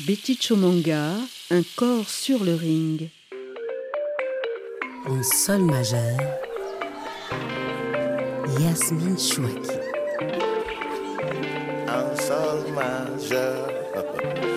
Betty 0.00 0.36
Chomanga, 0.36 1.12
un 1.52 1.62
corps 1.76 2.08
sur 2.08 2.42
le 2.42 2.54
ring. 2.56 3.10
En 5.06 5.22
sol 5.22 5.62
majeur, 5.62 6.18
Yasmine 8.58 9.16
Chouaki. 9.16 9.78
En 11.88 12.16
sol 12.16 12.72
majeur. 12.74 14.53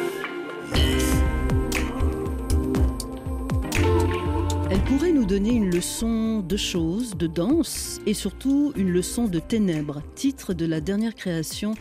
Pourrait 4.87 5.11
nous 5.11 5.25
donner 5.25 5.51
une 5.51 5.69
leçon 5.69 6.39
de 6.39 6.55
choses, 6.55 7.17
de 7.17 7.27
danse 7.27 7.99
et 8.05 8.13
surtout 8.13 8.71
une 8.77 8.89
leçon 8.89 9.25
de 9.25 9.37
ténèbres, 9.39 10.01
titre 10.15 10.53
de 10.53 10.65
la 10.65 10.79
dernière 10.79 11.13
création 11.13 11.73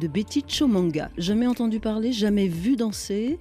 de 0.00 0.06
Betty 0.06 0.42
Chomanga. 0.48 1.10
Jamais 1.18 1.46
entendu 1.46 1.78
parler, 1.78 2.10
jamais 2.12 2.48
vu 2.48 2.76
danser. 2.76 3.38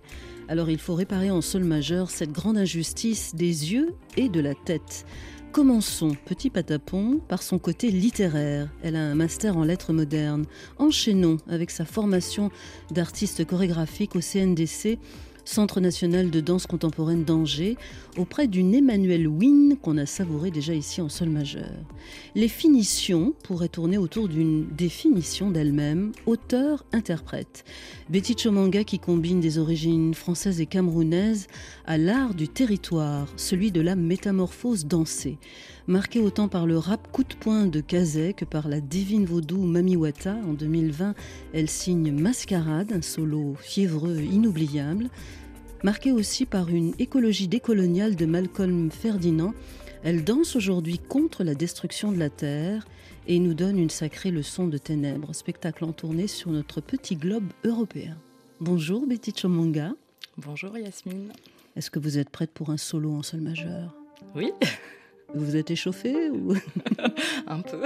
Alors 0.49 0.69
il 0.69 0.77
faut 0.77 0.93
réparer 0.93 1.31
en 1.31 1.39
sol 1.39 1.63
majeur 1.63 2.09
cette 2.09 2.33
grande 2.33 2.57
injustice 2.57 3.33
des 3.33 3.71
yeux 3.71 3.95
et 4.17 4.27
de 4.27 4.41
la 4.41 4.55
tête. 4.55 5.05
Commençons, 5.53 6.17
petit 6.25 6.49
patapon, 6.49 7.21
par 7.29 7.43
son 7.43 7.59
côté 7.59 7.91
littéraire. 7.91 8.67
Elle 8.81 8.97
a 8.97 9.03
un 9.03 9.15
master 9.15 9.55
en 9.55 9.63
lettres 9.63 9.93
modernes. 9.93 10.45
Enchaînons 10.79 11.37
avec 11.47 11.71
sa 11.71 11.85
formation 11.85 12.51
d'artiste 12.91 13.45
chorégraphique 13.45 14.17
au 14.17 14.19
CNDC 14.19 14.99
Centre 15.45 15.81
national 15.81 16.29
de 16.29 16.39
danse 16.39 16.67
contemporaine 16.67 17.23
d'Angers, 17.25 17.77
auprès 18.17 18.47
d'une 18.47 18.73
Emmanuelle 18.73 19.27
Wynne 19.27 19.75
qu'on 19.81 19.97
a 19.97 20.05
savourée 20.05 20.51
déjà 20.51 20.73
ici 20.73 21.01
en 21.01 21.09
sol 21.09 21.29
majeur. 21.29 21.71
Les 22.35 22.47
finitions 22.47 23.33
pourraient 23.43 23.67
tourner 23.67 23.97
autour 23.97 24.29
d'une 24.29 24.65
définition 24.67 25.51
d'elle-même, 25.51 26.13
auteur-interprète. 26.25 27.65
Betty 28.09 28.35
Chomanga 28.35 28.83
qui 28.83 28.99
combine 28.99 29.41
des 29.41 29.57
origines 29.57 30.13
françaises 30.13 30.61
et 30.61 30.65
camerounaises 30.65 31.47
à 31.85 31.97
l'art 31.97 32.33
du 32.33 32.47
territoire, 32.47 33.27
celui 33.35 33.71
de 33.71 33.81
la 33.81 33.95
métamorphose 33.95 34.85
dansée. 34.85 35.37
Marquée 35.87 36.21
autant 36.21 36.47
par 36.47 36.65
le 36.65 36.77
rap 36.77 37.11
coup 37.11 37.25
de 37.25 37.35
poing 37.35 37.65
de 37.65 37.81
Kazé 37.81 38.33
que 38.33 38.45
par 38.45 38.69
la 38.69 38.79
divine 38.79 39.25
vaudou 39.25 39.57
Mamiwata, 39.57 40.37
en 40.47 40.53
2020, 40.53 41.13
elle 41.53 41.69
signe 41.69 42.13
Mascarade, 42.13 42.93
un 42.93 43.01
solo 43.01 43.55
fiévreux 43.59 44.21
inoubliable. 44.21 45.09
Marquée 45.83 46.13
aussi 46.13 46.45
par 46.45 46.69
une 46.69 46.93
écologie 46.99 47.49
décoloniale 47.49 48.15
de 48.15 48.25
Malcolm 48.25 48.91
Ferdinand, 48.91 49.53
elle 50.03 50.23
danse 50.23 50.55
aujourd'hui 50.55 50.99
contre 50.99 51.43
la 51.43 51.53
destruction 51.53 52.13
de 52.13 52.17
la 52.19 52.29
Terre 52.29 52.87
et 53.27 53.37
nous 53.39 53.53
donne 53.53 53.77
une 53.77 53.89
sacrée 53.89 54.31
leçon 54.31 54.67
de 54.67 54.77
ténèbres, 54.77 55.35
spectacle 55.35 55.83
en 55.83 55.91
tournée 55.91 56.27
sur 56.27 56.51
notre 56.51 56.79
petit 56.79 57.17
globe 57.17 57.51
européen. 57.65 58.17
Bonjour 58.61 59.05
Betty 59.05 59.33
Chomanga. 59.33 59.91
Bonjour 60.37 60.77
Yasmine. 60.77 61.33
Est-ce 61.75 61.91
que 61.91 61.99
vous 61.99 62.17
êtes 62.17 62.29
prête 62.29 62.51
pour 62.51 62.69
un 62.69 62.77
solo 62.77 63.11
en 63.11 63.21
sol 63.21 63.41
majeur? 63.41 63.93
Oui. 64.33 64.53
Vous 65.35 65.55
êtes 65.55 65.71
échauffée 65.71 66.29
ou 66.29 66.53
Un 67.47 67.61
peu. 67.61 67.81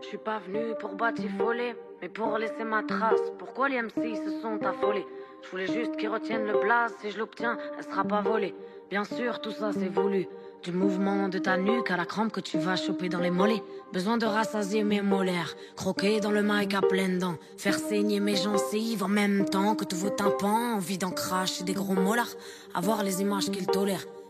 Je 0.00 0.06
suis 0.08 0.18
pas 0.18 0.38
venu 0.38 0.74
pour 0.80 0.94
batifoler, 0.94 1.74
mais 2.00 2.08
pour 2.08 2.38
laisser 2.38 2.64
ma 2.64 2.82
trace. 2.82 3.20
Pourquoi 3.38 3.68
les 3.68 3.80
MC 3.82 4.16
se 4.16 4.40
sont 4.40 4.58
affolés? 4.64 5.04
Je 5.42 5.50
voulais 5.50 5.66
juste 5.66 5.96
qu'ils 5.96 6.08
retiennent 6.08 6.46
le 6.46 6.60
blaze. 6.60 6.94
Si 7.00 7.10
je 7.10 7.18
l'obtiens, 7.18 7.58
elle 7.76 7.84
sera 7.84 8.04
pas 8.04 8.22
volée. 8.22 8.54
Bien 8.90 9.04
sûr, 9.04 9.40
tout 9.40 9.50
ça 9.50 9.70
c'est 9.72 9.88
voulu. 9.88 10.26
Du 10.62 10.72
mouvement 10.72 11.28
de 11.28 11.38
ta 11.38 11.58
nuque 11.58 11.90
à 11.90 11.98
la 11.98 12.06
crampe 12.06 12.32
que 12.32 12.40
tu 12.40 12.56
vas 12.58 12.76
choper 12.76 13.10
dans 13.10 13.20
les 13.20 13.30
mollets. 13.30 13.62
Besoin 13.92 14.16
de 14.16 14.24
rassasier 14.24 14.82
mes 14.82 15.02
molaires. 15.02 15.54
Croquer 15.76 16.20
dans 16.20 16.30
le 16.30 16.42
mic 16.42 16.72
à 16.72 16.80
pleines 16.80 17.18
dents. 17.18 17.36
Faire 17.58 17.78
saigner 17.78 18.20
mes 18.20 18.36
gencives 18.36 19.02
en 19.02 19.08
même 19.08 19.44
temps 19.44 19.74
que 19.74 19.84
tous 19.84 19.96
vos 19.96 20.10
tympans. 20.10 20.76
Envie 20.76 20.96
d'en 20.96 21.10
cracher 21.10 21.64
des 21.64 21.74
gros 21.74 21.94
molars. 21.94 22.34
Avoir 22.72 23.02
les 23.02 23.20
images 23.20 23.50
qu'ils 23.50 23.66
tolèrent 23.66 24.06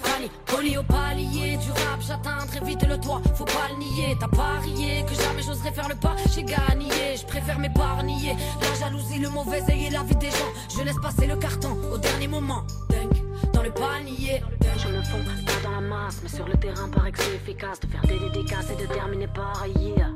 Fanny, 0.00 0.30
poli 0.46 0.76
au 0.76 0.82
palier 0.82 1.56
du 1.56 1.70
rap, 1.70 2.00
j'atteins 2.00 2.46
très 2.46 2.60
vite 2.60 2.86
le 2.86 2.98
toit, 2.98 3.20
faut 3.34 3.44
pas 3.44 3.68
le 3.70 3.78
nier, 3.78 4.16
t'as 4.18 4.28
parié 4.28 5.04
que 5.04 5.14
jamais 5.14 5.42
j'oserais 5.42 5.72
faire 5.72 5.88
le 5.88 5.94
pas, 5.94 6.16
j'ai 6.34 6.44
gagné, 6.44 7.16
je 7.16 7.26
préfère 7.26 7.58
m'épargner, 7.58 8.36
la 8.60 8.74
jalousie, 8.78 9.18
le 9.18 9.28
mauvais 9.30 9.62
œil 9.70 9.86
et 9.86 9.90
la 9.90 10.02
vie 10.02 10.16
des 10.16 10.30
gens, 10.30 10.52
je 10.76 10.82
laisse 10.82 10.98
passer 11.00 11.26
le 11.26 11.36
carton 11.36 11.76
au 11.92 11.98
dernier 11.98 12.28
moment, 12.28 12.64
Dunk, 12.90 13.22
dans 13.52 13.62
le 13.62 13.70
panier, 13.70 14.42
je 14.84 14.88
me 14.88 15.02
fonds 15.02 15.24
pas 15.46 15.60
dans 15.62 15.70
la 15.70 15.80
masse, 15.80 16.20
mais 16.22 16.28
sur 16.28 16.46
le 16.46 16.54
terrain 16.54 16.88
paraît 16.88 17.12
que 17.12 17.22
c'est 17.22 17.34
efficace. 17.34 17.80
De 17.80 17.86
faire 17.86 18.02
des 18.02 18.18
dédicaces 18.18 18.70
et 18.70 18.76
de 18.76 18.86
terminer 18.86 19.28
par 19.28 19.66
yeah. 19.66 20.10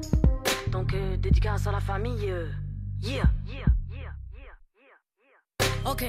Donc 0.70 0.94
euh, 0.94 1.16
dédicace 1.16 1.66
à 1.66 1.72
la 1.72 1.80
famille, 1.80 2.30
euh, 2.30 2.48
yeah. 3.02 3.24
Ok. 5.86 6.04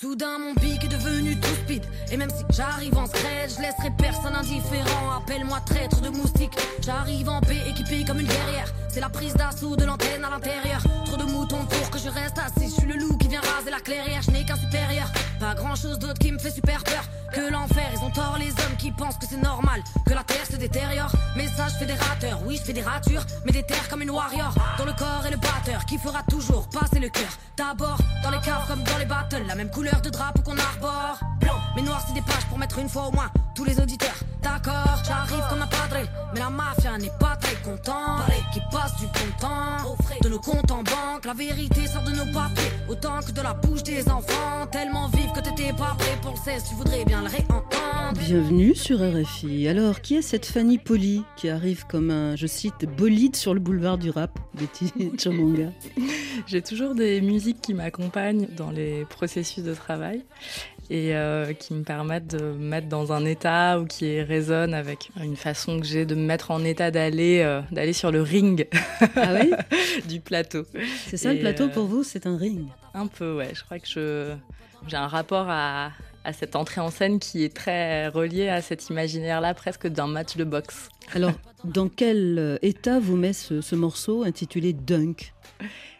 Soudain 0.00 0.38
mon 0.38 0.54
pic 0.54 0.84
est 0.84 0.88
devenu 0.88 1.34
tout 1.40 1.54
speed. 1.64 1.82
Et 2.12 2.16
même 2.16 2.30
si 2.30 2.44
j'arrive 2.50 2.96
en 2.96 3.06
scred 3.06 3.50
Je 3.50 3.60
laisserai 3.60 3.90
personne 3.98 4.32
indifférent. 4.32 5.10
Appelle-moi 5.16 5.58
traître 5.66 6.00
de 6.00 6.08
moustique 6.10 6.56
J'arrive 6.80 7.28
en 7.28 7.40
paix 7.40 7.58
équipé 7.68 8.04
comme 8.04 8.20
une 8.20 8.28
guerrière. 8.28 8.72
C'est 8.88 9.00
la 9.00 9.08
prise 9.08 9.34
d'assaut 9.34 9.74
de 9.74 9.84
l'antenne 9.84 10.24
à 10.24 10.30
l'intérieur. 10.30 10.80
Trop 11.04 11.16
de 11.16 11.24
moutons 11.24 11.64
pour 11.68 11.90
que 11.90 11.98
je 11.98 12.10
reste 12.10 12.38
assis 12.38 12.68
Je 12.68 12.80
suis 12.80 12.86
le 12.86 12.96
loup 12.96 13.16
qui 13.18 13.26
vient 13.26 13.40
raser 13.40 13.72
la 13.72 13.80
clairière. 13.80 14.22
Je 14.22 14.30
n'ai 14.30 14.44
qu'un 14.44 14.54
supérieur 14.54 15.10
Pas 15.38 15.54
grand 15.54 15.76
chose 15.76 15.98
d'autre 15.98 16.18
qui 16.18 16.32
me 16.32 16.38
fait 16.38 16.50
super 16.50 16.82
peur 16.82 17.02
Que 17.32 17.50
l'enfer. 17.50 17.88
Ils 17.92 18.04
ont 18.04 18.10
tort 18.10 18.36
les 18.38 18.50
hommes 18.50 18.76
qui 18.78 18.90
pensent 18.90 19.16
que 19.18 19.26
c'est 19.28 19.40
normal 19.40 19.82
Que 20.04 20.14
la 20.14 20.24
terre 20.24 20.44
se 20.50 20.56
détériore. 20.56 21.12
Des 21.86 21.94
rateurs. 21.94 22.40
Oui 22.44 22.56
je 22.58 22.72
fais 22.72 22.84
Mais 23.44 23.52
des 23.52 23.62
terres 23.62 23.88
comme 23.88 24.02
une 24.02 24.10
warrior. 24.10 24.52
Dans 24.76 24.84
le 24.84 24.92
corps 24.92 25.24
et 25.26 25.30
le 25.30 25.36
batteur 25.36 25.84
Qui 25.86 25.98
fera 25.98 26.22
toujours 26.28 26.68
passer 26.68 26.98
le 26.98 27.08
cœur. 27.08 27.30
D'abord 27.56 27.98
dans 28.22 28.30
les 28.30 28.40
caves 28.40 28.66
comme 28.66 28.82
dans 28.82 28.98
les 28.98 29.04
battles. 29.04 29.44
La 29.46 29.54
même 29.54 29.70
couleur 29.70 30.00
de 30.00 30.10
drapeau 30.10 30.42
qu'on 30.42 30.58
arbore 30.58 31.20
Blanc. 31.48 31.60
Mais 31.76 31.82
noir 31.82 32.02
c'est 32.06 32.14
des 32.14 32.22
pages 32.22 32.46
pour 32.48 32.58
mettre 32.58 32.78
une 32.78 32.88
fois 32.88 33.08
au 33.08 33.12
moins 33.12 33.30
Tous 33.54 33.64
les 33.64 33.80
auditeurs. 33.80 34.16
D'accord 34.42 35.02
j'arrive 35.06 35.44
comme 35.48 35.62
un 35.62 35.66
padre 35.66 36.08
Mais 36.32 36.40
la 36.40 36.50
mafia 36.50 36.96
n'est 36.98 37.10
pas 37.18 37.36
très 37.36 37.56
content 37.62 38.18
Qui 38.52 38.60
passe 38.70 38.96
du 38.96 39.06
bon 39.06 39.32
temps. 39.40 39.96
De 40.22 40.28
nos 40.28 40.38
comptes 40.38 40.70
en 40.70 40.82
banque 40.82 41.24
La 41.24 41.34
vérité 41.34 41.86
sort 41.86 42.02
de 42.02 42.12
nos 42.12 42.32
papiers. 42.32 42.70
Autant 42.88 43.20
que 43.20 43.32
de 43.32 43.40
la 43.40 43.54
bouche 43.54 43.82
des 43.82 44.08
enfants. 44.08 44.66
Tellement 44.70 45.08
vive 45.08 45.32
que 45.32 45.40
t'étais 45.40 45.72
pas 45.72 45.94
prêt 45.98 46.18
pour 46.22 46.32
le 46.32 46.38
16 46.38 46.64
Tu 46.68 46.74
voudrais 46.74 47.04
bien 47.04 47.22
le 47.22 47.28
réentendre. 47.28 47.68
Bienvenue 48.14 48.74
sur 48.74 48.98
RFI. 49.00 49.68
Alors, 49.68 50.00
qui 50.00 50.16
est 50.16 50.22
cette 50.22 50.46
Fanny 50.46 50.78
Poli 50.78 51.24
qui 51.36 51.50
arrive 51.50 51.86
comme 51.86 52.10
un, 52.10 52.36
je 52.36 52.46
cite, 52.46 52.86
bolide 52.96 53.36
sur 53.36 53.52
le 53.52 53.60
boulevard 53.60 53.98
du 53.98 54.10
rap, 54.10 54.38
Betty 54.54 54.92
Chomanga? 55.22 55.70
J'ai 56.46 56.62
toujours 56.62 56.94
des 56.94 57.20
musiques 57.20 57.60
qui 57.60 57.74
m'accompagnent 57.74 58.48
dans 58.56 58.70
les 58.70 59.04
processus 59.04 59.62
de 59.62 59.74
travail 59.74 60.24
et 60.90 61.14
euh, 61.14 61.52
qui 61.52 61.74
me 61.74 61.82
permettent 61.82 62.28
de 62.28 62.42
me 62.42 62.54
mettre 62.54 62.88
dans 62.88 63.12
un 63.12 63.24
état 63.24 63.78
ou 63.78 63.86
qui 63.86 64.20
résonnent 64.22 64.74
avec 64.74 65.10
une 65.22 65.36
façon 65.36 65.80
que 65.80 65.86
j'ai 65.86 66.06
de 66.06 66.14
me 66.14 66.22
mettre 66.24 66.50
en 66.50 66.64
état 66.64 66.90
d'aller 66.90 67.40
euh, 67.44 67.60
d'aller 67.70 67.92
sur 67.92 68.10
le 68.10 68.22
ring 68.22 68.66
Ah 69.16 69.34
oui 69.40 69.52
du 70.08 70.20
plateau. 70.20 70.64
C'est 71.06 71.16
ça 71.16 71.32
le 71.32 71.40
plateau 71.40 71.64
euh, 71.64 71.68
pour 71.68 71.86
vous 71.86 72.02
C'est 72.02 72.26
un 72.26 72.36
ring 72.36 72.66
Un 72.94 73.06
peu, 73.06 73.36
ouais. 73.36 73.50
Je 73.54 73.64
crois 73.64 73.78
que 73.78 73.88
je 73.88 74.34
j'ai 74.86 74.96
un 74.96 75.08
rapport 75.08 75.46
à, 75.48 75.90
à 76.24 76.32
cette 76.32 76.54
entrée 76.56 76.80
en 76.80 76.90
scène 76.90 77.18
qui 77.18 77.44
est 77.44 77.54
très 77.54 78.08
relié 78.08 78.48
à 78.48 78.62
cet 78.62 78.88
imaginaire-là, 78.88 79.52
presque 79.54 79.88
d'un 79.88 80.06
match 80.06 80.36
de 80.36 80.44
boxe. 80.44 80.88
Alors, 81.14 81.32
dans 81.64 81.88
quel 81.88 82.58
état 82.62 83.00
vous 83.00 83.16
met 83.16 83.32
ce, 83.32 83.60
ce 83.60 83.74
morceau 83.74 84.22
intitulé 84.22 84.72
Dunk? 84.72 85.32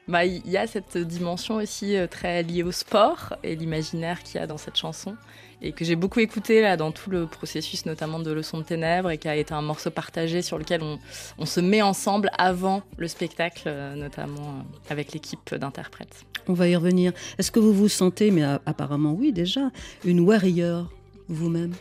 Bah, 0.08 0.25
il 0.25 0.49
y 0.49 0.56
a 0.56 0.66
cette 0.66 0.96
dimension 0.96 1.56
aussi 1.56 1.94
euh, 1.96 2.06
très 2.06 2.43
liée 2.43 2.62
au 2.62 2.72
sport 2.72 3.34
et 3.43 3.55
l'imaginaire 3.55 4.22
qu'il 4.22 4.40
y 4.40 4.43
a 4.43 4.46
dans 4.46 4.56
cette 4.56 4.76
chanson 4.76 5.16
et 5.60 5.72
que 5.72 5.84
j'ai 5.84 5.96
beaucoup 5.96 6.20
écouté 6.20 6.62
là 6.62 6.76
dans 6.78 6.93
tout 6.93 7.10
le 7.10 7.26
processus 7.26 7.84
notamment 7.84 8.19
de 8.20 8.31
Leçon 8.32 8.58
de 8.58 8.62
ténèbres 8.62 9.10
et 9.10 9.19
qui 9.19 9.28
a 9.28 9.37
été 9.37 9.52
un 9.52 9.60
morceau 9.60 9.90
partagé 9.90 10.40
sur 10.40 10.56
lequel 10.56 10.82
on, 10.82 10.99
on 11.37 11.44
se 11.46 11.60
met 11.60 11.82
ensemble 11.82 12.31
avant 12.38 12.82
le 12.96 13.06
spectacle, 13.06 13.64
euh, 13.66 13.94
notamment 13.96 14.40
euh, 14.49 14.62
avec 14.90 15.12
l'équipe 15.12 15.55
d'interprètes. 15.55 16.25
On 16.46 16.55
va 16.55 16.69
y 16.69 16.75
revenir. 16.76 17.12
Est-ce 17.38 17.50
que 17.50 17.60
vous 17.60 17.75
vous 17.75 17.88
sentez, 17.88 18.31
mais 18.31 18.44
apparemment 18.64 19.12
oui 19.12 19.32
déjà, 19.32 19.70
une 20.06 20.20
warrior 20.20 20.90
vous-même? 21.28 21.75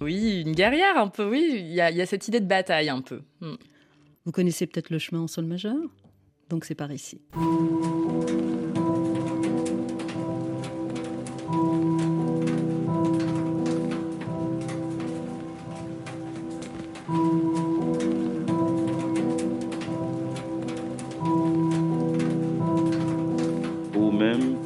Oui, 0.00 0.40
une 0.46 0.52
guerrière 0.54 0.96
un 0.96 1.08
peu, 1.08 1.28
oui, 1.28 1.50
il 1.54 1.72
y, 1.74 1.80
a- 1.82 1.90
il 1.90 1.96
y 1.98 2.00
a 2.02 2.06
cette 2.06 2.26
idée 2.28 2.40
de 2.40 2.46
bataille 2.46 2.88
un 2.88 3.02
peu. 3.02 3.20
Mm. 3.40 3.54
Vous 4.24 4.32
connaissez 4.32 4.66
peut-être 4.66 4.88
le 4.90 4.98
chemin 4.98 5.20
en 5.22 5.28
sol 5.28 5.44
majeur? 5.44 5.76
donc 6.52 6.66
c'est 6.66 6.74
par 6.74 6.92
ici. 6.92 7.18
Ou 23.96 24.10
même 24.10 24.56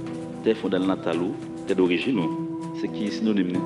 des 0.42 0.56
fondal 0.56 0.82
natalou, 0.82 1.34
des 1.68 1.76
d'origine, 1.76 2.20
c'est 2.80 2.88
qui 2.88 3.04
est 3.06 3.10
synonyme? 3.12 3.60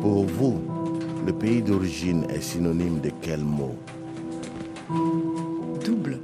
Pour 0.00 0.24
vous, 0.24 0.62
le 1.26 1.32
pays 1.34 1.60
d'origine 1.60 2.24
est 2.30 2.40
synonyme 2.40 3.00
de 3.00 3.10
quel 3.20 3.40
mot? 3.40 3.76
Double. 4.88 6.20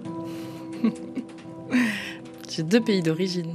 J'ai 2.49 2.63
deux 2.63 2.81
pays 2.81 3.03
d'origine, 3.03 3.55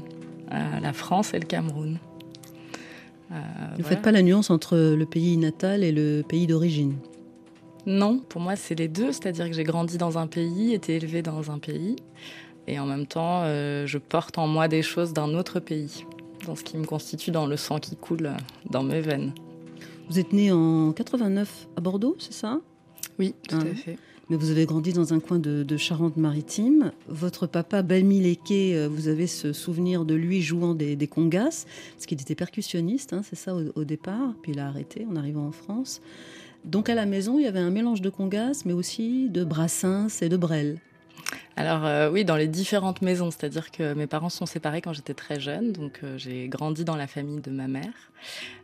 euh, 0.51 0.79
la 0.79 0.93
France 0.93 1.33
et 1.33 1.39
le 1.39 1.45
Cameroun. 1.45 1.97
Euh, 3.31 3.35
Vous 3.73 3.79
ne 3.79 3.83
faites 3.83 4.01
pas 4.01 4.11
la 4.11 4.21
nuance 4.21 4.49
entre 4.49 4.77
le 4.77 5.05
pays 5.05 5.37
natal 5.37 5.83
et 5.83 5.91
le 5.91 6.23
pays 6.27 6.47
d'origine 6.47 6.95
Non, 7.85 8.19
pour 8.19 8.41
moi 8.41 8.55
c'est 8.55 8.75
les 8.75 8.87
deux, 8.87 9.11
c'est-à-dire 9.11 9.47
que 9.47 9.53
j'ai 9.53 9.63
grandi 9.63 9.97
dans 9.97 10.17
un 10.17 10.27
pays, 10.27 10.73
été 10.73 10.95
élevée 10.95 11.21
dans 11.21 11.49
un 11.49 11.59
pays, 11.59 11.95
et 12.67 12.79
en 12.79 12.85
même 12.85 13.07
temps 13.07 13.41
euh, 13.43 13.87
je 13.87 13.97
porte 13.97 14.37
en 14.37 14.47
moi 14.47 14.67
des 14.67 14.81
choses 14.83 15.13
d'un 15.13 15.33
autre 15.33 15.59
pays, 15.59 16.05
dans 16.45 16.55
ce 16.55 16.63
qui 16.63 16.77
me 16.77 16.85
constitue 16.85 17.31
dans 17.31 17.45
le 17.47 17.57
sang 17.57 17.79
qui 17.79 17.95
coule 17.95 18.31
dans 18.69 18.83
mes 18.83 19.01
veines. 19.01 19.33
Vous 20.09 20.19
êtes 20.19 20.33
né 20.33 20.51
en 20.51 20.91
89 20.91 21.67
à 21.77 21.81
Bordeaux, 21.81 22.15
c'est 22.19 22.33
ça? 22.33 22.59
Oui, 23.17 23.33
tout 23.47 23.57
à 23.57 23.75
fait 23.75 23.97
mais 24.29 24.35
vous 24.35 24.51
avez 24.51 24.65
grandi 24.65 24.93
dans 24.93 25.13
un 25.13 25.19
coin 25.19 25.39
de, 25.39 25.77
Charente-Maritime. 25.77 26.91
Votre 27.07 27.47
papa, 27.47 27.81
Belmi 27.81 28.21
Leke, 28.21 28.51
euh, 28.51 28.87
vous 28.91 29.07
avez 29.07 29.27
ce 29.27 29.53
souvenir 29.53 30.05
de 30.05 30.13
lui 30.13 30.41
jouant 30.41 30.75
des, 30.75 31.07
congas, 31.07 31.65
parce 31.95 32.05
qu'il 32.05 32.21
était 32.21 32.35
percussionniste, 32.35 33.13
hein, 33.13 33.21
c'est 33.23 33.35
ça 33.35 33.55
au, 33.55 33.83
départ, 33.83 34.33
puis 34.41 34.51
il 34.51 34.59
a 34.59 34.67
arrêté 34.67 35.07
en 35.09 35.15
arrivant 35.15 35.47
en 35.47 35.51
France. 35.51 36.01
Donc 36.65 36.89
à 36.89 36.95
la 36.95 37.05
maison, 37.05 37.39
il 37.39 37.43
y 37.45 37.47
avait 37.47 37.59
un 37.59 37.71
mélange 37.71 38.01
de 38.01 38.09
congas, 38.09 38.63
mais 38.65 38.73
aussi 38.73 39.29
de 39.29 39.43
brassins 39.43 40.07
et 40.21 40.29
de 40.29 40.37
brel. 40.37 40.79
Alors 41.59 41.85
euh, 41.85 42.09
oui, 42.09 42.23
dans 42.23 42.37
les 42.37 42.47
différentes 42.47 43.01
maisons, 43.01 43.31
c'est-à-dire 43.31 43.69
que 43.69 43.93
mes 43.93 44.07
parents 44.07 44.29
sont 44.29 44.45
séparés 44.45 44.81
quand 44.81 44.93
j'étais 44.93 45.13
très 45.13 45.39
jeune, 45.39 45.73
donc 45.73 45.99
euh, 46.03 46.17
j'ai 46.17 46.47
grandi 46.47 46.85
dans 46.85 46.95
la 46.95 47.05
famille 47.05 47.41
de 47.41 47.51
ma 47.51 47.67
mère. 47.67 48.11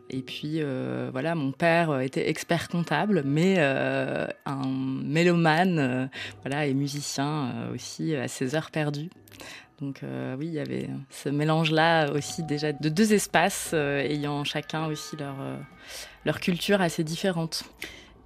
Et 0.09 0.21
puis 0.21 0.61
euh, 0.61 1.09
voilà, 1.11 1.35
mon 1.35 1.51
père 1.51 1.99
était 1.99 2.29
expert 2.29 2.69
comptable, 2.69 3.23
mais 3.25 3.59
un 3.59 4.67
mélomane, 5.03 6.09
voilà, 6.41 6.67
et 6.67 6.73
musicien 6.73 7.69
aussi 7.73 8.15
à 8.15 8.27
ses 8.27 8.55
heures 8.55 8.71
perdues. 8.71 9.09
Donc 9.81 10.01
oui, 10.39 10.47
il 10.47 10.53
y 10.53 10.59
avait 10.59 10.87
ce 11.09 11.27
mélange-là 11.27 12.11
aussi 12.13 12.43
déjà 12.43 12.71
de 12.71 12.87
deux 12.87 13.13
espaces 13.13 13.73
ayant 13.73 14.45
chacun 14.45 14.85
aussi 14.85 15.17
leur, 15.17 15.35
leur 16.23 16.39
culture 16.39 16.79
assez 16.81 17.03
différente. 17.03 17.65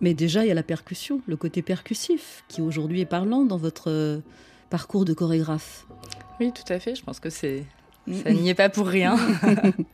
Mais 0.02 0.14
déjà, 0.14 0.46
il 0.46 0.48
y 0.48 0.52
a 0.52 0.56
la 0.56 0.64
percussion, 0.64 1.22
le 1.28 1.36
côté 1.36 1.62
percussif, 1.62 2.44
qui 2.48 2.62
aujourd'hui 2.62 3.02
est 3.02 3.06
parlant 3.06 3.44
dans 3.44 3.58
votre 3.58 3.90
euh, 3.90 4.20
parcours 4.70 5.06
de 5.06 5.14
chorégraphe. 5.14 5.86
Oui, 6.40 6.52
tout 6.54 6.72
à 6.72 6.80
fait. 6.80 6.96
Je 6.96 7.04
pense 7.04 7.20
que 7.20 7.30
c'est 7.30 7.66
ça 8.12 8.32
n'y 8.32 8.50
est 8.50 8.56
pas 8.56 8.70
pour 8.70 8.88
rien. 8.88 9.18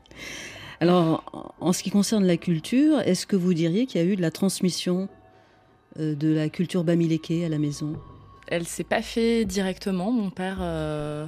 Alors, 0.79 1.53
en 1.59 1.73
ce 1.73 1.83
qui 1.83 1.89
concerne 1.89 2.25
la 2.25 2.37
culture, 2.37 2.99
est-ce 3.01 3.25
que 3.25 3.35
vous 3.35 3.53
diriez 3.53 3.85
qu'il 3.85 4.01
y 4.01 4.03
a 4.03 4.07
eu 4.07 4.15
de 4.15 4.21
la 4.21 4.31
transmission 4.31 5.09
euh, 5.99 6.15
de 6.15 6.33
la 6.33 6.49
culture 6.49 6.83
bamileke 6.83 7.31
à 7.45 7.49
la 7.49 7.57
maison? 7.57 7.93
Elle 8.47 8.67
s'est 8.67 8.83
pas 8.83 9.01
fait 9.01 9.45
directement. 9.45 10.11
Mon 10.11 10.29
père 10.29 10.57
euh, 10.61 11.25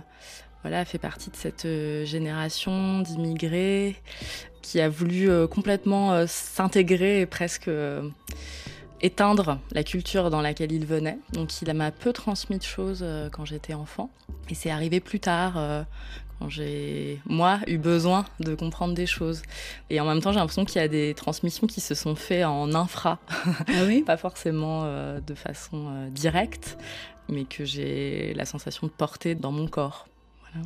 voilà, 0.63 0.83
fait 0.85 0.97
partie 0.97 1.29
de 1.29 1.35
cette 1.35 1.67
génération 2.05 2.99
d'immigrés 3.01 3.95
qui 4.61 4.81
a 4.81 4.89
voulu 4.89 5.29
complètement 5.47 6.27
s'intégrer 6.27 7.21
et 7.21 7.25
presque 7.25 7.69
éteindre 9.01 9.59
la 9.71 9.83
culture 9.83 10.29
dans 10.29 10.41
laquelle 10.41 10.71
il 10.71 10.85
venait. 10.85 11.19
Donc 11.33 11.61
il 11.61 11.73
m'a 11.73 11.91
peu 11.91 12.13
transmis 12.13 12.57
de 12.57 12.63
choses 12.63 13.01
euh, 13.03 13.29
quand 13.29 13.45
j'étais 13.45 13.73
enfant. 13.73 14.09
Et 14.49 14.55
c'est 14.55 14.69
arrivé 14.69 14.99
plus 14.99 15.19
tard, 15.19 15.57
euh, 15.57 15.83
quand 16.39 16.49
j'ai, 16.49 17.19
moi, 17.25 17.59
eu 17.67 17.77
besoin 17.77 18.25
de 18.39 18.55
comprendre 18.55 18.93
des 18.93 19.05
choses. 19.05 19.41
Et 19.89 19.99
en 19.99 20.05
même 20.05 20.21
temps, 20.21 20.31
j'ai 20.31 20.39
l'impression 20.39 20.65
qu'il 20.65 20.81
y 20.81 20.85
a 20.85 20.87
des 20.87 21.13
transmissions 21.13 21.67
qui 21.67 21.81
se 21.81 21.95
sont 21.95 22.15
faites 22.15 22.45
en 22.45 22.73
infra. 22.73 23.19
Ah 23.67 23.83
oui? 23.85 24.03
Pas 24.03 24.17
forcément 24.17 24.83
euh, 24.85 25.19
de 25.19 25.33
façon 25.33 26.09
directe, 26.11 26.77
mais 27.29 27.45
que 27.45 27.65
j'ai 27.65 28.33
la 28.35 28.45
sensation 28.45 28.87
de 28.87 28.91
porter 28.91 29.35
dans 29.35 29.51
mon 29.51 29.67
corps. 29.67 30.07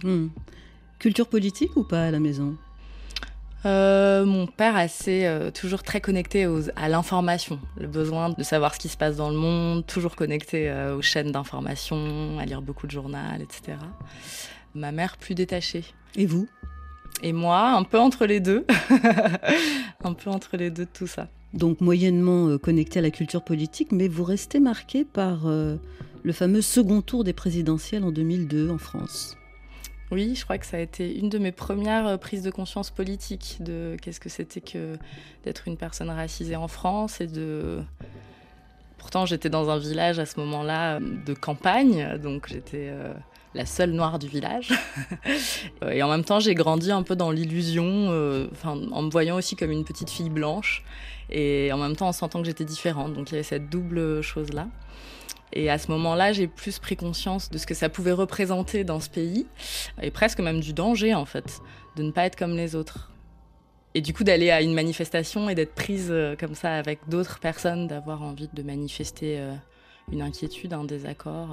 Hmm. 0.04 0.28
Culture 1.00 1.28
politique 1.28 1.76
ou 1.76 1.84
pas 1.84 2.06
à 2.06 2.12
la 2.12 2.20
maison? 2.20 2.58
Euh, 3.66 4.26
mon 4.26 4.48
père 4.48 4.76
assez 4.76 5.26
euh, 5.26 5.52
toujours 5.52 5.84
très 5.84 6.02
connecté 6.02 6.48
à 6.76 6.90
l'information, 6.90 7.60
le 7.80 7.88
besoin 7.88 8.32
de 8.32 8.44
savoir 8.44 8.74
ce 8.74 8.80
qui 8.80 8.90
se 8.90 8.98
passe 8.98 9.18
dans 9.18 9.30
le 9.30 9.38
monde, 9.38 9.86
toujours 9.86 10.16
connecté 10.16 10.70
euh, 10.70 10.98
aux 10.98 11.02
chaînes 11.02 11.32
d'information, 11.32 12.40
à 12.40 12.46
lire 12.46 12.62
beaucoup 12.62 12.88
de 12.88 12.92
journaux, 12.92 13.18
etc. 13.40 13.78
Ma 14.74 14.92
mère 14.92 15.18
plus 15.18 15.36
détachée. 15.36 15.84
Et 16.16 16.26
vous? 16.26 16.48
Et 17.22 17.34
moi, 17.34 17.72
un 17.72 17.84
peu 17.84 18.00
entre 18.00 18.26
les 18.26 18.40
deux, 18.40 18.66
un 20.04 20.14
peu 20.14 20.32
entre 20.32 20.58
les 20.58 20.72
deux 20.72 20.86
de 20.86 20.92
tout 20.92 21.08
ça. 21.08 21.28
Donc 21.54 21.82
moyennement 21.82 22.58
connecté 22.58 23.00
à 23.00 23.02
la 23.02 23.12
culture 23.12 23.44
politique, 23.44 23.92
mais 23.92 24.08
vous 24.08 24.24
restez 24.24 24.60
marqué 24.60 25.04
par 25.04 25.46
le 25.46 26.32
fameux 26.32 26.62
second 26.62 27.02
tour 27.02 27.26
des 27.26 27.34
présidentielles 27.34 28.06
en 28.06 28.12
2002 28.12 28.72
en 28.72 28.78
France. 28.78 29.38
Oui, 30.12 30.36
je 30.36 30.44
crois 30.44 30.58
que 30.58 30.66
ça 30.66 30.76
a 30.76 30.82
été 30.82 31.18
une 31.18 31.30
de 31.30 31.38
mes 31.38 31.54
premières 31.54 32.06
euh, 32.06 32.18
prises 32.18 32.44
de 32.44 32.52
conscience 32.52 32.90
politique 32.90 33.58
de 33.62 33.96
qu'est-ce 34.02 34.20
que 34.20 34.28
c'était 34.28 34.60
que 34.60 34.98
d'être 35.46 35.70
une 35.70 35.78
personne 35.78 36.10
racisée 36.10 36.58
en 36.58 36.68
France 36.68 37.22
et 37.22 37.28
de. 37.28 37.82
Pourtant, 38.98 39.26
j'étais 39.26 39.50
dans 39.50 39.70
un 39.70 39.78
village 39.78 40.20
à 40.20 40.26
ce 40.26 40.38
moment-là 40.42 40.96
euh, 40.96 41.00
de 41.26 41.34
campagne, 41.34 42.18
donc 42.22 42.50
j'étais 42.50 42.90
euh, 42.92 43.14
la 43.56 43.66
seule 43.66 43.92
noire 43.92 44.20
du 44.20 44.28
village. 44.28 44.74
et 45.90 46.04
en 46.04 46.10
même 46.10 46.26
temps, 46.26 46.42
j'ai 46.42 46.56
grandi 46.56 46.92
un 46.92 47.04
peu 47.04 47.16
dans 47.16 47.32
l'illusion, 47.32 48.10
en 48.64 49.02
me 49.02 49.10
voyant 49.10 49.38
aussi 49.38 49.56
comme 49.56 49.72
une 49.72 49.86
petite 49.86 50.10
fille 50.10 50.30
blanche, 50.30 50.84
et 51.30 51.72
en 51.72 51.78
même 51.78 51.96
temps 51.96 52.10
en 52.10 52.14
sentant 52.14 52.42
que 52.42 52.48
j'étais 52.48 52.66
différente. 52.66 53.14
Donc 53.14 53.30
il 53.30 53.34
y 53.34 53.36
avait 53.36 53.44
cette 53.44 53.70
double 53.70 54.22
chose-là. 54.22 54.68
Et 55.54 55.70
à 55.70 55.78
ce 55.78 55.92
moment-là, 55.92 56.34
j'ai 56.34 56.48
plus 56.48 56.80
pris 56.80 56.96
conscience 56.96 57.50
de 57.50 57.58
ce 57.58 57.66
que 57.66 57.74
ça 57.74 57.90
pouvait 57.90 58.12
représenter 58.12 58.84
dans 58.84 59.00
ce 59.00 59.10
pays, 59.10 59.48
et 60.02 60.12
presque 60.12 60.40
même 60.40 60.60
du 60.60 60.74
danger 60.74 61.14
en 61.14 61.26
fait, 61.26 61.60
de 61.96 62.04
ne 62.04 62.12
pas 62.12 62.26
être 62.26 62.36
comme 62.36 62.56
les 62.56 62.76
autres. 62.76 63.12
Et 63.94 64.02
du 64.02 64.14
coup, 64.14 64.24
d'aller 64.24 64.52
à 64.52 64.62
une 64.62 64.74
manifestation 64.74 65.50
et 65.50 65.56
d'être 65.56 65.76
prise 65.76 66.08
euh, 66.12 66.36
comme 66.38 66.56
ça 66.56 66.76
avec 66.76 67.00
d'autres 67.10 67.40
personnes, 67.40 67.88
d'avoir 67.88 68.22
envie 68.24 68.48
de 68.54 68.64
manifester 68.64 69.38
euh, 69.40 69.54
une 70.12 70.22
inquiétude, 70.22 70.72
un 70.72 70.86
désaccord. 70.86 71.50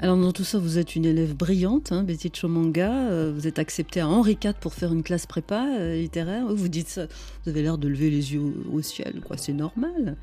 Alors 0.00 0.16
dans 0.16 0.30
tout 0.30 0.44
ça, 0.44 0.58
vous 0.58 0.78
êtes 0.78 0.94
une 0.94 1.04
élève 1.04 1.34
brillante, 1.34 1.90
hein, 1.90 2.04
Betty 2.04 2.30
Chomanga. 2.32 3.08
Euh, 3.08 3.32
vous 3.34 3.48
êtes 3.48 3.58
acceptée 3.58 3.98
à 3.98 4.06
Henri 4.06 4.38
IV 4.42 4.54
pour 4.60 4.72
faire 4.72 4.92
une 4.92 5.02
classe 5.02 5.26
prépa 5.26 5.66
euh, 5.76 5.96
littéraire. 5.96 6.46
Vous 6.46 6.68
dites 6.68 6.88
ça, 6.88 7.06
vous 7.42 7.50
avez 7.50 7.62
l'air 7.62 7.78
de 7.78 7.88
lever 7.88 8.08
les 8.08 8.32
yeux 8.32 8.54
au, 8.72 8.80
ciel, 8.80 9.20
quoi. 9.24 9.36
C'est 9.36 9.52
normal. 9.52 10.16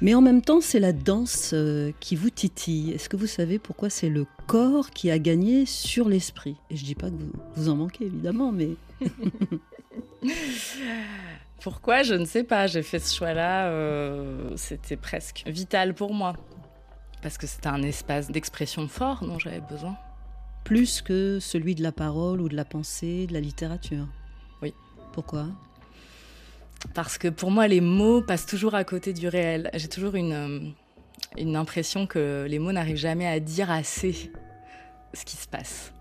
Mais 0.00 0.14
en 0.14 0.20
même 0.20 0.42
temps, 0.42 0.60
c'est 0.60 0.78
la 0.78 0.92
danse 0.92 1.50
euh, 1.54 1.90
qui 1.98 2.14
vous 2.14 2.30
titille. 2.30 2.92
Est-ce 2.92 3.08
que 3.08 3.16
vous 3.16 3.26
savez 3.26 3.58
pourquoi 3.58 3.90
c'est 3.90 4.10
le 4.10 4.26
corps 4.46 4.90
qui 4.90 5.10
a 5.10 5.18
gagné 5.18 5.66
sur 5.66 6.08
l'esprit? 6.08 6.54
Et 6.70 6.76
je 6.76 6.84
dis 6.84 6.94
pas 6.94 7.10
que 7.10 7.16
vous, 7.16 7.32
vous 7.56 7.68
en 7.68 7.74
manquez 7.76 8.04
évidemment, 8.04 8.52
mais 8.52 8.70
Pourquoi? 11.60 12.04
Je 12.04 12.14
ne 12.14 12.24
sais 12.24 12.44
pas. 12.44 12.68
J'ai 12.68 12.82
fait 12.82 13.00
ce 13.00 13.14
choix-là. 13.14 13.72
C'était 14.54 14.96
presque 14.96 15.42
vital 15.46 15.94
pour 15.94 16.14
moi 16.14 16.34
parce 17.22 17.38
que 17.38 17.46
c'était 17.46 17.68
un 17.68 17.82
espace 17.82 18.30
d'expression 18.30 18.88
fort 18.88 19.24
dont 19.24 19.38
j'avais 19.38 19.60
besoin. 19.60 19.96
Plus 20.64 21.02
que 21.02 21.38
celui 21.40 21.74
de 21.74 21.82
la 21.82 21.92
parole 21.92 22.40
ou 22.40 22.48
de 22.48 22.56
la 22.56 22.64
pensée, 22.64 23.26
de 23.26 23.32
la 23.32 23.40
littérature 23.40 24.06
Oui. 24.62 24.74
Pourquoi? 25.12 25.46
Parce 26.94 27.18
que 27.18 27.28
pour 27.28 27.50
moi, 27.50 27.68
les 27.68 27.80
mots 27.80 28.22
passent 28.22 28.46
toujours 28.46 28.74
à 28.74 28.84
côté 28.84 29.12
du 29.12 29.28
réel. 29.28 29.70
J'ai 29.74 29.88
toujours 29.88 30.14
une, 30.14 30.32
euh, 30.32 30.60
une 31.36 31.56
impression 31.56 32.06
que 32.06 32.46
les 32.48 32.58
mots 32.58 32.72
n'arrivent 32.72 32.96
jamais 32.96 33.26
à 33.26 33.40
dire 33.40 33.70
assez 33.70 34.32
ce 35.12 35.24
qui 35.24 35.36
se 35.36 35.48
passe. 35.48 35.92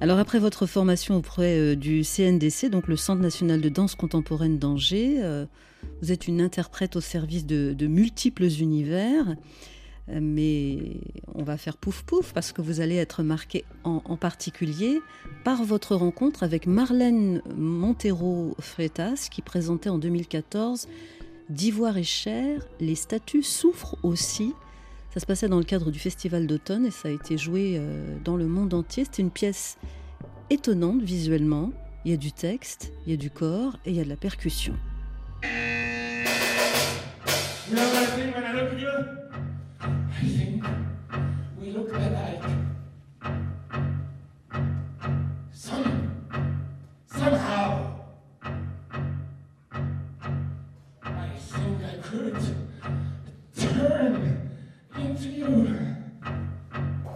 Alors 0.00 0.18
après 0.18 0.38
votre 0.38 0.66
formation 0.66 1.16
auprès 1.16 1.58
euh, 1.58 1.74
du 1.74 2.04
CNDC, 2.04 2.68
donc 2.68 2.86
le 2.86 2.96
Centre 2.96 3.22
national 3.22 3.60
de 3.60 3.68
danse 3.68 3.94
contemporaine 3.94 4.58
d'Angers, 4.58 5.20
euh, 5.22 5.46
vous 6.02 6.12
êtes 6.12 6.28
une 6.28 6.40
interprète 6.40 6.96
au 6.96 7.00
service 7.00 7.46
de, 7.46 7.72
de 7.72 7.86
multiples 7.86 8.44
univers 8.44 9.36
mais 10.08 11.00
on 11.34 11.42
va 11.42 11.56
faire 11.56 11.76
pouf 11.76 12.02
pouf 12.02 12.32
parce 12.32 12.52
que 12.52 12.62
vous 12.62 12.80
allez 12.80 12.96
être 12.96 13.22
marqué 13.22 13.64
en, 13.84 14.16
particulier 14.16 15.00
par 15.44 15.64
votre 15.64 15.96
rencontre 15.96 16.42
avec 16.42 16.66
Marlène 16.66 17.42
Montero-Freitas 17.56 19.28
qui 19.30 19.42
présentait 19.42 19.90
en 19.90 19.98
2014 19.98 20.88
D'ivoire 21.48 21.96
et 21.96 22.02
chair, 22.02 22.66
les 22.80 22.96
statues 22.96 23.44
souffrent 23.44 23.96
aussi. 24.02 24.52
Ça 25.14 25.20
se 25.20 25.26
passait 25.26 25.48
dans 25.48 25.58
le 25.58 25.64
cadre 25.64 25.92
du 25.92 25.98
festival 26.00 26.48
d'automne 26.48 26.86
et 26.86 26.90
ça 26.90 27.06
a 27.06 27.12
été 27.12 27.38
joué 27.38 27.76
euh, 27.76 28.18
dans 28.24 28.36
le 28.36 28.46
monde 28.46 28.74
entier. 28.74 29.04
C'était 29.04 29.22
une 29.22 29.30
pièce 29.30 29.78
étonnante 30.50 31.02
visuellement. 31.02 31.70
Il 32.04 32.10
y 32.10 32.14
a 32.14 32.16
du 32.16 32.32
texte, 32.32 32.92
il 33.06 33.12
y 33.12 33.14
a 33.14 33.16
du 33.16 33.30
corps 33.30 33.76
et 33.84 33.90
il 33.90 33.96
y 33.96 34.00
a 34.00 34.04
de 34.04 34.08
la 34.08 34.16
percussion. 34.16 34.74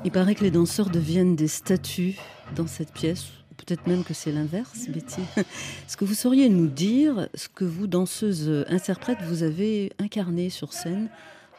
Il 0.04 0.10
paraît 0.10 0.34
que 0.34 0.42
les 0.42 0.50
danseurs 0.50 0.90
deviennent 0.90 1.36
des 1.36 1.46
statues 1.46 2.16
dans 2.56 2.66
cette 2.66 2.92
pièce, 2.92 3.26
peut-être 3.56 3.86
même 3.86 4.02
que 4.02 4.14
c'est 4.14 4.32
l'inverse, 4.32 4.88
Betty. 4.88 5.20
Est-ce 5.36 5.96
que 5.96 6.04
vous 6.04 6.14
sauriez 6.14 6.48
nous 6.48 6.68
dire 6.68 7.28
ce 7.34 7.48
que 7.48 7.64
vous, 7.64 7.86
danseuse 7.86 8.48
euh, 8.48 8.64
interprète, 8.68 9.18
vous 9.22 9.42
avez 9.42 9.92
incarné 9.98 10.50
sur 10.50 10.72
scène 10.72 11.10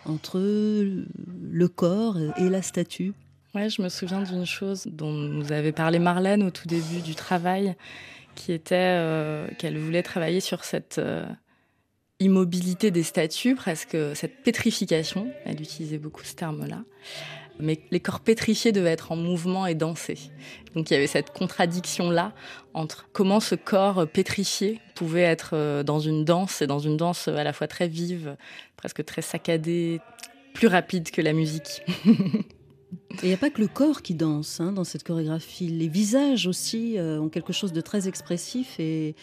entre 0.05 0.39
le 0.39 1.67
corps 1.67 2.17
et 2.37 2.49
la 2.49 2.61
statue? 2.61 3.13
Ouais, 3.53 3.69
je 3.69 3.81
me 3.81 3.89
souviens 3.89 4.21
d'une 4.21 4.45
chose 4.45 4.87
dont 4.91 5.11
nous 5.11 5.51
avait 5.51 5.71
parlé 5.71 5.99
Marlène 5.99 6.43
au 6.43 6.51
tout 6.51 6.67
début 6.67 7.01
du 7.03 7.15
travail, 7.15 7.75
qui 8.35 8.53
était 8.53 8.75
euh, 8.97 9.47
qu'elle 9.57 9.77
voulait 9.77 10.03
travailler 10.03 10.39
sur 10.39 10.63
cette. 10.63 10.97
Euh, 10.97 11.25
immobilité 12.21 12.91
des 12.91 13.03
statues, 13.03 13.55
presque 13.55 13.97
cette 14.15 14.43
pétrification. 14.43 15.27
Elle 15.45 15.61
utilisait 15.61 15.97
beaucoup 15.97 16.23
ce 16.23 16.35
terme-là 16.35 16.83
mais 17.61 17.79
les 17.91 17.99
corps 17.99 18.19
pétrifiés 18.19 18.71
devaient 18.71 18.91
être 18.91 19.11
en 19.11 19.15
mouvement 19.15 19.65
et 19.65 19.75
danser. 19.75 20.17
Donc 20.75 20.89
il 20.89 20.93
y 20.93 20.97
avait 20.97 21.07
cette 21.07 21.31
contradiction-là 21.31 22.33
entre 22.73 23.07
comment 23.13 23.39
ce 23.39 23.55
corps 23.55 24.07
pétrifié 24.07 24.79
pouvait 24.95 25.21
être 25.21 25.51
euh, 25.53 25.83
dans 25.83 25.99
une 25.99 26.25
danse, 26.25 26.61
et 26.61 26.67
dans 26.67 26.79
une 26.79 26.97
danse 26.97 27.27
à 27.27 27.43
la 27.43 27.53
fois 27.53 27.67
très 27.67 27.87
vive, 27.87 28.35
presque 28.77 29.05
très 29.05 29.21
saccadée, 29.21 29.99
plus 30.53 30.67
rapide 30.67 31.11
que 31.11 31.21
la 31.21 31.33
musique. 31.33 31.83
Il 33.23 33.29
n'y 33.29 33.33
a 33.33 33.37
pas 33.37 33.49
que 33.49 33.61
le 33.61 33.67
corps 33.67 34.01
qui 34.01 34.15
danse 34.15 34.59
hein, 34.59 34.73
dans 34.73 34.83
cette 34.83 35.03
chorégraphie. 35.03 35.67
Les 35.67 35.87
visages 35.87 36.47
aussi 36.47 36.97
euh, 36.97 37.21
ont 37.21 37.29
quelque 37.29 37.53
chose 37.53 37.71
de 37.71 37.79
très 37.79 38.07
expressif 38.07 38.79
et 38.79 39.15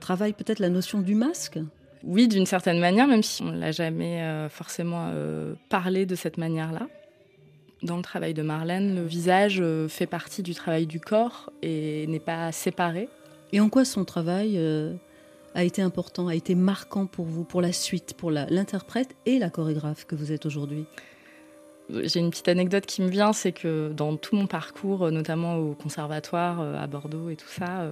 travaillent 0.00 0.34
peut-être 0.34 0.58
la 0.58 0.68
notion 0.68 1.00
du 1.00 1.14
masque. 1.14 1.58
Oui, 2.04 2.28
d'une 2.28 2.46
certaine 2.46 2.78
manière, 2.78 3.06
même 3.06 3.22
si 3.22 3.42
on 3.42 3.52
ne 3.52 3.58
l'a 3.58 3.72
jamais 3.72 4.22
euh, 4.22 4.48
forcément 4.48 5.10
parlé 5.68 6.06
de 6.06 6.14
cette 6.14 6.38
manière-là 6.38 6.86
dans 7.82 7.96
le 7.96 8.02
travail 8.02 8.34
de 8.34 8.42
Marlène, 8.42 8.94
le 8.94 9.04
visage 9.04 9.58
euh, 9.60 9.88
fait 9.88 10.06
partie 10.06 10.42
du 10.42 10.54
travail 10.54 10.86
du 10.86 11.00
corps 11.00 11.50
et 11.62 12.06
n'est 12.06 12.20
pas 12.20 12.52
séparé. 12.52 13.08
Et 13.52 13.60
en 13.60 13.68
quoi 13.68 13.84
son 13.84 14.04
travail 14.04 14.54
euh, 14.56 14.94
a 15.54 15.64
été 15.64 15.82
important, 15.82 16.28
a 16.28 16.34
été 16.34 16.54
marquant 16.54 17.06
pour 17.06 17.26
vous, 17.26 17.44
pour 17.44 17.62
la 17.62 17.72
suite, 17.72 18.14
pour 18.14 18.30
l'interprète 18.30 19.16
et 19.26 19.38
la 19.38 19.50
chorégraphe 19.50 20.04
que 20.04 20.14
vous 20.14 20.32
êtes 20.32 20.46
aujourd'hui? 20.46 20.84
J'ai 21.88 22.18
une 22.18 22.30
petite 22.30 22.48
anecdote 22.48 22.84
qui 22.84 23.00
me 23.00 23.08
vient, 23.08 23.32
c'est 23.32 23.52
que 23.52 23.92
dans 23.92 24.16
tout 24.16 24.34
mon 24.34 24.48
parcours, 24.48 25.08
notamment 25.12 25.56
au 25.58 25.74
conservatoire 25.74 26.60
euh, 26.60 26.74
à 26.74 26.88
Bordeaux 26.88 27.30
et 27.30 27.36
tout 27.36 27.48
ça, 27.48 27.88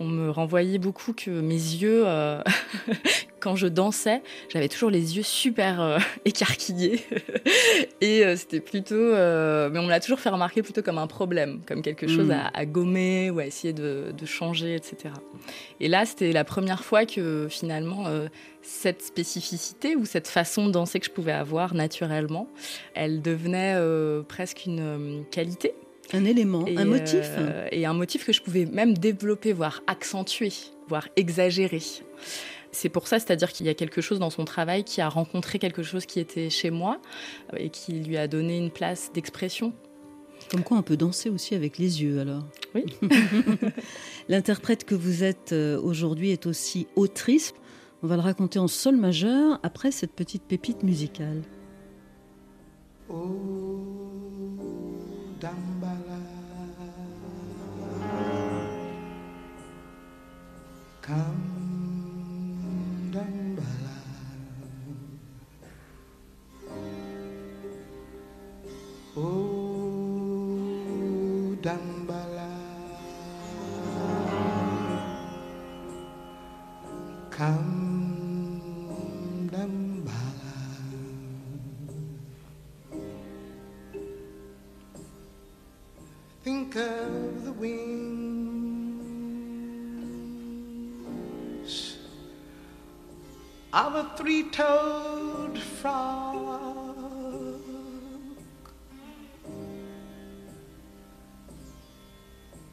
on 0.00 0.06
me 0.06 0.30
renvoyait 0.30 0.78
beaucoup 0.78 1.12
que 1.12 1.30
mes 1.30 1.54
yeux, 1.54 2.04
quand 3.44 3.56
je 3.56 3.66
dansais, 3.66 4.22
j'avais 4.48 4.70
toujours 4.70 4.88
les 4.88 5.18
yeux 5.18 5.22
super 5.22 5.82
euh, 5.82 5.98
écarquillés. 6.24 7.02
et 8.00 8.24
euh, 8.24 8.36
c'était 8.36 8.60
plutôt. 8.60 8.94
Euh, 8.94 9.68
mais 9.70 9.78
on 9.78 9.82
me 9.82 9.90
l'a 9.90 10.00
toujours 10.00 10.18
fait 10.18 10.30
remarquer 10.30 10.62
plutôt 10.62 10.80
comme 10.80 10.96
un 10.96 11.06
problème, 11.06 11.60
comme 11.66 11.82
quelque 11.82 12.08
chose 12.08 12.28
hmm. 12.28 12.50
à, 12.54 12.64
gommer 12.64 13.28
ou 13.28 13.40
à 13.40 13.44
essayer 13.44 13.74
de, 13.74 14.14
changer, 14.24 14.74
etc. 14.74 15.12
Et 15.80 15.88
là, 15.88 16.06
c'était 16.06 16.32
la 16.32 16.44
première 16.44 16.82
fois 16.82 17.04
que 17.04 17.46
finalement, 17.50 18.06
cette 18.62 19.02
spécificité 19.02 19.96
ou 19.96 20.06
cette 20.06 20.28
façon 20.28 20.66
de 20.66 20.72
danser 20.72 20.98
que 20.98 21.04
je 21.04 21.10
pouvais 21.10 21.32
avoir 21.32 21.74
naturellement, 21.74 22.48
elle 22.94 23.20
devenait 23.20 23.78
presque 24.26 24.64
une 24.64 25.24
qualité. 25.30 25.74
Un 26.12 26.24
élément, 26.24 26.64
un 26.76 26.84
motif. 26.84 27.28
et 27.72 27.86
un 27.86 27.94
motif 27.94 28.26
que 28.26 28.32
je 28.32 28.42
pouvais 28.42 28.66
même 28.66 28.96
développer, 28.96 29.52
voire 29.52 29.82
accentuer, 29.86 30.52
voire 30.88 31.08
exagérer. 31.16 31.82
C'est 32.74 32.88
pour 32.88 33.06
ça, 33.06 33.18
c'est-à-dire 33.18 33.52
qu'il 33.52 33.66
y 33.66 33.68
a 33.68 33.74
quelque 33.74 34.00
chose 34.00 34.18
dans 34.18 34.30
son 34.30 34.44
travail 34.44 34.84
qui 34.84 35.00
a 35.00 35.08
rencontré 35.08 35.58
quelque 35.58 35.82
chose 35.82 36.06
qui 36.06 36.18
était 36.18 36.50
chez 36.50 36.70
moi 36.70 37.00
euh, 37.52 37.58
et 37.58 37.70
qui 37.70 37.92
lui 37.92 38.16
a 38.16 38.26
donné 38.26 38.58
une 38.58 38.70
place 38.70 39.12
d'expression. 39.14 39.72
Comme 40.50 40.62
quoi 40.62 40.76
on 40.76 40.82
peut 40.82 40.96
danser 40.96 41.30
aussi 41.30 41.54
avec 41.54 41.78
les 41.78 42.02
yeux 42.02 42.18
alors. 42.20 42.42
Oui. 42.74 42.84
L'interprète 44.28 44.84
que 44.84 44.94
vous 44.94 45.22
êtes 45.22 45.52
euh, 45.52 45.80
aujourd'hui 45.80 46.32
est 46.32 46.46
aussi 46.46 46.88
autrice. 46.96 47.54
On 48.02 48.08
va 48.08 48.16
le 48.16 48.22
raconter 48.22 48.58
en 48.58 48.68
sol 48.68 48.96
majeur 48.96 49.60
après 49.62 49.90
cette 49.90 50.12
petite 50.12 50.42
pépite 50.42 50.82
musicale. 50.82 51.42
Oh, 53.08 53.14
Dambala. 55.44 56.20
Dambala 71.64 72.48
Come 77.30 77.73
Of 86.76 87.44
the 87.44 87.52
wings 87.52 87.84
of 93.72 93.94
a 93.94 94.10
three-toed 94.16 95.56
frog. 95.56 96.56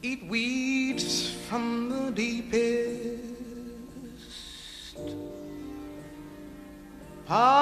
Eat 0.02 0.26
weeds 0.26 1.30
from 1.48 1.88
the 1.88 2.10
deepest 2.10 3.20
part 7.24 7.61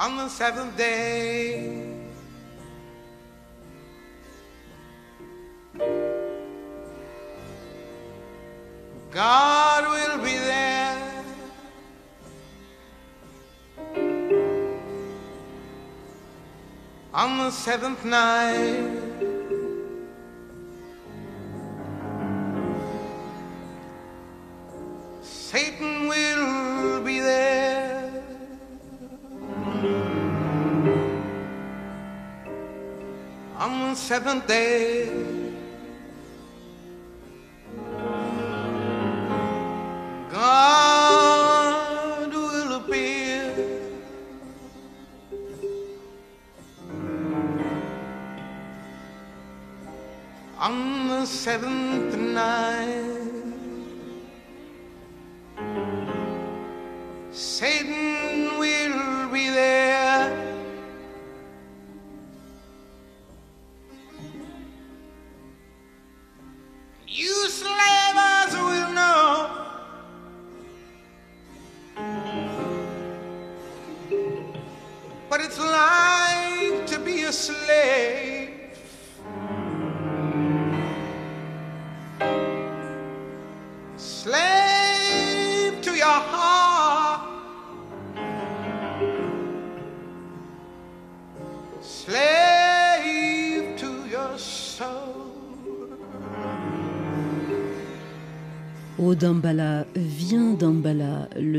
on 0.00 0.16
the 0.16 0.28
seventh 0.30 0.74
day. 0.78 1.92
God 9.10 9.84
will 9.94 10.24
be 10.24 10.36
there. 10.38 11.24
On 17.12 17.36
the 17.36 17.50
seventh 17.50 18.02
night. 18.02 18.99
Seventh. 34.50 35.06
God 40.28 42.32
will 42.32 42.72
appear. 42.80 43.54
On 50.58 51.08
the 51.08 51.26
seventh 51.26 52.16
night, 52.16 53.19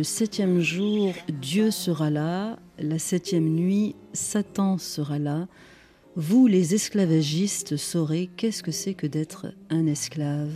le 0.02 0.06
septième 0.06 0.62
jour, 0.62 1.14
Dieu 1.30 1.70
sera 1.70 2.10
là, 2.10 2.58
la 2.80 2.98
septième 2.98 3.48
nuit, 3.48 3.96
Satan 4.14 4.80
sera 4.80 5.20
là. 5.20 5.48
Vous, 6.16 6.48
les 6.48 6.74
esclavagistes, 6.74 7.78
saurez 7.78 8.28
qu'est-ce 8.36 8.64
que 8.64 8.72
c'est 8.72 8.96
que 8.96 9.06
d'être 9.06 9.54
un 9.70 9.86
esclave. 9.86 10.50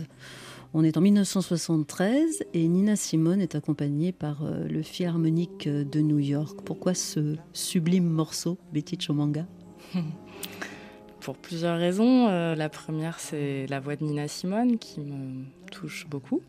On 0.74 0.82
est 0.82 0.96
en 0.96 1.00
1973 1.00 2.42
et 2.54 2.66
Nina 2.66 2.96
Simone 2.96 3.40
est 3.40 3.54
accompagnée 3.54 4.10
par 4.10 4.42
euh, 4.42 4.66
le 4.66 4.82
Philharmonique 4.82 5.68
de 5.68 6.00
New 6.00 6.18
York. 6.18 6.58
Pourquoi 6.64 6.94
ce 6.94 7.36
sublime 7.52 8.08
morceau, 8.08 8.58
Betty 8.72 8.98
Chomanga? 8.98 9.46
Pour 11.20 11.36
plusieurs 11.36 11.78
raisons. 11.78 12.26
Euh, 12.26 12.56
la 12.56 12.68
première, 12.68 13.20
c'est 13.20 13.66
la 13.68 13.78
voix 13.78 13.94
de 13.94 14.02
Nina 14.02 14.26
Simone 14.26 14.76
qui 14.78 14.98
me 14.98 15.44
touche 15.70 16.08
beaucoup. 16.10 16.42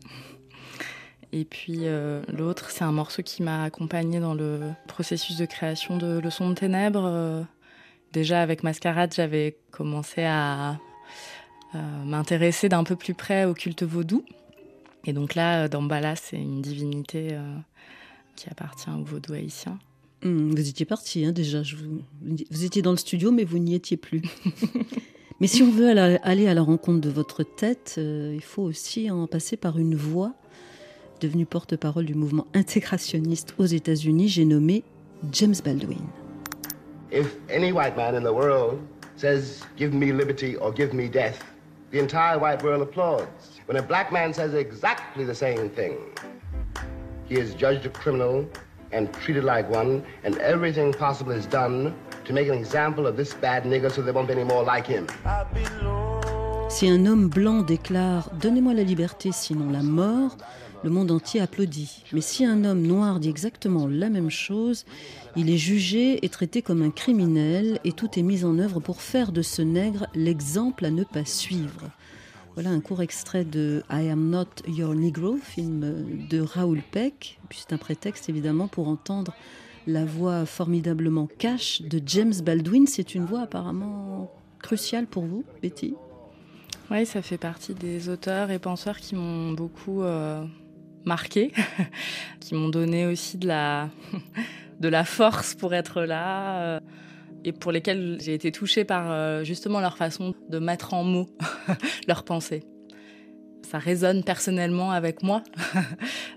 Et 1.32 1.44
puis 1.44 1.80
euh, 1.82 2.22
l'autre, 2.28 2.70
c'est 2.70 2.84
un 2.84 2.92
morceau 2.92 3.22
qui 3.22 3.42
m'a 3.42 3.64
accompagné 3.64 4.20
dans 4.20 4.34
le 4.34 4.60
processus 4.86 5.36
de 5.36 5.44
création 5.44 5.96
de 5.96 6.18
Leçon 6.18 6.50
de 6.50 6.54
ténèbres. 6.54 7.04
Euh, 7.04 7.42
déjà 8.12 8.40
avec 8.40 8.62
Mascarade, 8.62 9.12
j'avais 9.14 9.56
commencé 9.70 10.24
à 10.24 10.78
m'intéresser 11.74 12.70
d'un 12.70 12.82
peu 12.82 12.96
plus 12.96 13.12
près 13.12 13.44
au 13.44 13.52
culte 13.52 13.82
vaudou. 13.82 14.24
Et 15.04 15.12
donc 15.12 15.34
là, 15.34 15.68
Dambala, 15.68 16.16
c'est 16.16 16.38
une 16.38 16.62
divinité 16.62 17.36
qui 18.36 18.48
appartient 18.48 18.88
au 18.88 19.04
vaudou 19.04 19.34
haïtien. 19.34 19.78
Hmm, 20.22 20.50
vous 20.50 20.68
étiez 20.68 20.84
parti 20.84 21.24
hein, 21.24 21.32
déjà. 21.32 21.62
vous, 22.22 22.64
étiez 22.64 22.82
dans 22.82 22.90
le 22.90 22.96
studio, 22.96 23.30
mais 23.30 23.44
vous 23.44 23.58
n'y 23.58 23.74
étiez 23.74 23.96
plus. 23.96 24.22
mais 25.40 25.46
si 25.46 25.62
on 25.62 25.70
veut 25.70 25.88
aller 26.22 26.48
à 26.48 26.54
la 26.54 26.62
rencontre 26.62 27.00
de 27.00 27.10
votre 27.10 27.44
tête, 27.44 27.96
euh, 27.98 28.32
il 28.34 28.42
faut 28.42 28.62
aussi 28.62 29.10
en 29.10 29.26
passer 29.28 29.56
par 29.56 29.78
une 29.78 29.94
voix. 29.94 30.34
Devenue 31.20 31.46
porte-parole 31.46 32.04
du 32.04 32.14
mouvement 32.14 32.46
intégrationniste 32.54 33.54
aux 33.58 33.64
États-Unis, 33.64 34.28
j'ai 34.28 34.44
nommé 34.44 34.84
James 35.32 35.54
Baldwin. 35.64 36.06
If 37.10 37.36
any 37.50 37.72
white 37.72 37.96
man 37.96 38.14
in 38.14 38.22
the 38.22 38.32
world 38.32 38.78
says, 39.16 39.64
Give 39.76 39.92
me 39.92 40.12
liberty 40.12 40.54
or 40.56 40.72
give 40.72 40.92
me 40.92 41.08
death, 41.08 41.42
the 41.90 41.98
entire 41.98 42.38
white 42.38 42.62
world 42.62 42.82
applauds. 42.82 43.60
When 43.66 43.78
a 43.78 43.82
black 43.82 44.12
man 44.12 44.32
says 44.32 44.54
exactly 44.54 45.24
the 45.24 45.34
same 45.34 45.70
thing, 45.70 45.96
he 47.28 47.36
is 47.36 47.54
judged 47.54 47.84
a 47.86 47.90
criminal 47.90 48.46
and 48.92 49.12
treated 49.14 49.42
like 49.42 49.68
one, 49.68 50.04
and 50.22 50.38
everything 50.38 50.92
possible 50.92 51.32
is 51.32 51.46
done 51.46 51.94
to 52.24 52.32
make 52.32 52.48
an 52.48 52.54
example 52.54 53.06
of 53.06 53.16
this 53.16 53.34
bad 53.34 53.64
nigger 53.64 53.90
so 53.90 54.02
there 54.02 54.14
won't 54.14 54.28
be 54.28 54.34
any 54.34 54.44
more 54.44 54.62
like 54.62 54.86
him. 54.86 55.06
Si 56.70 56.86
un 56.86 57.06
homme 57.06 57.28
blanc 57.28 57.62
déclare 57.62 58.30
Donnez-moi 58.40 58.74
la 58.74 58.82
liberté, 58.82 59.32
sinon 59.32 59.72
la 59.72 59.82
mort, 59.82 60.36
le 60.84 60.90
monde 60.90 61.10
entier 61.10 61.40
applaudit. 61.40 62.04
Mais 62.12 62.20
si 62.20 62.44
un 62.44 62.64
homme 62.64 62.82
noir 62.82 63.20
dit 63.20 63.28
exactement 63.28 63.86
la 63.86 64.10
même 64.10 64.30
chose, 64.30 64.84
il 65.36 65.50
est 65.50 65.58
jugé 65.58 66.24
et 66.24 66.28
traité 66.28 66.62
comme 66.62 66.82
un 66.82 66.90
criminel, 66.90 67.80
et 67.84 67.92
tout 67.92 68.18
est 68.18 68.22
mis 68.22 68.44
en 68.44 68.58
œuvre 68.58 68.80
pour 68.80 69.02
faire 69.02 69.32
de 69.32 69.42
ce 69.42 69.62
nègre 69.62 70.06
l'exemple 70.14 70.84
à 70.84 70.90
ne 70.90 71.04
pas 71.04 71.24
suivre. 71.24 71.90
Voilà 72.54 72.70
un 72.70 72.80
court 72.80 73.02
extrait 73.02 73.44
de 73.44 73.82
I 73.90 74.08
Am 74.08 74.30
Not 74.30 74.66
Your 74.66 74.94
Negro, 74.94 75.36
film 75.36 76.26
de 76.28 76.40
Raoul 76.40 76.82
Peck. 76.90 77.38
C'est 77.50 77.72
un 77.72 77.78
prétexte 77.78 78.28
évidemment 78.28 78.66
pour 78.66 78.88
entendre 78.88 79.32
la 79.86 80.04
voix 80.04 80.44
formidablement 80.44 81.28
cash 81.38 81.82
de 81.82 82.00
James 82.04 82.34
Baldwin. 82.44 82.86
C'est 82.86 83.14
une 83.14 83.24
voix 83.24 83.42
apparemment 83.42 84.32
cruciale 84.60 85.06
pour 85.06 85.24
vous, 85.24 85.44
Betty? 85.62 85.94
Oui, 86.90 87.06
ça 87.06 87.22
fait 87.22 87.38
partie 87.38 87.74
des 87.74 88.08
auteurs 88.08 88.50
et 88.50 88.58
penseurs 88.58 88.98
qui 88.98 89.14
m'ont 89.14 89.52
beaucoup 89.52 90.02
euh, 90.02 90.42
marqué, 91.04 91.52
qui 92.40 92.54
m'ont 92.54 92.68
donné 92.68 93.06
aussi 93.06 93.38
de 93.38 93.46
la, 93.48 93.90
de 94.80 94.88
la 94.88 95.04
force 95.04 95.54
pour 95.54 95.74
être 95.74 96.02
là. 96.02 96.62
Euh, 96.62 96.80
et 97.44 97.52
pour 97.52 97.70
lesquels 97.70 98.18
j'ai 98.20 98.34
été 98.34 98.50
touchée 98.50 98.84
par 98.84 99.12
euh, 99.12 99.44
justement 99.44 99.80
leur 99.80 99.96
façon 99.96 100.34
de 100.48 100.58
mettre 100.58 100.92
en 100.92 101.04
mots 101.04 101.28
leurs 102.08 102.24
pensées. 102.24 102.64
Ça 103.62 103.78
résonne 103.78 104.24
personnellement 104.24 104.90
avec 104.90 105.22
moi 105.22 105.42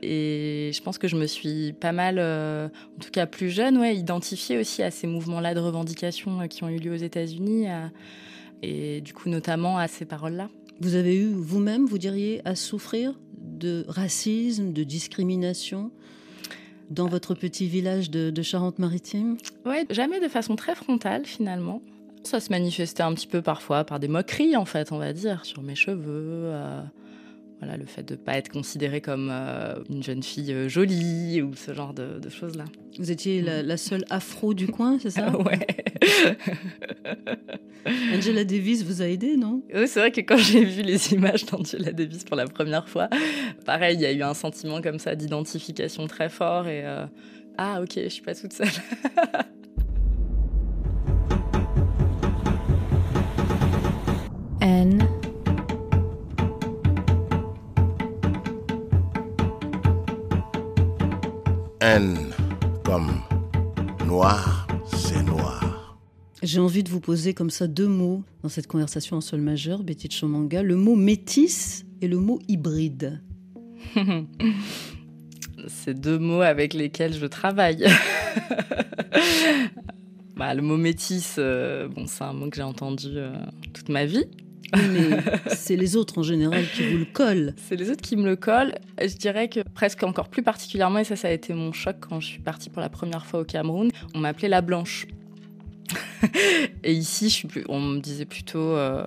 et 0.03 0.69
je 0.73 0.81
pense 0.81 0.99
que 0.99 1.07
je 1.07 1.15
me 1.15 1.25
suis 1.25 1.73
pas 1.73 1.91
mal, 1.91 2.17
euh, 2.19 2.67
en 2.67 2.99
tout 2.99 3.09
cas 3.09 3.25
plus 3.25 3.49
jeune, 3.49 3.77
ouais, 3.77 3.95
identifiée 3.95 4.59
aussi 4.59 4.83
à 4.83 4.91
ces 4.91 5.07
mouvements-là 5.07 5.55
de 5.55 5.59
revendication 5.59 6.47
qui 6.47 6.63
ont 6.63 6.69
eu 6.69 6.77
lieu 6.77 6.91
aux 6.91 6.97
États-Unis 6.97 7.67
et 8.61 9.01
du 9.01 9.13
coup 9.13 9.29
notamment 9.29 9.79
à 9.79 9.87
ces 9.87 10.05
paroles-là. 10.05 10.49
Vous 10.81 10.95
avez 10.95 11.15
eu 11.15 11.31
vous-même, 11.31 11.85
vous 11.85 11.97
diriez, 11.97 12.41
à 12.43 12.55
souffrir? 12.55 13.13
De 13.41 13.85
racisme, 13.87 14.73
de 14.73 14.83
discrimination 14.83 15.91
dans 16.89 17.07
votre 17.07 17.33
petit 17.33 17.67
village 17.67 18.09
de, 18.09 18.41
Charente-Maritime? 18.41 19.37
Ouais, 19.65 19.85
jamais 19.89 20.19
de 20.19 20.27
façon 20.27 20.55
très 20.55 20.75
frontale 20.75 21.25
finalement. 21.25 21.81
Ça 22.23 22.39
se 22.39 22.51
manifestait 22.51 23.03
un 23.03 23.13
petit 23.13 23.27
peu 23.27 23.41
parfois 23.41 23.83
par 23.83 23.99
des 23.99 24.07
moqueries 24.07 24.55
en 24.55 24.65
fait, 24.65 24.91
on 24.91 24.97
va 24.97 25.13
dire, 25.13 25.45
sur 25.45 25.63
mes 25.63 25.75
cheveux. 25.75 26.43
Euh, 26.45 26.81
voilà, 27.61 27.77
le 27.77 27.85
fait 27.85 28.01
de 28.01 28.15
ne 28.15 28.19
pas 28.19 28.37
être 28.37 28.49
considérée 28.49 29.01
comme 29.01 29.29
euh, 29.31 29.75
une 29.87 30.01
jeune 30.01 30.23
fille 30.23 30.51
euh, 30.51 30.67
jolie 30.67 31.43
ou 31.43 31.53
ce 31.55 31.75
genre 31.75 31.93
de, 31.93 32.19
choses-là. 32.27 32.65
Vous 32.97 33.11
étiez 33.11 33.41
la, 33.41 33.77
seule 33.77 34.03
afro 34.09 34.55
du 34.55 34.67
coin, 34.67 34.97
c'est 34.99 35.11
ça? 35.11 35.31
Ouais. 35.37 35.59
Angela 38.15 38.43
Davis 38.43 38.83
vous 38.83 39.03
a 39.03 39.05
aidé, 39.05 39.37
non? 39.37 39.61
Oui, 39.73 39.87
c'est 39.87 39.99
vrai 39.99 40.11
que 40.11 40.21
quand 40.21 40.37
j'ai 40.37 40.65
vu 40.65 40.81
les 40.81 41.13
images 41.13 41.45
d'Angela 41.45 41.91
Davis 41.91 42.23
pour 42.23 42.35
la 42.35 42.47
première 42.47 42.89
fois, 42.89 43.09
pareil, 43.63 43.95
il 43.97 44.01
y 44.01 44.05
a 44.07 44.11
eu 44.11 44.23
un 44.23 44.33
sentiment 44.33 44.81
comme 44.81 44.97
ça 44.97 45.15
d'identification 45.15 46.07
très 46.07 46.29
fort 46.29 46.67
et 46.67 46.83
euh, 46.83 47.05
ah 47.59 47.79
ok, 47.81 47.91
je 47.95 48.09
suis 48.09 48.23
pas 48.23 48.33
toute 48.33 48.53
seule. 48.53 48.69
N 54.61 55.20
N 61.81 62.15
comme 62.85 63.09
noir, 64.05 64.67
c'est 64.93 65.23
noir. 65.23 65.97
J'ai 66.43 66.59
envie 66.59 66.83
de 66.83 66.89
vous 66.89 66.99
poser 66.99 67.33
comme 67.33 67.49
ça 67.49 67.65
deux 67.65 67.87
mots 67.87 68.23
dans 68.43 68.49
cette 68.49 68.67
conversation 68.67 69.17
en 69.17 69.21
sol 69.21 69.41
majeur, 69.41 69.81
Betty 69.81 70.07
Chomanga, 70.07 70.61
le 70.61 70.75
mot 70.75 70.95
métis 70.95 71.83
et 72.01 72.07
le 72.07 72.17
mot 72.17 72.37
hybride. 72.47 73.23
C'est 75.67 75.99
deux 75.99 76.19
mots 76.19 76.41
avec 76.41 76.75
lesquels 76.75 77.13
je 77.13 77.25
travaille. 77.25 77.83
bah, 80.35 80.53
le 80.53 80.61
mot 80.61 80.77
métis, 80.77 81.35
euh, 81.39 81.87
bon, 81.87 82.05
c'est 82.07 82.23
un 82.23 82.33
mot 82.33 82.49
que 82.49 82.57
j'ai 82.57 82.63
entendu 82.63 83.09
euh, 83.13 83.33
toute 83.73 83.89
ma 83.89 84.05
vie 84.05 84.25
mais 84.75 85.17
c'est 85.47 85.75
les 85.75 85.95
autres 85.95 86.17
en 86.19 86.23
général 86.23 86.63
qui 86.73 86.83
vous 86.91 86.97
le 86.99 87.05
collent. 87.05 87.53
C'est 87.57 87.75
les 87.75 87.89
autres 87.89 88.01
qui 88.01 88.15
me 88.15 88.25
le 88.25 88.35
collent. 88.35 88.75
Je 88.99 89.15
dirais 89.15 89.49
que 89.49 89.59
presque 89.61 90.03
encore 90.03 90.29
plus 90.29 90.43
particulièrement, 90.43 90.99
et 90.99 91.03
ça, 91.03 91.15
ça 91.15 91.27
a 91.27 91.31
été 91.31 91.53
mon 91.53 91.71
choc 91.73 91.97
quand 91.99 92.19
je 92.19 92.27
suis 92.27 92.39
partie 92.39 92.69
pour 92.69 92.81
la 92.81 92.89
première 92.89 93.25
fois 93.25 93.41
au 93.41 93.43
Cameroun, 93.43 93.89
on 94.13 94.19
m'appelait 94.19 94.49
la 94.49 94.61
blanche. 94.61 95.07
et 96.83 96.93
ici, 96.93 97.29
je 97.29 97.33
suis 97.33 97.47
plus, 97.47 97.65
on 97.67 97.79
me 97.81 97.99
disait 97.99 98.25
plutôt 98.25 98.59
euh, 98.59 99.05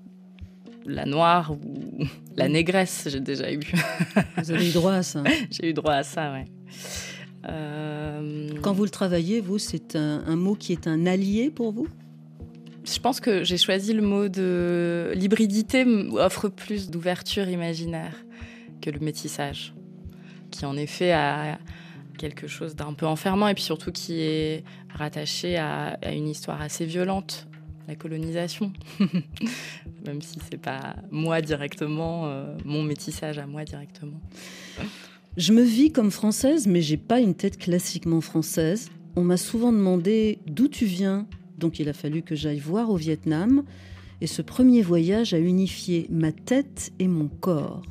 la 0.85 1.07
noire 1.07 1.53
ou 1.53 2.05
la 2.37 2.48
négresse, 2.48 3.09
j'ai 3.11 3.20
déjà 3.20 3.53
eu. 3.53 3.61
Vous 4.37 4.50
avez 4.50 4.68
eu 4.68 4.72
droit 4.72 4.92
à 4.92 5.03
ça 5.03 5.22
J'ai 5.50 5.70
eu 5.70 5.72
droit 5.72 5.94
à 5.94 6.03
ça, 6.03 6.33
ouais. 6.33 6.44
Euh, 7.46 8.48
quand 8.62 8.72
vous 8.72 8.85
le 8.85 8.90
travaillez, 8.90 9.42
vous, 9.42 9.59
c'est 9.59 9.96
un 9.96 10.37
mot 10.37 10.55
qui 10.55 10.72
est 10.72 10.87
un 10.87 11.05
allié 11.05 11.50
pour 11.50 11.72
vous? 11.72 11.88
Je 12.85 12.99
pense 12.99 13.20
que 13.20 13.44
j'ai 13.44 13.57
choisi 13.57 13.92
le 13.92 14.03
mot 14.03 14.29
de 14.29 15.12
l'hybridité 15.14 15.85
offre 16.12 16.49
plus 16.49 16.90
d'ouverture 16.90 17.49
imaginaire 17.49 18.25
que 18.81 18.90
le 18.90 19.01
métissage, 19.01 19.75
qui 20.51 20.66
en 20.66 20.77
effet 20.77 21.12
a 21.12 21.59
quelque 22.18 22.47
chose 22.47 22.77
d'un 22.77 22.92
peu 22.92 23.07
enfermant 23.07 23.49
et 23.49 23.55
puis 23.55 23.62
surtout 23.62 23.90
qui 23.90 24.20
est 24.20 24.64
rattaché 24.94 25.57
à, 25.57 25.99
une 26.12 26.29
histoire 26.29 26.61
assez 26.61 26.85
violente, 26.85 27.49
la 27.88 27.97
colonisation. 27.97 28.73
Même 30.07 30.20
si 30.20 30.38
c'est 30.51 30.61
pas 30.61 30.97
moi 31.11 31.40
directement, 31.40 32.27
euh, 32.27 32.57
mon 32.64 32.83
métissage 32.83 33.38
à 33.38 33.47
moi 33.47 33.64
directement. 33.64 34.20
Je 35.37 35.53
me 35.53 35.62
vis 35.62 35.90
comme 35.90 36.11
française, 36.11 36.66
mais 36.66 36.83
j'ai 36.83 36.97
pas 36.97 37.20
une 37.20 37.35
tête 37.35 37.59
classiquement 37.59 38.20
française. 38.20 38.90
On 39.16 39.23
m'a 39.23 39.37
souvent 39.37 39.73
demandé 39.73 40.38
d'où 40.47 40.68
tu 40.68 40.85
viens, 40.85 41.27
donc 41.59 41.79
il 41.79 41.88
a 41.88 41.93
fallu 41.93 42.23
que 42.23 42.35
j'aille 42.35 42.59
voir 42.59 42.90
au 42.90 42.97
Vietnam. 42.97 43.64
Et 44.21 44.27
ce 44.27 44.43
premier 44.43 44.83
voyage 44.83 45.35
a 45.35 45.38
unifié 45.38 46.07
ma 46.11 46.33
tête 46.33 46.93
et 46.99 47.09
mon 47.09 47.29
corps. 47.29 47.83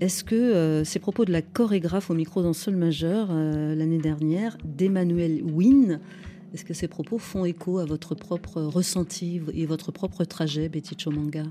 Est-ce 0.00 0.24
que 0.24 0.34
euh, 0.34 0.84
ces 0.84 0.98
propos 0.98 1.24
de 1.24 1.32
la 1.32 1.42
chorégraphe 1.42 2.10
au 2.10 2.14
micro 2.14 2.42
d'un 2.42 2.52
sol 2.52 2.74
majeur 2.74 3.28
euh, 3.30 3.74
l'année 3.74 3.98
dernière, 3.98 4.58
d'Emmanuel 4.64 5.42
Wynne, 5.44 6.00
est-ce 6.52 6.64
que 6.64 6.74
ces 6.74 6.88
propos 6.88 7.18
font 7.18 7.44
écho 7.44 7.78
à 7.78 7.84
votre 7.84 8.14
propre 8.14 8.62
ressenti 8.62 9.40
et 9.52 9.66
votre 9.66 9.92
propre 9.92 10.24
trajet, 10.24 10.68
Betty 10.68 10.96
Chomanga? 10.96 11.44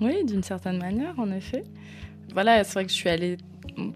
Oui, 0.00 0.24
d'une 0.24 0.42
certaine 0.42 0.78
manière, 0.78 1.18
en 1.18 1.30
effet. 1.30 1.64
Voilà, 2.32 2.64
c'est 2.64 2.74
vrai 2.74 2.84
que 2.84 2.90
je 2.90 2.96
suis 2.96 3.10
allée 3.10 3.36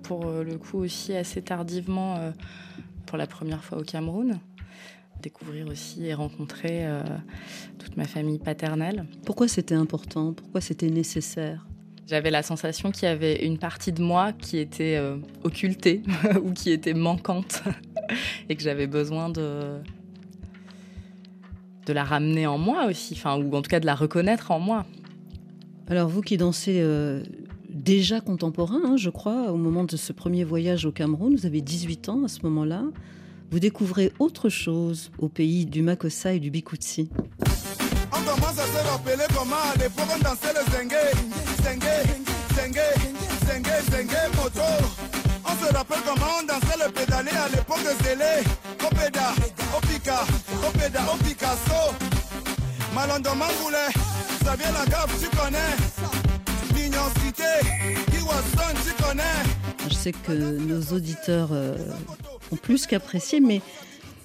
pour 0.02 0.26
euh, 0.26 0.44
le 0.44 0.58
coup 0.58 0.78
aussi 0.78 1.14
assez 1.14 1.40
tardivement 1.40 2.32
pour 3.06 3.16
la 3.16 3.26
première 3.26 3.64
fois 3.64 3.78
au 3.78 3.82
Cameroun. 3.82 4.38
Découvrir 5.22 5.66
aussi 5.68 6.06
et 6.06 6.14
rencontrer 6.14 6.86
euh, 6.86 7.02
toute 7.78 7.96
ma 7.96 8.04
famille 8.04 8.38
paternelle. 8.38 9.06
Pourquoi 9.24 9.48
c'était 9.48 9.74
important? 9.74 10.32
Pourquoi 10.32 10.60
c'était 10.60 10.90
nécessaire? 10.90 11.66
J'avais 12.06 12.30
la 12.30 12.42
sensation 12.42 12.92
qu'il 12.92 13.04
y 13.04 13.10
avait 13.10 13.44
une 13.44 13.58
partie 13.58 13.92
de 13.92 14.00
moi 14.00 14.32
qui 14.32 14.58
était 14.58 15.00
occultée 15.42 16.02
ou 16.44 16.52
qui 16.52 16.70
était 16.70 16.94
manquante 16.94 17.64
et 18.48 18.54
que 18.54 18.62
j'avais 18.62 18.86
besoin 18.86 19.28
de, 19.28 19.80
de 21.86 21.92
la 21.92 22.04
ramener 22.04 22.46
en 22.46 22.58
moi 22.58 22.86
aussi, 22.86 23.14
enfin, 23.14 23.36
ou 23.36 23.52
en 23.56 23.62
tout 23.62 23.70
cas 23.70 23.80
de 23.80 23.86
la 23.86 23.96
reconnaître 23.96 24.52
en 24.52 24.60
moi. 24.60 24.86
Alors 25.88 26.08
vous 26.08 26.20
qui 26.20 26.36
dansez 26.36 26.80
déjà 27.76 28.20
contemporain, 28.20 28.80
hein, 28.84 28.96
je 28.96 29.10
crois, 29.10 29.52
au 29.52 29.56
moment 29.56 29.84
de 29.84 29.96
ce 29.96 30.12
premier 30.12 30.44
voyage 30.44 30.86
au 30.86 30.92
Cameroun. 30.92 31.36
Vous 31.36 31.46
avez 31.46 31.60
18 31.60 32.08
ans 32.08 32.24
à 32.24 32.28
ce 32.28 32.40
moment-là. 32.42 32.82
Vous 33.50 33.58
découvrez 33.60 34.12
autre 34.18 34.48
chose 34.48 35.10
au 35.18 35.28
pays 35.28 35.66
du 35.66 35.82
Makossa 35.82 36.32
et 36.32 36.40
du 36.40 36.50
Bikutsi. 36.50 37.10
On 38.12 38.20
commence 38.22 38.58
à 38.58 38.66
se 38.66 38.88
rappeler 38.90 39.24
comment 39.34 39.56
à 39.56 39.76
l'époque 39.78 40.08
on 40.14 40.18
dansait 40.22 40.52
le 40.52 40.72
zengue, 40.72 40.96
zengue, 41.62 41.82
zengue, 42.54 43.66
zengue, 43.90 44.36
moto. 44.36 44.60
On 45.44 45.66
se 45.66 45.72
rappelle 45.72 45.98
comment 46.04 46.32
on 46.40 46.46
dansait 46.46 46.84
le 46.84 46.92
pédalé 46.92 47.30
à 47.30 47.48
l'époque 47.48 47.82
de 47.82 48.04
Zélé, 48.04 48.42
Opéda, 48.84 49.32
Opika, 49.76 50.24
Opéda, 50.66 51.00
Opicasso. 51.14 51.94
Ça 54.44 54.54
vient 54.56 54.72
la 54.72 54.86
gaffe, 54.86 55.20
tu 55.20 55.36
connais. 55.36 56.35
Je 59.88 59.94
sais 59.94 60.12
que 60.12 60.32
nos 60.32 60.82
auditeurs 60.94 61.50
euh, 61.52 61.76
ont 62.52 62.56
plus 62.56 62.86
qu'apprécié, 62.86 63.40
mais 63.40 63.60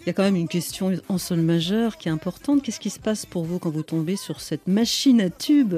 il 0.02 0.08
y 0.08 0.10
a 0.10 0.14
quand 0.14 0.24
même 0.24 0.36
une 0.36 0.48
question 0.48 0.94
en 1.10 1.18
sol 1.18 1.42
majeur 1.42 1.98
qui 1.98 2.08
est 2.08 2.12
importante. 2.12 2.64
Qu'est-ce 2.64 2.80
qui 2.80 2.90
se 2.90 3.00
passe 3.00 3.26
pour 3.26 3.46
vous 3.46 3.60
quand 3.60 3.70
vous 3.70 3.84
tombez 3.84 4.16
sur 4.16 4.42
cette 4.42 4.68
machine 4.68 5.22
à 5.22 5.30
tube 5.30 5.76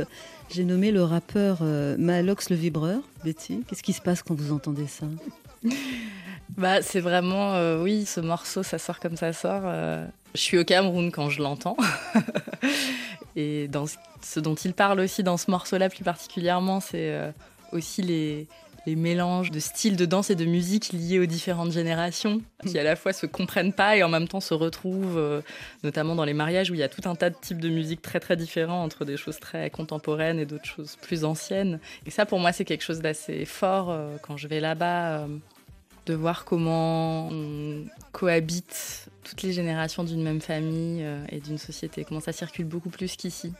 J'ai 0.49 0.63
nommé 0.63 0.91
le 0.91 1.03
rappeur 1.03 1.59
euh, 1.61 1.97
Malox 1.97 2.49
le 2.49 2.55
vibreur, 2.55 3.01
Betty. 3.25 3.63
Qu'est-ce 3.67 3.83
qui 3.83 3.93
se 3.93 4.01
passe 4.01 4.23
quand 4.23 4.35
vous 4.35 4.53
entendez 4.53 4.87
ça? 4.87 5.05
Bah, 6.57 6.81
c'est 6.81 6.99
vraiment, 6.99 7.53
euh, 7.53 7.81
oui, 7.81 8.05
ce 8.05 8.19
morceau, 8.19 8.63
ça 8.63 8.77
sort 8.77 8.99
comme 8.99 9.17
ça 9.17 9.33
sort. 9.33 9.63
je 10.33 10.39
suis 10.39 10.57
au 10.57 10.63
Cameroun 10.63 11.11
quand 11.11 11.29
je 11.29 11.41
l'entends. 11.41 11.77
Et 13.35 13.67
dans 13.67 13.85
ce 14.21 14.39
dont 14.39 14.55
il 14.55 14.73
parle 14.73 14.99
aussi 14.99 15.23
dans 15.23 15.37
ce 15.37 15.49
morceau-là 15.49 15.89
plus 15.89 16.03
particulièrement, 16.03 16.79
c'est 16.79 17.11
euh, 17.11 17.31
aussi 17.71 18.03
les, 18.03 18.47
les 18.85 18.95
mélanges 18.95 19.49
de 19.49 19.59
styles 19.59 19.95
de 19.95 20.05
danse 20.05 20.29
et 20.29 20.35
de 20.35 20.45
musique 20.45 20.93
liés 20.93 21.19
aux 21.19 21.25
différentes 21.25 21.71
générations, 21.71 22.41
qui 22.65 22.77
à 22.77 22.83
la 22.83 22.95
fois 22.95 23.11
se 23.11 23.25
comprennent 23.25 23.73
pas 23.73 23.97
et 23.97 24.03
en 24.03 24.09
même 24.09 24.27
temps 24.27 24.39
se 24.39 24.53
retrouvent, 24.53 25.17
euh, 25.17 25.41
notamment 25.83 26.13
dans 26.15 26.25
les 26.25 26.33
mariages 26.33 26.69
où 26.69 26.75
il 26.75 26.79
y 26.79 26.83
a 26.83 26.89
tout 26.89 27.07
un 27.09 27.15
tas 27.15 27.31
de 27.31 27.35
types 27.41 27.59
de 27.59 27.69
musique 27.69 28.01
très 28.03 28.19
très 28.19 28.35
différents 28.35 28.83
entre 28.83 29.03
des 29.03 29.17
choses 29.17 29.39
très 29.39 29.71
contemporaines 29.71 30.39
et 30.39 30.45
d'autres 30.45 30.65
choses 30.65 30.97
plus 31.01 31.25
anciennes. 31.25 31.79
Et 32.05 32.11
ça 32.11 32.27
pour 32.27 32.39
moi 32.39 32.51
c'est 32.51 32.65
quelque 32.65 32.83
chose 32.83 33.01
d'assez 33.01 33.45
fort 33.45 33.89
euh, 33.89 34.17
quand 34.21 34.37
je 34.37 34.47
vais 34.47 34.59
là-bas, 34.59 35.25
de 36.05 36.13
voir 36.13 36.45
comment 36.45 37.29
on 37.29 37.85
cohabite 38.11 39.07
toutes 39.23 39.41
les 39.41 39.53
générations 39.53 40.03
d'une 40.03 40.21
même 40.21 40.41
famille 40.41 41.01
euh, 41.03 41.23
et 41.29 41.39
d'une 41.39 41.57
société, 41.57 42.03
comment 42.03 42.19
ça 42.19 42.33
circule 42.33 42.65
beaucoup 42.65 42.89
plus 42.89 43.15
qu'ici. 43.15 43.53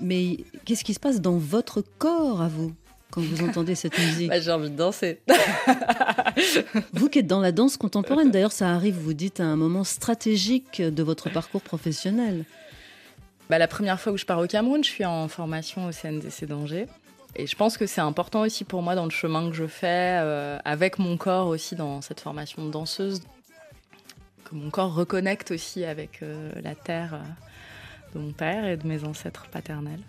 Mais 0.00 0.38
qu'est-ce 0.64 0.84
qui 0.84 0.94
se 0.94 1.00
passe 1.00 1.20
dans 1.20 1.36
votre 1.36 1.82
corps 1.98 2.42
à 2.42 2.48
vous 2.48 2.74
quand 3.10 3.20
vous 3.20 3.44
entendez 3.44 3.76
cette 3.76 3.96
musique 3.96 4.28
bah, 4.30 4.40
J'ai 4.40 4.50
envie 4.50 4.70
de 4.70 4.76
danser. 4.76 5.20
vous 6.92 7.08
qui 7.08 7.20
êtes 7.20 7.28
dans 7.28 7.40
la 7.40 7.52
danse 7.52 7.76
contemporaine, 7.76 8.32
d'ailleurs 8.32 8.52
ça 8.52 8.70
arrive, 8.70 8.96
vous 8.96 9.14
dites, 9.14 9.38
à 9.38 9.44
un 9.44 9.56
moment 9.56 9.84
stratégique 9.84 10.82
de 10.82 11.02
votre 11.04 11.30
parcours 11.30 11.62
professionnel. 11.62 12.44
Bah, 13.48 13.58
la 13.58 13.68
première 13.68 14.00
fois 14.00 14.12
où 14.12 14.16
je 14.16 14.24
pars 14.24 14.40
au 14.40 14.46
Cameroun, 14.46 14.82
je 14.82 14.88
suis 14.88 15.04
en 15.04 15.28
formation 15.28 15.86
au 15.86 15.92
CNDC 15.92 16.46
d'Angers. 16.46 16.86
Et 17.36 17.46
je 17.46 17.56
pense 17.56 17.76
que 17.76 17.86
c'est 17.86 18.00
important 18.00 18.42
aussi 18.42 18.64
pour 18.64 18.82
moi 18.82 18.94
dans 18.94 19.04
le 19.04 19.10
chemin 19.10 19.48
que 19.50 19.56
je 19.56 19.66
fais, 19.66 20.20
euh, 20.22 20.58
avec 20.64 20.98
mon 20.98 21.16
corps 21.16 21.48
aussi 21.48 21.74
dans 21.74 22.00
cette 22.00 22.20
formation 22.20 22.64
de 22.64 22.70
danseuse, 22.70 23.22
que 24.44 24.54
mon 24.54 24.70
corps 24.70 24.94
reconnecte 24.94 25.50
aussi 25.50 25.84
avec 25.84 26.22
euh, 26.22 26.52
la 26.62 26.76
terre 26.76 27.14
euh, 27.14 28.14
de 28.14 28.24
mon 28.24 28.32
père 28.32 28.64
et 28.64 28.76
de 28.76 28.86
mes 28.86 29.02
ancêtres 29.02 29.46
paternels. 29.48 30.00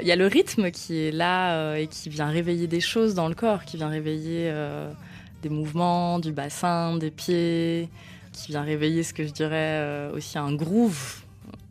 Il 0.00 0.06
y 0.06 0.12
a 0.12 0.16
le 0.16 0.26
rythme 0.26 0.70
qui 0.70 0.98
est 0.98 1.10
là 1.10 1.74
et 1.74 1.88
qui 1.88 2.08
vient 2.08 2.28
réveiller 2.28 2.66
des 2.66 2.80
choses 2.80 3.14
dans 3.14 3.26
le 3.26 3.34
corps, 3.34 3.64
qui 3.64 3.78
vient 3.78 3.88
réveiller 3.88 4.52
des 5.42 5.48
mouvements, 5.48 6.18
du 6.18 6.30
bassin, 6.30 6.98
des 6.98 7.10
pieds, 7.10 7.88
qui 8.34 8.52
vient 8.52 8.62
réveiller 8.62 9.02
ce 9.02 9.14
que 9.14 9.24
je 9.24 9.30
dirais 9.30 10.10
aussi 10.12 10.36
un 10.36 10.52
groove, 10.52 11.22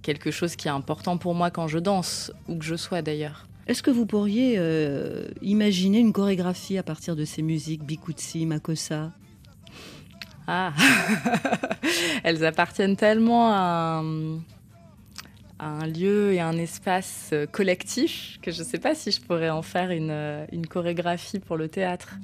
quelque 0.01 0.31
chose 0.31 0.55
qui 0.55 0.67
est 0.67 0.71
important 0.71 1.17
pour 1.17 1.35
moi 1.35 1.51
quand 1.51 1.67
je 1.67 1.77
danse, 1.77 2.31
où 2.49 2.57
que 2.57 2.65
je 2.65 2.75
sois 2.75 3.03
d'ailleurs. 3.03 3.47
Est-ce 3.67 3.83
que 3.83 3.91
vous 3.91 4.05
pourriez 4.05 4.55
euh, 4.57 5.27
imaginer 5.41 5.99
une 5.99 6.13
chorégraphie 6.13 6.77
à 6.77 6.83
partir 6.83 7.17
de 7.17 7.25
ces 7.25 7.41
musiques, 7.41 7.83
Bikutsi, 7.83 8.45
Makossa? 8.45 9.11
Ah 10.47 10.71
Elles 12.23 12.45
appartiennent 12.45 12.95
tellement 12.95 13.51
à 13.51 14.01
un, 15.59 15.87
lieu 15.87 16.31
et 16.31 16.39
un 16.39 16.57
espace 16.57 17.31
euh, 17.33 17.45
collectif 17.45 18.39
que 18.41 18.51
je 18.51 18.59
ne 18.59 18.65
sais 18.65 18.77
pas 18.77 18.95
si 18.95 19.11
je 19.11 19.19
pourrais 19.19 19.49
en 19.49 19.61
faire 19.61 19.91
une, 19.91 20.11
euh, 20.11 20.45
une, 20.53 20.65
chorégraphie 20.65 21.39
pour 21.39 21.57
le 21.57 21.67
théâtre. 21.67 22.15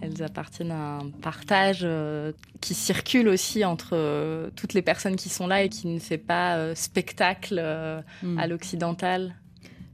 Elles 0.00 0.22
appartiennent 0.22 0.70
à 0.70 0.98
un 0.98 1.10
partage 1.10 1.84
qui 2.60 2.74
circule 2.74 3.26
aussi 3.26 3.64
entre 3.64 4.48
toutes 4.54 4.72
les 4.72 4.82
personnes 4.82 5.16
qui 5.16 5.28
sont 5.28 5.48
là 5.48 5.64
et 5.64 5.68
qui 5.68 5.88
ne 5.88 5.98
fait 5.98 6.18
pas 6.18 6.72
spectacle 6.76 7.60
hmm. 8.22 8.38
à 8.38 8.46
l'occidental. 8.46 9.34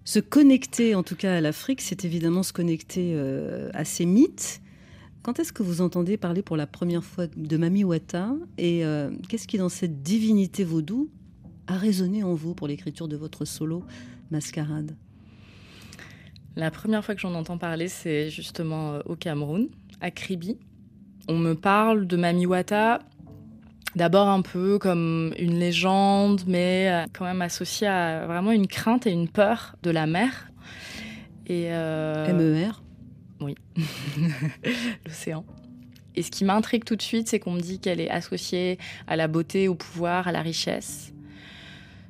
Se 0.04 0.18
connecter 0.18 0.94
en 0.94 1.02
tout 1.02 1.16
cas 1.16 1.36
à 1.36 1.40
l'Afrique, 1.40 1.80
c'est 1.80 2.04
évidemment 2.04 2.42
se 2.42 2.52
connecter 2.52 3.12
euh, 3.14 3.70
à 3.72 3.86
ces 3.86 4.04
mythes. 4.04 4.60
Quand 5.22 5.38
est-ce 5.38 5.52
que 5.52 5.62
vous 5.62 5.80
entendez 5.80 6.18
parler 6.18 6.42
pour 6.42 6.58
la 6.58 6.66
première 6.66 7.02
fois 7.02 7.26
de 7.26 7.56
Mami 7.56 7.84
Wata 7.84 8.34
Et 8.58 8.84
euh, 8.84 9.10
qu'est-ce 9.30 9.48
qui, 9.48 9.56
dans 9.56 9.70
cette 9.70 10.02
divinité 10.02 10.62
vaudou, 10.62 11.08
a 11.66 11.78
résonné 11.78 12.22
en 12.22 12.34
vous 12.34 12.54
pour 12.54 12.68
l'écriture 12.68 13.08
de 13.08 13.16
votre 13.16 13.46
solo 13.46 13.82
Mascarade? 14.30 14.94
La 16.54 16.70
première 16.70 17.02
fois 17.02 17.14
que 17.14 17.22
j'en 17.22 17.34
entends 17.34 17.56
parler, 17.56 17.88
c'est 17.88 18.28
justement 18.28 18.92
euh, 18.92 19.00
au 19.06 19.16
Cameroun, 19.16 19.68
à 20.02 20.10
Kribi. 20.10 20.58
On 21.28 21.38
me 21.38 21.54
parle 21.54 22.06
de 22.06 22.18
Mami 22.18 22.44
Wata 22.44 22.98
D'abord 23.96 24.28
un 24.28 24.42
peu 24.42 24.78
comme 24.78 25.32
une 25.38 25.58
légende, 25.58 26.42
mais 26.46 26.88
euh, 26.90 27.06
quand 27.12 27.24
même 27.24 27.42
associée 27.42 27.86
à 27.86 28.26
vraiment 28.26 28.50
une 28.50 28.66
crainte 28.66 29.06
et 29.06 29.12
une 29.12 29.28
peur 29.28 29.76
de 29.82 29.90
la 29.90 30.06
mer. 30.06 30.50
Et 31.46 31.68
euh... 31.68 32.32
MER 32.32 32.82
Oui, 33.40 33.54
l'océan. 35.06 35.44
Et 36.16 36.22
ce 36.22 36.30
qui 36.30 36.44
m'intrigue 36.44 36.84
tout 36.84 36.96
de 36.96 37.02
suite, 37.02 37.28
c'est 37.28 37.38
qu'on 37.38 37.52
me 37.52 37.60
dit 37.60 37.78
qu'elle 37.78 38.00
est 38.00 38.10
associée 38.10 38.78
à 39.06 39.16
la 39.16 39.28
beauté, 39.28 39.68
au 39.68 39.74
pouvoir, 39.74 40.26
à 40.26 40.32
la 40.32 40.42
richesse. 40.42 41.12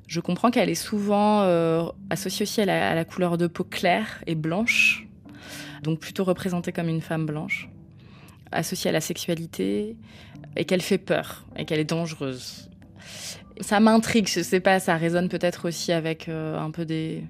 Je 0.07 0.21
comprends 0.21 0.51
qu'elle 0.51 0.71
est 0.71 0.75
souvent 0.75 1.43
euh, 1.43 1.85
associée 2.09 2.45
aussi 2.45 2.61
à 2.61 2.67
la, 2.67 2.91
à 2.91 2.95
la 2.95 3.05
couleur 3.05 3.37
de 3.37 3.47
peau 3.47 3.65
claire 3.65 4.23
et 4.27 4.35
blanche, 4.35 5.07
donc 5.83 5.99
plutôt 5.99 6.25
représentée 6.25 6.73
comme 6.73 6.89
une 6.89 7.01
femme 7.01 7.27
blanche 7.27 7.69
associée 8.55 8.89
à 8.91 8.93
la 8.93 9.01
sexualité 9.01 9.97
et 10.57 10.65
qu'elle 10.65 10.83
fait 10.83 10.99
peur 10.99 11.45
et 11.57 11.65
qu'elle 11.65 11.81
est 11.81 11.85
dangereuse. 11.85 12.69
Ça 13.61 13.81
m'intrigue, 13.81 14.29
je 14.29 14.41
sais 14.41 14.61
pas, 14.61 14.81
ça 14.81 14.97
résonne 14.97 15.29
peut-être 15.29 15.69
aussi 15.69 15.93
avec 15.93 16.29
euh, 16.29 16.59
un 16.59 16.71
peu 16.71 16.85
des. 16.85 17.25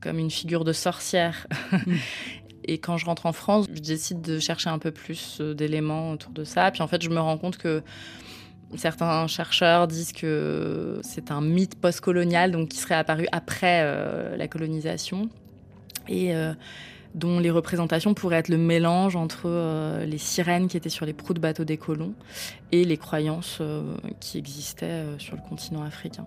comme 0.00 0.18
une 0.18 0.30
figure 0.30 0.64
de 0.64 0.72
sorcière. 0.72 1.46
et 2.64 2.78
quand 2.78 2.96
je 2.96 3.06
rentre 3.06 3.26
en 3.26 3.32
France, 3.32 3.66
je 3.72 3.80
décide 3.80 4.20
de 4.20 4.38
chercher 4.38 4.70
un 4.70 4.78
peu 4.78 4.90
plus 4.90 5.38
euh, 5.40 5.54
d'éléments 5.54 6.10
autour 6.10 6.32
de 6.32 6.44
ça. 6.44 6.70
Puis 6.70 6.82
en 6.82 6.88
fait, 6.88 7.02
je 7.02 7.10
me 7.10 7.20
rends 7.20 7.38
compte 7.38 7.56
que 7.56 7.82
certains 8.76 9.26
chercheurs 9.28 9.86
disent 9.86 10.12
que 10.12 11.00
c'est 11.02 11.30
un 11.30 11.40
mythe 11.40 11.76
postcolonial, 11.76 12.50
donc 12.50 12.70
qui 12.70 12.78
serait 12.78 12.94
apparu 12.96 13.26
après 13.30 13.82
euh, 13.84 14.36
la 14.36 14.48
colonisation. 14.48 15.28
Et 16.08 16.32
dont 17.14 17.40
les 17.40 17.50
représentations 17.50 18.14
pourraient 18.14 18.38
être 18.38 18.48
le 18.48 18.58
mélange 18.58 19.16
entre 19.16 19.42
euh, 19.46 20.04
les 20.04 20.18
sirènes 20.18 20.68
qui 20.68 20.76
étaient 20.76 20.88
sur 20.88 21.06
les 21.06 21.12
proues 21.12 21.34
de 21.34 21.40
bateaux 21.40 21.64
des 21.64 21.76
colons 21.76 22.14
et 22.72 22.84
les 22.84 22.96
croyances 22.96 23.58
euh, 23.60 23.96
qui 24.20 24.38
existaient 24.38 24.86
euh, 24.86 25.18
sur 25.18 25.36
le 25.36 25.42
continent 25.42 25.82
africain. 25.82 26.26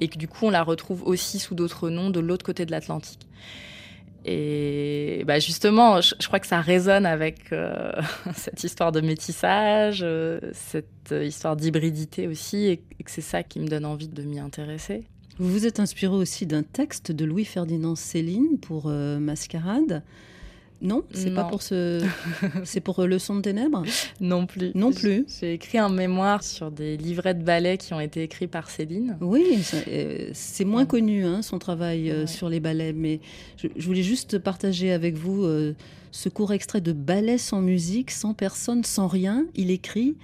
Et 0.00 0.08
que 0.08 0.18
du 0.18 0.28
coup, 0.28 0.46
on 0.46 0.50
la 0.50 0.62
retrouve 0.62 1.02
aussi 1.04 1.38
sous 1.38 1.54
d'autres 1.54 1.90
noms 1.90 2.10
de 2.10 2.20
l'autre 2.20 2.44
côté 2.44 2.64
de 2.64 2.70
l'Atlantique. 2.70 3.28
Et 4.24 5.24
bah 5.26 5.40
justement, 5.40 6.00
je, 6.00 6.14
crois 6.28 6.38
que 6.38 6.46
ça 6.46 6.60
résonne 6.60 7.06
avec 7.06 7.52
cette 8.34 8.62
histoire 8.62 8.92
de 8.92 9.00
métissage, 9.00 10.06
cette 10.52 11.12
histoire 11.12 11.56
d'hybridité 11.56 12.28
aussi, 12.28 12.66
et, 12.66 12.76
que 12.76 13.10
c'est 13.10 13.20
ça 13.20 13.42
qui 13.42 13.58
me 13.58 13.66
donne 13.66 13.84
envie 13.84 14.06
de 14.06 14.22
m'y 14.22 14.38
intéresser. 14.38 15.02
Vous 15.38 15.50
vous 15.50 15.66
êtes 15.66 15.80
inspiré 15.80 16.14
aussi 16.14 16.46
d'un 16.46 16.62
texte 16.62 17.10
de 17.10 17.24
Louis-Ferdinand 17.24 17.94
Céline 17.94 18.58
pour 18.58 18.84
euh, 18.86 19.18
Mascarade. 19.18 20.02
Non, 20.82 21.04
c'est 21.12 21.32
pas 21.32 21.44
pour 21.44 21.62
ce. 21.62 22.04
c'est 22.64 22.80
pour 22.80 22.98
euh, 22.98 23.06
Le 23.06 23.20
son 23.20 23.36
de 23.36 23.42
ténèbres 23.42 23.84
Non 24.20 24.46
plus. 24.46 24.72
Non 24.74 24.92
plus. 24.92 25.24
J'ai 25.40 25.54
écrit 25.54 25.78
un 25.78 25.88
mémoire 25.88 26.42
sur 26.42 26.72
des 26.72 26.96
livrets 26.96 27.34
de 27.34 27.42
ballets 27.42 27.78
qui 27.78 27.94
ont 27.94 28.00
été 28.00 28.24
écrits 28.24 28.48
par 28.48 28.68
Céline. 28.68 29.16
Oui, 29.20 29.62
c'est 30.32 30.64
moins 30.64 30.84
connu 30.84 31.24
hein, 31.24 31.40
son 31.40 31.58
travail 31.58 32.12
sur 32.26 32.48
les 32.48 32.58
ballets, 32.58 32.92
mais 32.92 33.20
je, 33.56 33.68
voulais 33.86 34.02
juste 34.02 34.38
partager 34.38 34.92
avec 34.92 35.14
vous 35.14 35.46
ce 36.10 36.28
court 36.28 36.52
extrait 36.52 36.80
de 36.80 36.92
Ballet 36.92 37.38
sans 37.38 37.62
musique, 37.62 38.10
sans 38.10 38.34
personne, 38.34 38.82
sans 38.82 39.06
rien. 39.06 39.46
Il 39.54 39.70
écrit 39.70 40.16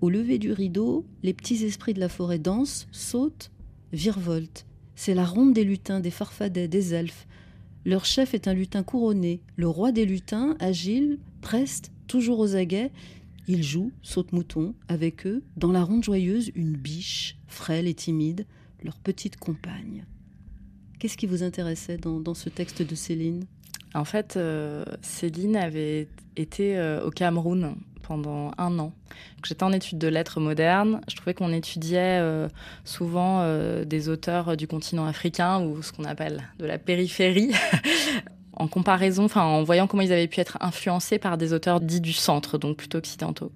Au 0.00 0.08
lever 0.08 0.38
du 0.38 0.52
rideau, 0.52 1.04
les 1.22 1.34
petits 1.34 1.62
esprits 1.64 1.92
de 1.92 2.00
la 2.00 2.08
forêt 2.08 2.38
dansent, 2.38 2.88
sautent, 2.90 3.50
virevoltent. 3.92 4.66
C'est 4.94 5.14
la 5.14 5.24
ronde 5.24 5.54
des 5.54 5.64
lutins, 5.64 6.00
des 6.00 6.10
farfadets, 6.10 6.68
des 6.68 6.94
elfes. 6.94 7.26
Leur 7.84 8.04
chef 8.04 8.34
est 8.34 8.48
un 8.48 8.54
lutin 8.54 8.82
couronné, 8.82 9.40
le 9.56 9.68
roi 9.68 9.92
des 9.92 10.04
lutins, 10.04 10.56
agile, 10.60 11.18
preste, 11.40 11.90
toujours 12.06 12.38
aux 12.38 12.54
aguets. 12.54 12.90
Il 13.48 13.62
joue, 13.62 13.90
saute 14.02 14.32
mouton, 14.32 14.74
avec 14.88 15.26
eux, 15.26 15.42
dans 15.56 15.72
la 15.72 15.82
ronde 15.82 16.04
joyeuse, 16.04 16.52
une 16.54 16.76
biche, 16.76 17.38
frêle 17.46 17.88
et 17.88 17.94
timide, 17.94 18.46
leur 18.82 18.98
petite 18.98 19.38
compagne. 19.38 20.04
Qu'est-ce 20.98 21.16
qui 21.16 21.26
vous 21.26 21.42
intéressait 21.42 21.96
dans, 21.96 22.20
dans 22.20 22.34
ce 22.34 22.50
texte 22.50 22.82
de 22.82 22.94
Céline? 22.94 23.46
En 23.94 24.04
fait, 24.04 24.36
euh, 24.36 24.84
Céline 25.00 25.56
avait 25.56 26.08
été 26.36 26.76
euh, 26.76 27.04
au 27.04 27.10
Cameroun 27.10 27.74
pendant 28.10 28.50
un 28.58 28.76
an. 28.80 28.92
J'étais 29.46 29.62
en 29.62 29.70
études 29.70 29.98
de 29.98 30.08
lettres 30.08 30.40
modernes. 30.40 31.00
Je 31.08 31.14
trouvais 31.14 31.32
qu'on 31.32 31.52
étudiait 31.52 32.18
euh, 32.18 32.48
souvent 32.84 33.42
euh, 33.42 33.84
des 33.84 34.08
auteurs 34.08 34.56
du 34.56 34.66
continent 34.66 35.06
africain 35.06 35.60
ou 35.60 35.80
ce 35.80 35.92
qu'on 35.92 36.02
appelle 36.02 36.42
de 36.58 36.66
la 36.66 36.76
périphérie. 36.76 37.52
en 38.52 38.66
comparaison, 38.66 39.26
enfin 39.26 39.42
en 39.42 39.62
voyant 39.62 39.86
comment 39.86 40.02
ils 40.02 40.12
avaient 40.12 40.26
pu 40.26 40.40
être 40.40 40.58
influencés 40.60 41.20
par 41.20 41.38
des 41.38 41.52
auteurs 41.52 41.80
dits 41.80 42.00
du 42.00 42.12
centre, 42.12 42.58
donc 42.58 42.78
plutôt 42.78 42.98
occidentaux. 42.98 43.52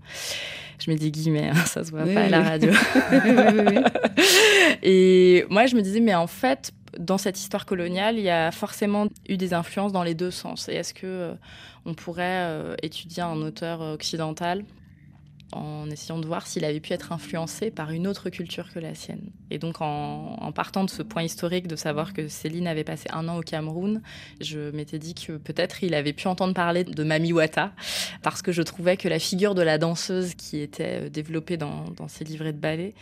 Je 0.79 0.89
mets 0.89 0.97
des 0.99 1.11
guillemets, 1.11 1.49
hein, 1.49 1.65
ça 1.67 1.83
se 1.83 1.91
voit 1.91 2.05
pas 2.05 2.23
à 2.23 2.29
la 2.29 2.43
radio. 2.45 2.71
Et 4.85 5.47
moi, 5.51 5.67
je 5.67 5.75
me 5.75 5.83
disais, 5.83 5.99
mais 5.99 6.15
en 6.15 6.29
fait, 6.29 6.71
dans 6.99 7.19
cette 7.19 7.39
histoire 7.39 7.67
coloniale, 7.67 8.19
il 8.19 8.25
y 8.25 8.31
a 8.31 8.51
forcément 8.51 9.07
eu 9.29 9.37
des 9.37 9.55
influences 9.55 9.93
dans 9.93 10.03
les 10.03 10.15
deux 10.15 10.31
sens. 10.31 10.69
Et 10.69 10.75
est-ce 10.75 10.95
que 10.95 11.07
euh, 11.07 11.35
on 11.85 11.95
pourrait 11.95 12.23
euh, 12.25 12.75
étudier 12.83 13.23
un 13.23 13.41
auteur 13.43 13.81
occidental 13.81 14.65
en 15.53 15.89
essayant 15.91 16.19
de 16.19 16.27
voir 16.27 16.47
s'il 16.47 16.65
avait 16.65 16.81
pu 16.81 16.93
être 16.93 17.13
influencé 17.13 17.71
par 17.71 17.91
une 17.91 18.07
autre 18.07 18.31
culture 18.31 18.73
que 18.73 18.79
la 18.79 18.95
sienne. 18.95 19.31
Et 19.51 19.59
donc 19.59 19.81
en, 19.81 20.53
partant 20.53 20.85
de 20.85 20.91
ce 20.91 21.03
point 21.03 21.23
historique 21.23 21.67
de 21.67 21.77
savoir 21.77 22.13
que 22.13 22.29
Céline 22.29 22.67
avait 22.67 22.85
passé 22.85 23.09
un 23.13 23.29
an 23.29 23.39
au 23.39 23.43
Cameroun, 23.43 24.03
je 24.41 24.71
m'étais 24.71 24.99
dit 24.99 25.15
que 25.15 25.37
peut-être 25.37 25.83
il 25.83 25.95
avait 25.95 26.13
pu 26.13 26.29
entendre 26.29 26.55
parler 26.55 26.85
de 26.85 27.05
Mami 27.05 27.33
Wata, 27.33 27.73
parce 28.23 28.43
que 28.43 28.53
je 28.53 28.63
trouvais 28.63 28.97
que 28.97 29.09
la 29.09 29.19
figure 29.19 29.55
de 29.55 29.63
la 29.63 29.79
danseuse 29.79 30.35
qui 30.35 30.61
était 30.61 31.05
euh, 31.05 31.09
développée 31.09 31.57
dans, 31.57 31.85
dans 31.97 32.09
ces 32.09 32.25
livrets 32.25 32.53
de 32.53 32.59
ballet 32.59 32.95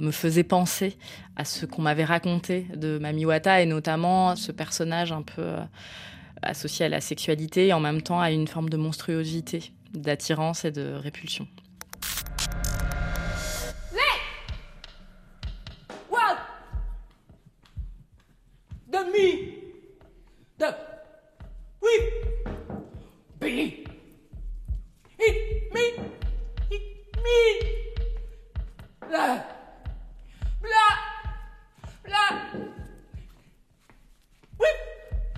me 0.00 0.10
faisait 0.10 0.44
penser 0.44 0.96
à 1.36 1.44
ce 1.44 1.66
qu'on 1.66 1.82
m'avait 1.82 2.04
raconté 2.04 2.66
de 2.74 2.98
Mami 2.98 3.24
Wata, 3.24 3.62
et 3.62 3.66
notamment 3.66 4.36
ce 4.36 4.52
personnage 4.52 5.12
un 5.12 5.22
peu 5.22 5.42
euh, 5.42 5.60
associé 6.42 6.86
à 6.86 6.88
la 6.88 7.00
sexualité 7.00 7.68
et 7.68 7.72
en 7.72 7.80
même 7.80 8.02
temps 8.02 8.20
à 8.20 8.30
une 8.30 8.48
forme 8.48 8.68
de 8.68 8.76
monstruosité, 8.76 9.72
d'attirance 9.92 10.64
et 10.64 10.72
de 10.72 10.92
répulsion. 10.94 11.46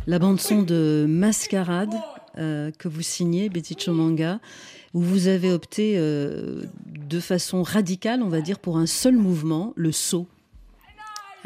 La 0.06 0.20
bande 0.20 0.40
son 0.40 0.62
de 0.62 1.04
Mascarade 1.08 1.94
euh, 2.38 2.70
que 2.78 2.86
vous 2.88 3.02
signez, 3.02 3.48
Betty 3.48 3.74
Chomanga, 3.76 4.38
où 4.94 5.00
vous 5.00 5.26
avez 5.26 5.50
opté 5.50 5.94
euh, 5.96 6.62
de 6.86 7.18
façon 7.20 7.62
radicale, 7.62 8.22
on 8.22 8.28
va 8.28 8.40
dire, 8.40 8.58
pour 8.58 8.76
un 8.78 8.86
seul 8.86 9.16
mouvement, 9.16 9.72
le 9.74 9.90
saut. 9.90 10.28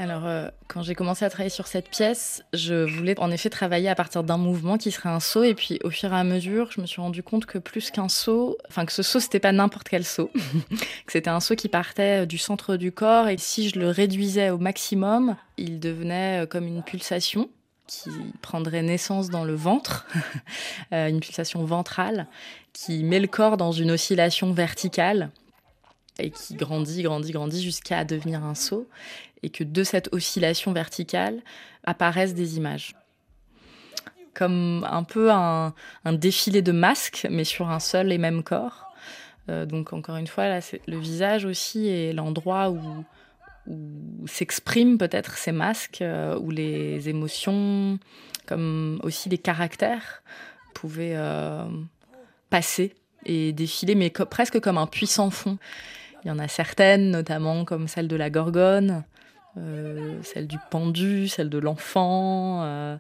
Alors, 0.01 0.25
euh, 0.25 0.49
quand 0.67 0.83
j'ai 0.83 0.95
commencé 0.95 1.27
à 1.27 1.29
travailler 1.29 1.51
sur 1.51 1.67
cette 1.67 1.91
pièce, 1.91 2.43
je 2.55 2.91
voulais 2.91 3.21
en 3.21 3.31
effet 3.31 3.51
travailler 3.51 3.91
à 3.91 3.95
partir 3.95 4.25
d'un 4.25 4.39
mouvement 4.39 4.79
qui 4.79 4.91
serait 4.93 5.11
un 5.11 5.21
saut. 5.21 5.43
Et 5.43 5.55
puis, 5.55 5.79
au 5.85 5.91
fur 5.91 6.11
et 6.11 6.17
à 6.17 6.25
mesure, 6.25 6.73
je 6.73 6.81
me 6.81 6.87
suis 6.87 7.03
rendu 7.03 7.23
compte 7.23 7.45
que 7.45 7.59
plus 7.59 7.91
qu'un 7.91 8.09
saut, 8.09 8.57
enfin 8.71 8.87
que 8.87 8.93
ce 8.93 9.03
saut, 9.03 9.21
c'était 9.21 9.41
pas 9.41 9.53
n'importe 9.53 9.91
quel 9.91 10.07
saut, 10.07 10.31
que 11.05 11.13
c'était 11.13 11.29
un 11.29 11.41
saut 11.41 11.55
qui 11.55 11.69
partait 11.69 12.25
du 12.25 12.39
centre 12.39 12.77
du 12.77 12.93
corps. 12.93 13.29
Et 13.29 13.37
si 13.37 13.69
je 13.69 13.79
le 13.79 13.91
réduisais 13.91 14.49
au 14.49 14.57
maximum, 14.57 15.37
il 15.59 15.81
devenait 15.81 16.45
euh, 16.45 16.47
comme 16.47 16.67
une 16.67 16.83
pulsation 16.83 17.51
qui 17.87 18.09
prendrait 18.41 18.81
naissance 18.81 19.29
dans 19.29 19.45
le 19.45 19.55
ventre, 19.55 20.07
euh, 20.95 21.09
une 21.09 21.21
pulsation 21.21 21.63
ventrale, 21.67 22.27
qui 22.73 23.05
met 23.05 23.21
le 23.21 23.27
corps 23.27 23.59
dans 23.59 23.73
une 23.73 23.91
oscillation 23.91 24.55
verticale 24.55 25.31
et 26.19 26.31
qui 26.31 26.55
grandit, 26.55 27.03
grandit, 27.03 27.33
grandit 27.33 27.63
jusqu'à 27.63 28.05
devenir 28.05 28.45
un 28.45 28.55
saut 28.55 28.89
et 29.43 29.51
que 29.51 29.65
de 29.65 29.83
cette 29.85 30.13
oscillation 30.13 30.73
verticale 30.73 31.41
apparaissent 31.85 32.35
des 32.35 32.57
images. 32.57 32.95
Comme 34.35 34.87
un 34.89 35.03
peu 35.03 35.31
un, 35.31 35.75
défilé 36.13 36.63
de 36.63 36.73
masques, 36.73 37.27
mais 37.31 37.45
sur 37.45 37.71
un 37.71 37.81
seul 37.81 38.13
et 38.13 38.19
même 38.19 38.43
corps. 38.43 38.93
Euh, 39.49 39.67
donc 39.67 39.93
encore 39.93 40.17
une 40.17 40.27
fois, 40.27 40.45
le 40.87 40.99
visage 40.99 41.45
aussi 41.45 41.89
est 41.89 42.13
l'endroit 42.13 42.71
où, 42.71 43.05
s'expriment 44.27 44.99
peut-être 44.99 45.37
ces 45.37 45.53
masques, 45.53 46.03
euh, 46.03 46.37
où 46.39 46.51
les 46.51 47.09
émotions, 47.09 47.99
comme 48.47 49.01
aussi 49.05 49.29
les 49.29 49.39
caractères, 49.39 50.23
pouvaient 50.75 51.15
euh, 51.15 51.65
passer 52.49 52.95
et 53.27 53.53
défiler, 53.53 53.95
mais 53.95 54.11
presque 54.11 54.61
comme 54.61 54.79
un 54.79 54.87
puissant 54.87 55.31
fond. 55.31 55.59
Il 56.25 56.29
y 56.29 56.31
en 56.31 56.39
a 56.39 56.49
certaines, 56.49 57.11
notamment 57.11 57.65
comme 57.65 57.89
celle 57.89 58.09
de 58.09 58.17
la 58.17 58.31
Gorgone, 58.31 59.05
euh, 59.57 60.21
celle 60.23 60.47
du 60.47 60.59
pendu, 60.71 61.29
celle 61.29 61.51
de 61.51 61.59
l'enfant. 61.59 62.63
Euh. 62.63 62.97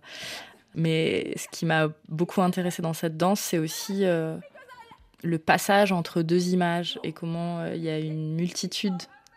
mais 0.74 1.32
ce 1.36 1.46
qui 1.48 1.66
m'a 1.66 1.88
beaucoup 2.08 2.42
intéressé 2.42 2.82
dans 2.82 2.92
cette 2.92 3.16
danse, 3.16 3.40
c'est 3.40 3.58
aussi 3.58 4.04
euh, 4.04 4.36
le 5.22 5.38
passage 5.38 5.92
entre 5.92 6.22
deux 6.22 6.48
images 6.48 6.98
et 7.04 7.12
comment 7.12 7.64
il 7.66 7.82
y 7.82 7.88
a 7.88 7.98
une 7.98 8.34
multitude 8.34 8.94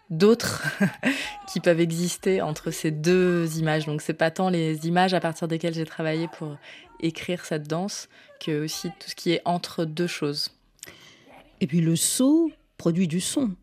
d'autres 0.09 0.63
qui 1.51 1.59
peuvent 1.59 1.79
exister 1.79 2.41
entre 2.41 2.71
ces 2.71 2.91
deux 2.91 3.57
images. 3.57 3.85
Donc 3.85 4.01
c'est 4.01 4.13
pas 4.13 4.31
tant 4.31 4.49
les 4.49 4.87
images 4.87 5.13
à 5.13 5.19
partir 5.19 5.47
desquelles 5.47 5.73
j'ai 5.73 5.85
travaillé 5.85 6.27
pour 6.27 6.57
écrire 6.99 7.45
cette 7.45 7.67
danse 7.67 8.09
que 8.39 8.63
aussi 8.63 8.89
tout 8.99 9.09
ce 9.09 9.15
qui 9.15 9.31
est 9.31 9.41
entre 9.45 9.85
deux 9.85 10.07
choses. 10.07 10.49
Et 11.61 11.67
puis 11.67 11.81
le 11.81 11.95
saut 11.95 12.51
produit 12.77 13.07
du 13.07 13.21
son. 13.21 13.55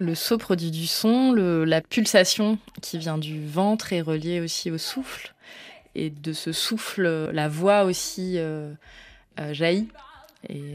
Le 0.00 0.14
saut 0.14 0.38
produit 0.38 0.70
du 0.70 0.86
son, 0.86 1.32
la 1.32 1.80
pulsation 1.80 2.58
qui 2.82 2.98
vient 2.98 3.18
du 3.18 3.44
ventre 3.44 3.92
est 3.92 4.00
reliée 4.00 4.40
aussi 4.40 4.70
au 4.70 4.78
souffle. 4.78 5.34
Et 5.96 6.10
de 6.10 6.32
ce 6.32 6.52
souffle, 6.52 7.30
la 7.32 7.48
voix 7.48 7.82
aussi 7.82 8.38
euh, 8.38 8.72
euh, 9.40 9.52
jaillit. 9.52 9.88
Et 10.48 10.74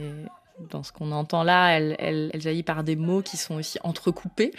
dans 0.70 0.82
ce 0.82 0.92
qu'on 0.92 1.10
entend 1.10 1.42
là, 1.42 1.70
elle, 1.70 2.30
jaillit 2.34 2.62
par 2.62 2.84
des 2.84 2.96
mots 2.96 3.22
qui 3.22 3.38
sont 3.38 3.54
aussi 3.54 3.78
entrecoupés 3.82 4.52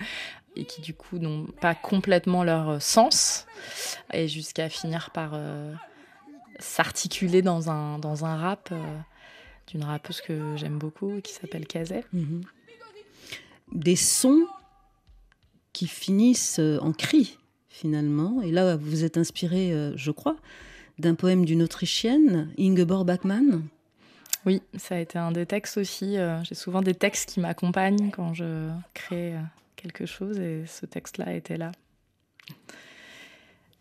et 0.56 0.64
qui 0.64 0.80
du 0.80 0.94
coup 0.94 1.18
n'ont 1.18 1.46
pas 1.60 1.76
complètement 1.76 2.42
leur 2.42 2.82
sens. 2.82 3.46
Et 4.12 4.26
jusqu'à 4.26 4.68
finir 4.68 5.10
par 5.10 5.30
euh, 5.34 5.72
s'articuler 6.58 7.40
dans 7.40 7.70
un, 7.70 8.00
dans 8.00 8.24
un 8.24 8.36
rap 8.36 8.74
d'une 9.68 9.84
rappeuse 9.84 10.20
que 10.22 10.56
j'aime 10.56 10.78
beaucoup 10.78 11.20
qui 11.22 11.32
s'appelle 11.34 11.68
Kazé. 11.68 12.04
Mhm 12.12 12.42
des 13.72 13.96
sons 13.96 14.46
qui 15.72 15.86
finissent 15.86 16.58
euh, 16.58 16.78
en 16.80 16.92
cris 16.92 17.38
finalement. 17.68 18.42
Et 18.42 18.50
là, 18.50 18.76
vous 18.76 19.04
êtes 19.04 19.16
inspiré, 19.16 19.72
euh, 19.72 19.96
je 19.96 20.10
crois, 20.10 20.36
d'un 20.98 21.14
poème 21.14 21.44
d'une 21.44 21.62
Autrichienne, 21.62 22.52
Ingeborg 22.58 23.06
Bachmann. 23.06 23.62
Oui, 24.46 24.62
ça 24.76 24.96
a 24.96 24.98
été 24.98 25.18
un 25.18 25.30
des 25.30 25.46
textes 25.46 25.76
aussi. 25.76 26.16
Euh, 26.16 26.42
j'ai 26.42 26.54
souvent 26.54 26.82
des 26.82 26.94
textes 26.94 27.30
qui 27.30 27.40
m'accompagnent 27.40 28.10
quand 28.10 28.34
je 28.34 28.68
crée 28.94 29.34
quelque 29.76 30.06
chose 30.06 30.38
et 30.38 30.64
ce 30.66 30.86
texte-là 30.86 31.34
était 31.34 31.56
là. 31.56 31.72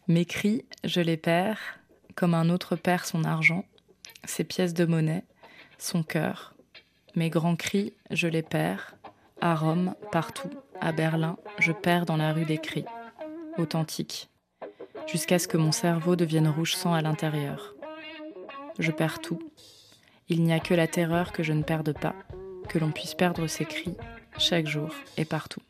Mes 0.08 0.26
cris, 0.26 0.64
je 0.84 1.02
les 1.02 1.18
perds, 1.18 1.60
comme 2.16 2.34
un 2.34 2.50
autre 2.50 2.76
perd 2.76 3.06
son 3.06 3.24
argent, 3.24 3.66
ses 4.24 4.44
pièces 4.44 4.74
de 4.74 4.86
monnaie, 4.86 5.24
son 5.78 6.04
cœur. 6.04 6.56
Mes 7.16 7.30
grands 7.30 7.56
cris, 7.56 7.94
je 8.12 8.28
les 8.28 8.44
perds, 8.44 8.96
à 9.42 9.56
Rome, 9.56 9.94
partout, 10.12 10.50
à 10.80 10.92
Berlin, 10.92 11.38
je 11.60 11.72
perds 11.72 12.06
dans 12.06 12.18
la 12.18 12.34
rue 12.34 12.46
des 12.46 12.58
cris. 12.58 12.86
authentique, 13.58 14.30
jusqu'à 15.08 15.40
ce 15.40 15.48
que 15.48 15.58
mon 15.58 15.72
cerveau 15.72 16.16
devienne 16.16 16.48
rouge 16.48 16.76
sang 16.76 16.94
à 16.94 17.02
l'intérieur. 17.02 17.74
Je 18.78 18.92
perds 18.92 19.20
tout. 19.20 19.40
Il 20.30 20.44
n'y 20.44 20.54
a 20.54 20.60
que 20.60 20.76
la 20.76 20.88
terreur 20.88 21.32
que 21.32 21.42
je 21.42 21.54
ne 21.54 21.64
perde 21.64 21.98
pas, 21.98 22.16
que 22.70 22.78
l'on 22.78 22.92
puisse 22.92 23.16
perdre 23.16 23.48
ses 23.48 23.66
cris, 23.66 23.96
chaque 24.38 24.68
jour 24.68 24.90
et 25.18 25.26
partout. 25.26 25.62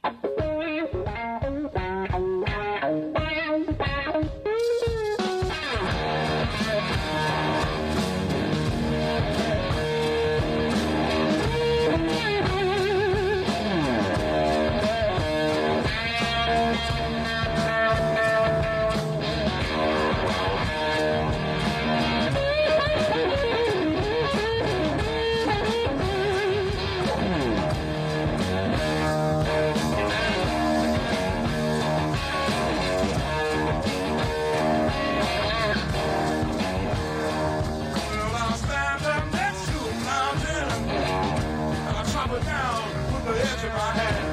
down 42.77 43.13
with 43.13 43.25
the 43.25 43.31
edge 43.31 43.63
of 43.63 43.73
my 43.73 43.91
hand. 43.91 44.26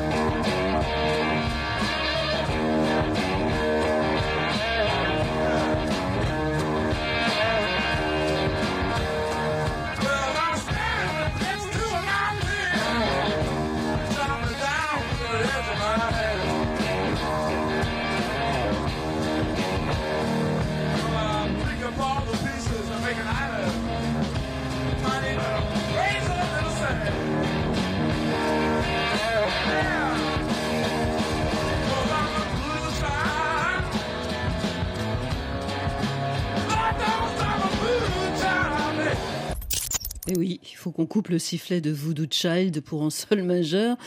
Et 40.27 40.39
oui, 40.39 40.59
il 40.63 40.77
faut 40.77 40.91
qu'on 40.91 41.05
coupe 41.05 41.29
le 41.29 41.39
sifflet 41.39 41.83
de 41.83 41.91
Voodoo 41.91 42.25
Child 42.31 42.81
pour 42.81 43.03
un 43.03 43.11
sol 43.11 43.43
majeur. 43.43 43.99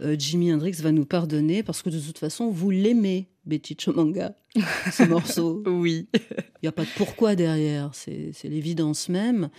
Euh, 0.00 0.16
Jimi 0.18 0.50
Hendrix 0.52 0.72
va 0.80 0.90
nous 0.90 1.04
pardonner 1.04 1.62
parce 1.62 1.82
que 1.82 1.90
de 1.90 2.00
toute 2.00 2.18
façon, 2.18 2.48
vous 2.48 2.70
l'aimez, 2.70 3.28
Betty 3.44 3.76
Chomanga, 3.78 4.34
ce 4.90 5.02
morceau. 5.08 5.62
oui. 5.66 6.08
Il 6.14 6.64
n'y 6.64 6.68
a 6.68 6.72
pas 6.72 6.84
de 6.84 6.90
pourquoi 6.96 7.36
derrière, 7.36 7.90
c'est 7.94 8.32
l'évidence 8.44 9.10
même. 9.10 9.50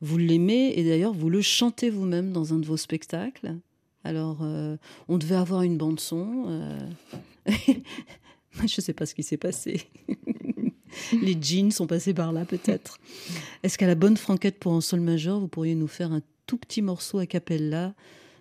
Vous 0.00 0.16
l'aimez 0.16 0.74
et 0.76 0.84
d'ailleurs, 0.84 1.12
vous 1.12 1.28
le 1.28 1.42
chantez 1.42 1.90
vous-même 1.90 2.32
dans 2.32 2.54
un 2.54 2.58
de 2.58 2.66
vos 2.66 2.76
spectacles. 2.76 3.56
Alors, 4.04 4.40
euh, 4.42 4.76
on 5.08 5.18
devait 5.18 5.34
avoir 5.34 5.62
une 5.62 5.76
bande-son. 5.76 6.44
Euh... 6.46 6.78
Je 8.58 8.62
ne 8.62 8.82
sais 8.82 8.92
pas 8.92 9.06
ce 9.06 9.14
qui 9.14 9.24
s'est 9.24 9.36
passé. 9.36 9.88
Les 11.22 11.36
jeans 11.40 11.70
sont 11.70 11.86
passés 11.86 12.14
par 12.14 12.32
là, 12.32 12.44
peut-être. 12.44 12.98
Est-ce 13.62 13.78
qu'à 13.78 13.86
la 13.86 13.94
bonne 13.94 14.16
franquette 14.16 14.58
pour 14.58 14.72
un 14.74 14.80
sol 14.80 15.00
majeur, 15.00 15.38
vous 15.40 15.48
pourriez 15.48 15.74
nous 15.74 15.88
faire 15.88 16.12
un 16.12 16.22
tout 16.46 16.58
petit 16.58 16.82
morceau 16.82 17.18
a 17.18 17.26
cappella 17.26 17.94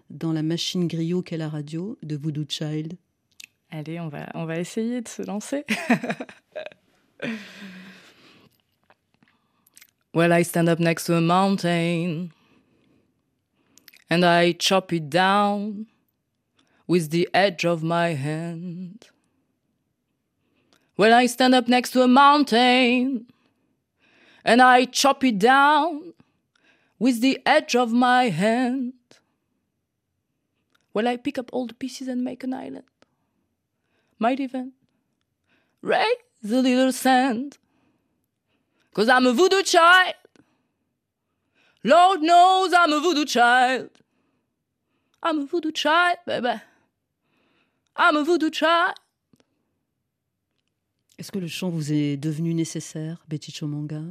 dans 0.10 0.34
la 0.34 0.44
machine 0.44 0.88
griot 0.88 1.22
qu'est 1.22 1.38
la 1.38 1.50
radio 1.50 1.98
de 2.04 2.16
Voodoo 2.16 2.46
Child? 2.48 2.98
Allez, 3.72 4.00
on 4.00 4.08
va, 4.08 4.30
on 4.36 4.46
va 4.46 4.60
essayer 4.60 5.02
de 5.02 5.08
se 5.08 5.24
lancer. 5.24 5.66
well, 10.14 10.32
I 10.32 10.44
stand 10.44 10.70
up 10.70 10.80
next 10.80 11.06
to 11.06 11.16
a 11.16 11.22
mountain 11.22 12.30
and 14.10 14.24
I 14.24 14.54
chop 14.54 14.94
it 14.94 15.10
down 15.10 15.88
with 16.88 17.10
the 17.10 17.28
edge 17.34 17.66
of 17.66 17.82
my 17.82 18.14
hand. 18.14 19.08
When 20.96 21.12
I 21.12 21.26
stand 21.26 21.56
up 21.56 21.68
next 21.68 21.92
to 21.92 22.04
a 22.04 22.08
mountain 22.08 23.26
and 24.46 24.62
I 24.62 24.86
chop 24.86 25.24
it 25.24 25.40
down 25.40 26.14
with 27.00 27.22
the 27.22 27.40
edge 27.46 27.76
of 27.76 27.92
my 27.92 28.30
hand. 28.30 28.94
Well, 30.94 31.08
I 31.08 31.18
pick 31.18 31.40
up 31.40 31.50
all 31.52 31.66
the 31.66 31.74
pieces 31.74 32.08
and 32.08 32.24
make 32.24 32.44
an 32.44 32.54
island. 32.54 32.84
Might 34.20 34.40
even 34.40 34.74
raise 35.82 36.06
a 36.46 36.62
little 36.62 36.92
sand. 36.92 37.58
Cause 38.94 39.10
I'm 39.10 39.26
a 39.26 39.34
voodoo 39.34 39.64
child. 39.64 40.14
Lord 41.84 42.22
knows 42.22 42.72
I'm 42.74 42.94
a 42.94 43.00
voodoo 43.00 43.26
child. 43.26 43.90
I'm 45.24 45.40
a 45.40 45.46
voodoo 45.46 45.72
child, 45.72 46.18
baby. 46.28 46.62
I'm 47.96 48.16
a 48.16 48.24
voodoo 48.24 48.52
child. 48.52 48.96
Est-ce 51.24 51.32
que 51.32 51.40
le 51.40 51.48
chant 51.48 51.70
vous 51.70 51.94
est 51.94 52.18
devenu 52.18 52.54
nécessaire, 52.54 53.24
Betty 53.30 53.54
Chomanga? 53.54 54.04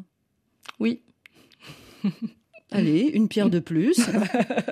Oui. 0.80 1.02
Allez, 2.70 3.10
une 3.12 3.28
pierre 3.28 3.50
de 3.50 3.58
plus. 3.58 4.00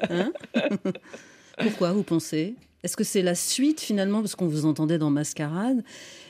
Hein? 0.09 0.33
Pourquoi 1.59 1.93
vous 1.93 2.03
pensez? 2.03 2.55
Est-ce 2.83 2.97
que 2.97 3.05
c'est 3.05 3.21
la 3.21 3.35
suite 3.35 3.79
finalement, 3.79 4.21
parce 4.21 4.37
qu'on 4.37 4.47
vous 4.47 4.65
entendait 4.65 4.97
dans 4.97 5.11
Mascarade, 5.11 5.85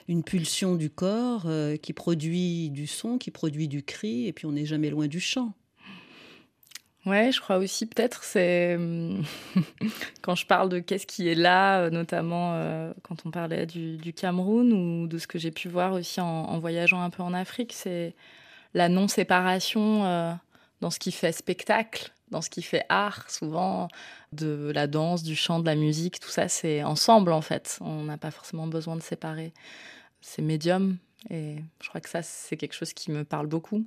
une 0.09 0.25
pulsion 0.25 0.75
du 0.75 0.91
corps 0.91 1.45
euh, 1.47 1.77
qui 1.77 1.93
produit 1.93 2.71
du 2.71 2.89
son, 2.89 3.17
qui 3.17 3.31
produit 3.31 3.69
du 3.69 3.85
cri, 3.85 4.27
et 4.27 4.33
puis 4.33 4.47
on 4.47 4.53
n'est 4.53 4.67
jamais 4.67 4.91
loin 4.91 5.07
du 5.07 5.21
chant? 5.21 5.55
Ouais, 7.07 7.33
je 7.33 7.41
crois 7.41 7.57
aussi 7.57 7.87
peut-être 7.87 8.25
c'est 8.25 8.79
quand 10.23 10.35
je 10.35 10.45
parle 10.45 10.69
de 10.69 10.81
qu'est-ce 10.81 11.07
qui 11.07 11.29
est 11.29 11.35
là, 11.35 11.81
euh, 11.81 11.91
notamment 11.91 12.53
euh, 12.55 12.93
quand 13.03 13.25
on 13.25 13.31
parlait 13.31 13.65
du, 13.65 14.13
Cameroun 14.13 14.73
ou 14.73 15.07
de 15.07 15.17
ce 15.17 15.27
que 15.27 15.39
j'ai 15.39 15.51
pu 15.51 15.69
voir 15.69 15.95
aussi 15.95 16.21
en, 16.21 16.27
en, 16.27 16.59
voyageant 16.59 17.01
un 17.01 17.09
peu 17.09 17.23
en 17.23 17.33
Afrique, 17.33 17.73
c'est 17.73 18.15
la 18.75 18.91
non-séparation 18.91 20.05
euh, 20.05 20.33
dans 20.83 20.91
ce 20.91 20.99
qui 20.99 21.11
fait 21.11 21.33
spectacle, 21.33 22.13
dans 22.31 22.43
ce 22.43 22.51
qui 22.51 22.61
fait 22.61 22.85
art, 22.91 23.31
souvent 23.31 23.89
de 24.33 24.71
la 24.75 24.87
danse, 24.87 25.23
du 25.23 25.37
chant, 25.37 25.59
de 25.59 25.67
la 25.67 25.77
musique, 25.77 26.21
tout 26.21 26.29
ça 26.29 26.49
c'est 26.49 26.83
ensemble 26.83 27.33
en 27.33 27.41
fait. 27.41 27.79
On 27.81 28.05
n'a 28.05 28.19
pas 28.19 28.31
forcément 28.31 28.67
besoin 28.67 28.97
de 28.97 29.03
séparer 29.03 29.55
ces 30.21 30.43
médiums 30.43 30.99
et 31.31 31.57
je 31.83 31.89
crois 31.89 32.03
que 32.03 32.11
ça 32.11 32.21
c'est 32.23 32.59
quelque 32.59 32.75
chose 32.75 32.93
qui 32.93 33.11
me 33.11 33.25
parle 33.25 33.47
beaucoup. 33.47 33.87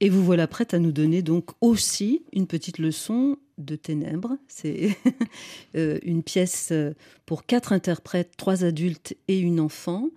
Et 0.00 0.08
vous 0.08 0.24
voilà 0.24 0.46
prête 0.46 0.74
à 0.74 0.78
nous 0.78 0.92
donner 0.92 1.22
donc 1.22 1.50
aussi 1.60 2.24
une 2.32 2.46
petite 2.46 2.78
leçon 2.78 3.38
de 3.58 3.76
ténèbres. 3.76 4.36
C'est 4.48 4.96
euh, 5.76 5.98
une 6.02 6.22
pièce 6.22 6.72
pour 7.26 7.46
quatre 7.46 7.72
interprètes, 7.72 8.32
trois 8.36 8.64
adultes 8.64 9.16
et 9.28 9.38
une 9.38 9.60
enfant. 9.60 10.10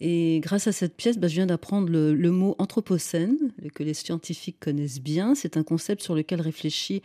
Et 0.00 0.40
grâce 0.42 0.66
à 0.68 0.72
cette 0.72 0.96
pièce, 0.96 1.18
bah, 1.18 1.28
je 1.28 1.34
viens 1.34 1.46
d'apprendre 1.46 1.88
le, 1.90 2.30
mot 2.30 2.54
anthropocène, 2.58 3.36
que 3.74 3.82
les 3.82 3.94
scientifiques 3.94 4.60
connaissent 4.60 5.00
bien. 5.00 5.34
C'est 5.34 5.56
un 5.56 5.64
concept 5.64 6.02
sur 6.02 6.14
lequel 6.14 6.40
réfléchit 6.40 7.02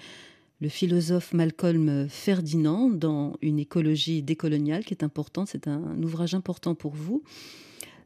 le 0.62 0.70
philosophe 0.70 1.34
Malcolm 1.34 2.08
Ferdinand 2.08 2.90
dans 2.90 3.36
Une 3.42 3.60
écologie 3.60 4.22
décoloniale, 4.22 4.86
qui 4.86 4.94
est 4.94 5.04
importante. 5.04 5.50
C'est 5.50 5.68
un, 5.68 5.84
un, 5.84 6.04
ouvrage 6.04 6.36
important 6.36 6.76
pour 6.76 6.94
vous. 6.94 7.24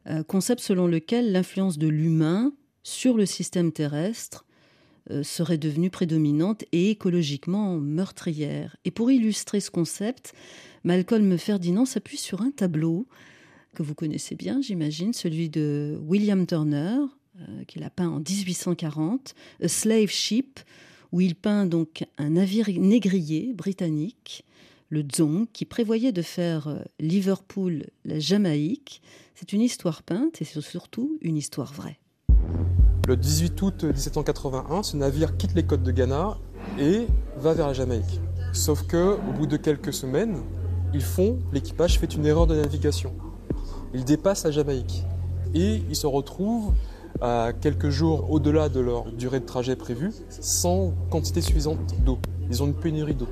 Euh, 0.08 0.24
concept 0.24 0.62
selon 0.62 0.88
lequel 0.88 1.34
l'influence 1.34 1.78
de 1.78 1.88
l'humain 1.88 2.54
sur 2.88 3.18
le 3.18 3.26
système 3.26 3.74
terrestre 3.74 4.46
euh, 5.12 5.22
serait 5.22 5.58
devenue 5.58 5.90
prédominante 5.90 6.64
et 6.72 6.90
écologiquement 6.90 7.76
meurtrière. 7.76 8.78
Et 8.86 8.92
pour 8.92 9.12
illustrer 9.12 9.60
ce 9.60 9.70
concept, 9.70 10.34
Malcolm 10.86 11.38
Ferdinand 11.38 11.86
s'appuie 11.86 12.18
sur 12.18 12.42
un 12.42 12.50
tableau 12.50 13.06
que 13.76 13.84
vous 13.84 13.94
connaissez 13.94 14.36
bien, 14.36 14.62
j'imagine, 14.62 15.12
celui 15.12 15.50
de 15.50 16.00
William 16.02 16.48
Turner, 16.48 17.00
euh, 17.42 17.64
qu'il 17.68 17.84
a 17.84 17.90
peint 17.90 18.08
en 18.08 18.20
1840, 18.20 19.36
A 19.62 19.68
Slave 19.68 20.10
Ship, 20.10 20.62
où 21.12 21.20
il 21.20 21.36
peint 21.36 21.66
donc 21.66 22.06
un 22.18 22.30
navire 22.30 22.70
négrier 22.70 23.52
britannique, 23.54 24.46
le 24.88 25.02
Dzong, 25.02 25.48
qui 25.52 25.66
prévoyait 25.66 26.14
de 26.14 26.22
faire 26.22 26.70
euh, 26.70 26.80
Liverpool 27.02 27.88
la 28.06 28.18
Jamaïque. 28.18 29.02
C'est 29.36 29.52
une 29.52 29.62
histoire 29.62 30.04
peinte 30.04 30.42
et 30.42 30.46
c'est 30.46 30.62
surtout 30.62 31.18
une 31.22 31.36
histoire 31.36 31.74
vraie. 31.74 32.00
Le 33.08 33.16
18 33.16 33.62
août 33.62 33.84
1781, 33.86 34.84
ce 34.84 34.98
navire 34.98 35.38
quitte 35.38 35.56
les 35.56 35.64
côtes 35.64 35.82
de 35.82 35.92
Ghana 35.92 36.36
et 36.78 37.08
va 37.38 37.54
vers 37.54 37.68
la 37.68 37.74
Jamaïque. 37.74 38.20
Sauf 38.52 38.86
que, 38.86 39.14
au 39.14 39.32
bout 39.32 39.48
de 39.48 39.56
quelques 39.56 39.94
semaines, 39.94 40.40
ils 40.94 41.02
font, 41.02 41.40
l'équipage 41.54 42.00
fait 42.00 42.14
une 42.16 42.26
erreur 42.26 42.48
de 42.48 42.56
navigation. 42.56 43.14
ils 43.94 44.04
dépassent 44.04 44.44
la 44.44 44.52
Jamaïque. 44.52 45.06
Et 45.54 45.84
ils 45.90 45.96
se 45.96 46.06
retrouvent 46.06 46.74
à 47.22 47.52
quelques 47.54 47.92
jours 47.92 48.30
au-delà 48.30 48.68
de 48.68 48.82
leur 48.82 49.10
durée 49.14 49.40
de 49.40 49.46
trajet 49.46 49.78
prévue, 49.78 50.12
sans 50.28 50.92
quantité 51.10 51.40
suffisante 51.40 51.80
d'eau. 52.04 52.20
Ils 52.50 52.62
ont 52.62 52.66
une 52.66 52.74
pénurie 52.74 53.16
d'eau. 53.16 53.30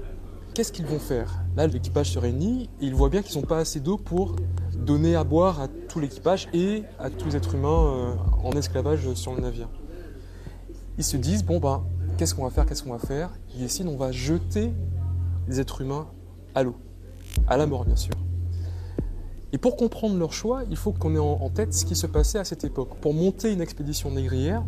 Qu'est-ce 0.53 0.71
qu'ils 0.71 0.85
vont 0.85 0.99
faire? 0.99 1.41
Là, 1.57 1.67
l'équipage 1.67 2.11
se 2.11 2.19
réunit 2.19 2.69
et 2.79 2.85
ils 2.85 2.95
voient 2.95 3.09
bien 3.09 3.21
qu'ils 3.21 3.37
n'ont 3.37 3.45
pas 3.45 3.57
assez 3.57 3.81
d'eau 3.81 3.97
pour 3.97 4.37
donner 4.85 5.15
à 5.15 5.23
boire 5.23 5.59
à 5.59 5.67
tout 5.67 5.99
l'équipage 5.99 6.47
et 6.53 6.83
à 6.99 7.09
tous 7.09 7.27
les 7.27 7.35
êtres 7.35 7.55
humains 7.55 7.69
euh, 7.69 8.15
en 8.43 8.51
esclavage 8.51 9.13
sur 9.13 9.33
le 9.33 9.41
navire. 9.41 9.69
Ils 10.97 11.03
se 11.03 11.17
disent, 11.17 11.43
bon 11.43 11.59
ben, 11.59 11.83
qu'est-ce 12.17 12.35
qu'on 12.35 12.43
va 12.43 12.49
faire, 12.49 12.65
qu'est-ce 12.65 12.83
qu'on 12.83 12.93
va 12.93 12.99
faire? 12.99 13.31
Ils 13.55 13.61
décident, 13.61 13.91
on 13.91 13.97
va 13.97 14.11
jeter 14.11 14.71
les 15.47 15.59
êtres 15.59 15.81
humains 15.81 16.07
à 16.53 16.63
l'eau, 16.63 16.75
à 17.47 17.57
la 17.57 17.65
mort 17.65 17.85
bien 17.85 17.95
sûr. 17.95 18.13
Et 19.51 19.57
pour 19.57 19.77
comprendre 19.77 20.17
leur 20.17 20.33
choix, 20.33 20.63
il 20.69 20.75
faut 20.75 20.91
qu'on 20.91 21.15
ait 21.15 21.19
en 21.19 21.49
tête 21.49 21.73
ce 21.73 21.85
qui 21.85 21.95
se 21.95 22.07
passait 22.07 22.39
à 22.39 22.43
cette 22.43 22.63
époque. 22.63 22.97
Pour 22.99 23.13
monter 23.13 23.53
une 23.53 23.61
expédition 23.61 24.11
négrière, 24.11 24.63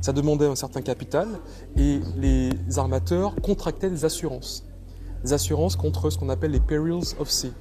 ça 0.00 0.12
demandait 0.12 0.46
un 0.46 0.56
certain 0.56 0.82
capital 0.82 1.28
et 1.76 2.00
les 2.16 2.50
armateurs 2.76 3.34
contractaient 3.42 3.90
des 3.90 4.04
assurances. 4.04 4.64
Des 5.22 5.32
assurances 5.32 5.76
contre 5.76 6.10
ce 6.10 6.18
qu'on 6.18 6.28
appelle 6.28 6.50
les 6.50 6.60
perils 6.60 7.14
of 7.18 7.30
sea. 7.30 7.52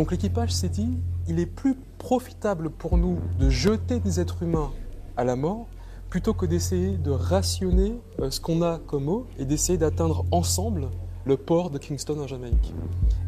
Donc 0.00 0.12
l'équipage 0.12 0.50
s'est 0.50 0.70
dit, 0.70 0.88
il 1.28 1.38
est 1.40 1.44
plus 1.44 1.76
profitable 1.98 2.70
pour 2.70 2.96
nous 2.96 3.18
de 3.38 3.50
jeter 3.50 4.00
des 4.00 4.18
êtres 4.18 4.42
humains 4.42 4.72
à 5.18 5.24
la 5.24 5.36
mort 5.36 5.66
plutôt 6.08 6.32
que 6.32 6.46
d'essayer 6.46 6.96
de 6.96 7.10
rationner 7.10 8.00
euh, 8.18 8.30
ce 8.30 8.40
qu'on 8.40 8.62
a 8.62 8.78
comme 8.78 9.10
eau 9.10 9.26
et 9.38 9.44
d'essayer 9.44 9.76
d'atteindre 9.76 10.24
ensemble 10.30 10.88
le 11.26 11.36
port 11.36 11.68
de 11.68 11.76
Kingston 11.76 12.18
en 12.18 12.26
Jamaïque. 12.26 12.72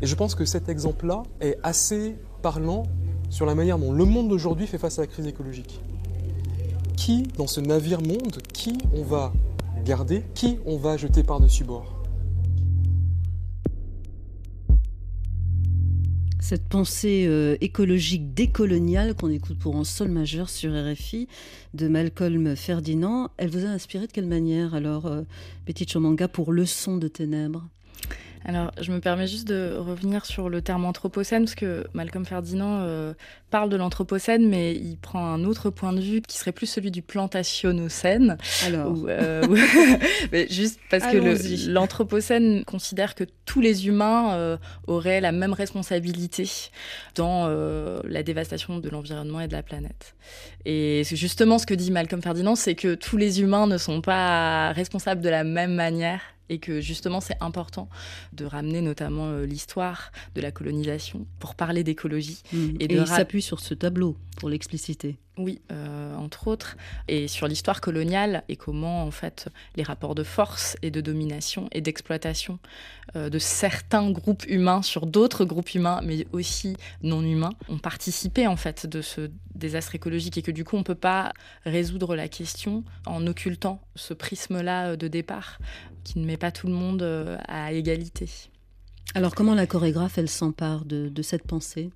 Et 0.01 0.07
je 0.07 0.15
pense 0.15 0.35
que 0.35 0.47
cet 0.47 0.71
exemple-là 0.71 1.25
est 1.43 1.59
assez 1.63 2.17
parlant 2.41 2.85
sur 3.29 3.45
la 3.45 3.55
manière 3.55 3.79
dont 3.79 3.93
le 3.93 4.07
monde 4.07 4.31
d'aujourd'hui 4.31 4.67
fait 4.67 4.79
face 4.79 4.99
à 4.99 5.03
la 5.03 5.09
crise 5.09 5.27
écologique. 5.27 5.83
Qui, 6.97 7.25
dans 7.37 7.47
ce 7.47 7.61
navire 7.61 8.01
monde, 8.01 8.39
qui 8.55 8.79
on 8.97 9.03
va 9.03 9.35
garder, 9.85 10.25
qui 10.35 10.59
on 10.65 10.79
va 10.79 10.97
jeter 10.97 11.23
par-dessus 11.23 11.65
bord? 11.65 12.02
Cette 16.43 16.69
pensée 16.69 17.27
euh, 17.29 17.57
écologique 17.61 18.35
décoloniale 18.35 19.15
qu'on 19.15 19.31
écoute 19.31 19.61
pour 19.61 19.77
en 19.77 19.85
sol 19.85 20.09
majeur 20.09 20.51
sur 20.51 20.73
RFI 20.73 21.29
de 21.73 21.87
Malcolm 21.87 22.57
Ferdinand, 22.57 23.31
elle 23.37 23.49
vous 23.49 23.65
a 23.65 23.69
inspiré 23.69 24.09
de 24.09 24.13
quelle 24.13 24.27
manière 24.27 24.75
alors, 24.75 25.07
euh, 25.07 25.23
Chomanga, 25.87 26.27
pour 26.27 26.51
Leçon 26.51 26.97
de 26.97 27.07
ténèbres? 27.07 27.69
Alors, 28.45 28.73
je 28.81 28.91
me 28.91 29.01
permets 29.01 29.27
juste 29.27 29.47
de 29.47 29.77
revenir 29.79 30.27
sur 30.27 30.49
le 30.49 30.63
terme 30.63 30.85
anthropocène, 30.85 31.45
parce 31.45 31.55
que 31.55 31.87
Malcolm 31.95 32.25
Ferdinand 32.25 32.81
euh, 32.81 33.15
parle 33.51 33.71
de 33.71 33.77
l'anthropocène, 33.77 34.49
mais 34.49 34.75
il 34.75 34.97
prend 34.97 35.25
un 35.25 35.45
autre 35.45 35.71
point 35.71 35.93
de 35.93 36.01
vue 36.01 36.23
qui 36.23 36.39
serait 36.39 36.53
plus 36.53 36.67
celui 36.67 36.91
du 36.91 37.03
plantationocène. 37.03 38.39
Alors, 38.67 38.97
euh, 39.07 39.43
mais 40.33 40.49
juste 40.49 40.81
parce 40.91 41.05
que 41.05 41.71
l'anthropocène 41.71 42.65
considère 42.65 43.15
que 43.15 43.25
tous 43.45 43.61
les 43.61 43.87
humains 43.87 44.35
euh, 44.35 44.57
auraient 44.87 45.21
la 45.21 45.33
même 45.33 45.53
responsabilité 45.53 46.51
dans 47.15 47.49
la 48.05 48.23
dévastation 48.23 48.79
de 48.79 48.89
l'environnement 48.89 49.41
et 49.41 49.49
de 49.49 49.53
la 49.53 49.63
planète. 49.63 50.15
Et 50.65 51.03
c'est 51.05 51.17
justement 51.17 51.59
ce 51.59 51.67
que 51.67 51.75
dit 51.75 51.91
Malcolm 51.91 52.23
Ferdinand, 52.23 52.55
c'est 52.55 52.75
que 52.75 52.95
tous 52.95 53.17
les 53.17 53.41
humains 53.41 53.67
ne 53.67 53.79
sont 53.79 54.01
pas 54.01 54.73
responsables 54.73 55.21
de 55.21 55.29
la 55.29 55.45
même 55.45 55.75
manière 55.75 56.21
et 56.49 56.59
que 56.59 56.81
justement 56.81 57.21
c'est 57.21 57.37
important 57.41 57.89
de 58.33 58.45
ramener 58.45 58.81
notamment 58.81 59.29
euh, 59.29 59.47
l'histoire 59.47 60.13
de 60.35 60.41
la 60.41 60.51
colonisation 60.51 61.27
pour 61.39 61.55
parler 61.55 61.85
d'écologie. 61.85 62.43
Mmh. 62.53 62.77
Et, 62.81 62.95
il 62.95 63.07
s'appuie 63.07 63.43
sur 63.43 63.61
ce 63.61 63.75
tableau 63.75 64.17
pour 64.37 64.49
l'expliciter. 64.49 65.19
Oui, 65.39 65.63
euh, 65.71 66.15
entre 66.17 66.47
autres, 66.47 66.77
et 67.09 67.27
sur 67.27 67.49
l'histoire 67.49 67.81
coloniale 67.81 68.45
et 68.51 68.57
comment 68.57 69.03
en 69.03 69.11
fait 69.11 69.49
les 69.77 69.83
rapports 69.83 70.15
de 70.15 70.25
force 70.25 70.77
et 70.83 70.91
de 70.91 71.01
domination 71.01 71.69
et 71.73 71.81
d'exploitation 71.81 72.59
euh, 73.17 73.31
de 73.31 73.39
certains 73.39 74.11
groupes 74.11 74.45
humains 74.47 74.83
sur 74.83 75.07
d'autres 75.07 75.47
groupes 75.47 75.73
humains, 75.73 76.01
mais 76.05 76.27
aussi 76.33 76.77
non 77.03 77.23
humains, 77.23 77.55
ont 77.71 77.79
participé 77.79 78.47
en 78.47 78.57
fait 78.57 78.85
de 78.85 79.01
ce 79.01 79.31
désastre 79.55 79.95
écologique 79.95 80.37
et 80.37 80.43
que 80.43 80.51
du 80.51 80.65
coup 80.65 80.77
on 80.77 80.83
peut 80.83 80.95
pas 80.95 81.33
résoudre 81.65 82.15
la 82.15 82.29
question 82.29 82.85
en 83.07 83.27
occultant 83.27 83.81
ce 83.95 84.13
prisme-là 84.13 84.97
de 84.97 85.09
départ 85.09 85.61
qui 86.05 86.19
ne 86.19 86.27
met 86.27 86.37
pas 86.37 86.53
tout 86.53 86.67
le 86.67 86.75
monde 86.75 87.01
euh, 87.01 87.39
à 87.49 87.73
égalité. 87.73 88.29
Alors 89.15 89.35
comment 89.35 89.55
la 89.55 89.67
chorégraphe 89.67 90.19
elle 90.19 90.29
s'empare 90.29 90.85
de 90.85 91.23
cette 91.23 91.47
pensée? 91.47 91.91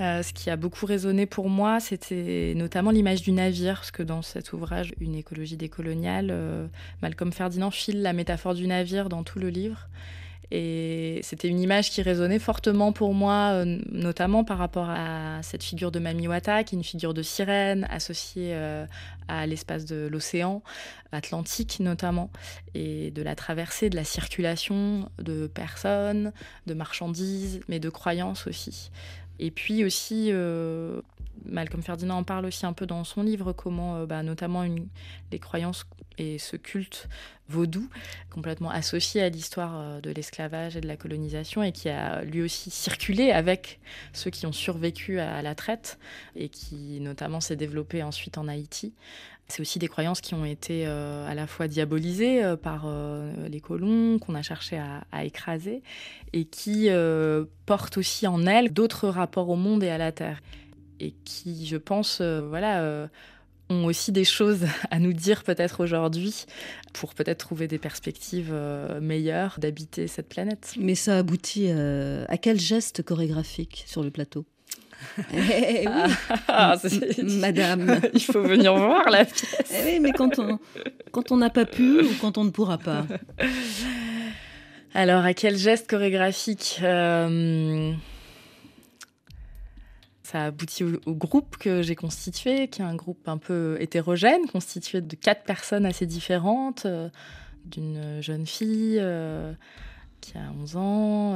Euh, 0.00 0.22
ce 0.22 0.32
qui 0.32 0.50
a 0.50 0.56
beaucoup 0.56 0.86
résonné 0.86 1.24
pour 1.24 1.48
moi, 1.48 1.78
c'était 1.78 2.52
notamment 2.56 2.90
l'image 2.90 3.22
du 3.22 3.30
navire, 3.30 3.74
parce 3.74 3.92
que 3.92 4.02
dans 4.02 4.22
cet 4.22 4.52
ouvrage, 4.52 4.92
Une 5.00 5.14
écologie 5.14 5.56
décoloniale, 5.56 6.28
euh, 6.30 6.66
Malcolm 7.00 7.32
Ferdinand 7.32 7.70
file 7.70 8.02
la 8.02 8.12
métaphore 8.12 8.54
du 8.54 8.66
navire 8.66 9.08
dans 9.08 9.22
tout 9.22 9.38
le 9.38 9.48
livre. 9.48 9.88
Et 10.50 11.20
c'était 11.22 11.48
une 11.48 11.58
image 11.58 11.90
qui 11.90 12.02
résonnait 12.02 12.38
fortement 12.38 12.92
pour 12.92 13.14
moi, 13.14 13.52
euh, 13.52 13.78
notamment 13.90 14.44
par 14.44 14.58
rapport 14.58 14.88
à 14.90 15.40
cette 15.42 15.62
figure 15.62 15.90
de 15.90 15.98
Mamiwata, 15.98 16.64
qui 16.64 16.74
est 16.74 16.78
une 16.78 16.84
figure 16.84 17.14
de 17.14 17.22
sirène 17.22 17.86
associée 17.90 18.54
à 19.26 19.46
l'espace 19.46 19.84
de 19.84 20.06
l'océan 20.10 20.62
Atlantique 21.12 21.78
notamment, 21.80 22.30
et 22.74 23.10
de 23.10 23.22
la 23.22 23.34
traversée, 23.36 23.88
de 23.88 23.96
la 23.96 24.04
circulation 24.04 25.08
de 25.18 25.46
personnes, 25.46 26.32
de 26.66 26.74
marchandises, 26.74 27.60
mais 27.68 27.78
de 27.80 27.88
croyances 27.88 28.46
aussi. 28.46 28.90
Et 29.38 29.50
puis 29.50 29.84
aussi, 29.84 30.28
euh, 30.30 31.00
Malcolm 31.44 31.82
Ferdinand 31.82 32.18
en 32.18 32.24
parle 32.24 32.46
aussi 32.46 32.66
un 32.66 32.72
peu 32.72 32.86
dans 32.86 33.04
son 33.04 33.22
livre, 33.22 33.52
comment 33.52 33.96
euh, 33.96 34.06
bah, 34.06 34.22
notamment 34.22 34.64
les 35.32 35.38
croyances 35.38 35.84
et 36.16 36.38
ce 36.38 36.56
culte 36.56 37.08
vaudou, 37.48 37.88
complètement 38.30 38.70
associé 38.70 39.20
à 39.20 39.28
l'histoire 39.28 39.78
euh, 39.78 40.00
de 40.00 40.10
l'esclavage 40.10 40.76
et 40.76 40.80
de 40.80 40.86
la 40.86 40.96
colonisation, 40.96 41.62
et 41.62 41.72
qui 41.72 41.88
a 41.88 42.22
lui 42.22 42.42
aussi 42.42 42.70
circulé 42.70 43.32
avec 43.32 43.80
ceux 44.12 44.30
qui 44.30 44.46
ont 44.46 44.52
survécu 44.52 45.18
à 45.18 45.42
la 45.42 45.54
traite, 45.54 45.98
et 46.36 46.48
qui 46.48 47.00
notamment 47.00 47.40
s'est 47.40 47.56
développé 47.56 48.02
ensuite 48.02 48.38
en 48.38 48.48
Haïti. 48.48 48.94
C'est 49.48 49.60
aussi 49.60 49.78
des 49.78 49.88
croyances 49.88 50.20
qui 50.20 50.34
ont 50.34 50.44
été 50.44 50.86
euh, 50.86 51.28
à 51.28 51.34
la 51.34 51.46
fois 51.46 51.68
diabolisées 51.68 52.42
euh, 52.42 52.56
par 52.56 52.84
euh, 52.86 53.30
les 53.48 53.60
colons, 53.60 54.18
qu'on 54.18 54.34
a 54.34 54.42
cherché 54.42 54.78
à, 54.78 55.24
écraser, 55.24 55.82
et 56.32 56.44
qui 56.44 56.88
portent 57.66 57.98
aussi 57.98 58.26
en 58.26 58.46
elles 58.46 58.72
d'autres 58.72 59.08
rapports 59.08 59.48
au 59.48 59.56
monde 59.56 59.82
et 59.82 59.90
à 59.90 59.98
la 59.98 60.12
terre, 60.12 60.40
et 61.00 61.14
qui, 61.24 61.66
je 61.66 61.76
pense, 61.76 62.20
voilà 62.20 63.08
ont 63.70 63.86
aussi 63.86 64.12
des 64.12 64.24
choses 64.24 64.66
à 64.90 64.98
nous 64.98 65.12
dire 65.12 65.42
peut-être 65.42 65.82
aujourd'hui 65.82 66.44
pour 66.92 67.14
peut-être 67.14 67.38
trouver 67.38 67.68
des 67.68 67.78
perspectives 67.78 68.54
meilleures 69.00 69.56
d'habiter 69.58 70.06
cette 70.06 70.28
planète. 70.28 70.74
Mais 70.78 70.94
ça 70.94 71.18
aboutit 71.18 71.70
à 71.70 72.36
quel 72.38 72.58
geste 72.58 73.02
chorégraphique 73.02 73.84
sur 73.86 74.02
le 74.02 74.10
plateau? 74.10 74.44
Eh, 75.32 75.86
oui. 75.86 76.12
Ah, 76.48 76.76
Madame. 77.22 78.00
Il 78.14 78.22
faut 78.22 78.42
venir 78.42 78.74
voir 78.74 79.08
la 79.10 79.24
pièce. 79.24 79.72
Eh 79.72 79.84
oui, 79.84 80.00
mais 80.00 80.12
quand 80.12 80.38
on 80.38 80.58
quand 81.12 81.32
on 81.32 81.36
n'a 81.36 81.50
pas 81.50 81.64
pu 81.64 82.00
ou 82.00 82.10
quand 82.20 82.38
on 82.38 82.44
ne 82.44 82.50
pourra 82.50 82.78
pas. 82.78 83.06
Alors, 84.94 85.24
à 85.24 85.34
quel 85.34 85.56
geste 85.56 85.90
chorégraphique 85.90 86.80
euh, 86.82 87.92
Ça 90.22 90.44
aboutit 90.44 90.84
au, 90.84 91.00
au 91.06 91.14
groupe 91.14 91.56
que 91.56 91.82
j'ai 91.82 91.96
constitué, 91.96 92.68
qui 92.68 92.80
est 92.80 92.84
un 92.84 92.94
groupe 92.94 93.28
un 93.28 93.38
peu 93.38 93.76
hétérogène, 93.80 94.46
constitué 94.46 95.00
de 95.00 95.16
quatre 95.16 95.42
personnes 95.42 95.84
assez 95.84 96.06
différentes, 96.06 96.86
euh, 96.86 97.08
d'une 97.64 98.20
jeune 98.20 98.46
fille 98.46 98.98
euh, 99.00 99.52
qui 100.20 100.38
a 100.38 100.52
11 100.60 100.76
ans 100.76 101.34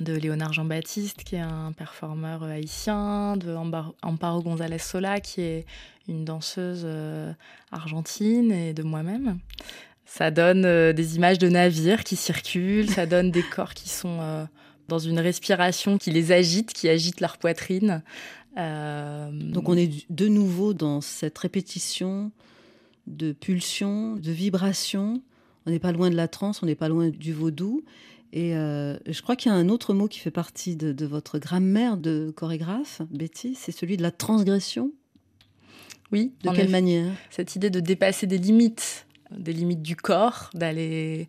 de 0.00 0.14
Léonard 0.14 0.52
Jean-Baptiste, 0.52 1.24
qui 1.24 1.36
est 1.36 1.40
un 1.40 1.72
performeur 1.72 2.42
haïtien, 2.44 3.36
de 3.36 3.54
Amparo 4.02 4.42
González 4.42 4.78
Sola, 4.78 5.20
qui 5.20 5.40
est 5.42 5.66
une 6.08 6.24
danseuse 6.24 6.82
euh, 6.84 7.32
argentine, 7.70 8.52
et 8.52 8.74
de 8.74 8.82
moi-même. 8.82 9.38
Ça 10.04 10.30
donne 10.30 10.64
euh, 10.64 10.92
des 10.92 11.16
images 11.16 11.38
de 11.38 11.48
navires 11.48 12.04
qui 12.04 12.16
circulent, 12.16 12.90
ça 12.90 13.06
donne 13.06 13.30
des 13.30 13.42
corps 13.54 13.74
qui 13.74 13.88
sont 13.88 14.18
euh, 14.20 14.44
dans 14.88 14.98
une 14.98 15.20
respiration 15.20 15.98
qui 15.98 16.10
les 16.10 16.32
agite, 16.32 16.72
qui 16.72 16.88
agite 16.88 17.20
leur 17.20 17.38
poitrine. 17.38 18.02
Donc 18.54 19.70
on 19.70 19.76
est 19.78 20.04
de 20.10 20.28
nouveau 20.28 20.74
dans 20.74 21.00
cette 21.00 21.38
répétition 21.38 22.30
de 23.06 23.32
pulsions, 23.32 24.16
de 24.16 24.30
vibrations. 24.30 25.22
On 25.64 25.70
n'est 25.70 25.78
pas 25.78 25.92
loin 25.92 26.10
de 26.10 26.16
la 26.16 26.28
transe, 26.28 26.62
on 26.62 26.66
n'est 26.66 26.74
pas 26.74 26.88
loin 26.88 27.08
du 27.08 27.32
vaudou. 27.32 27.82
Et 28.32 28.56
euh, 28.56 28.96
je 29.06 29.20
crois 29.20 29.36
qu'il 29.36 29.52
y 29.52 29.54
a 29.54 29.58
un 29.58 29.68
autre 29.68 29.92
mot 29.92 30.08
qui 30.08 30.18
fait 30.18 30.30
partie 30.30 30.74
de, 30.76 31.04
votre 31.04 31.38
grammaire 31.38 31.98
de 31.98 32.32
chorégraphe, 32.34 33.02
Betty, 33.10 33.54
c'est 33.54 33.72
celui 33.72 33.96
de 33.98 34.02
la 34.02 34.10
transgression. 34.10 34.90
Oui. 36.12 36.32
De 36.42 36.50
quelle 36.50 36.70
manière? 36.70 37.12
Cette 37.30 37.56
idée 37.56 37.70
de 37.70 37.80
dépasser 37.80 38.26
des 38.26 38.38
limites, 38.38 39.06
des 39.30 39.52
limites 39.52 39.82
du 39.82 39.96
corps, 39.96 40.50
d'aller 40.54 41.28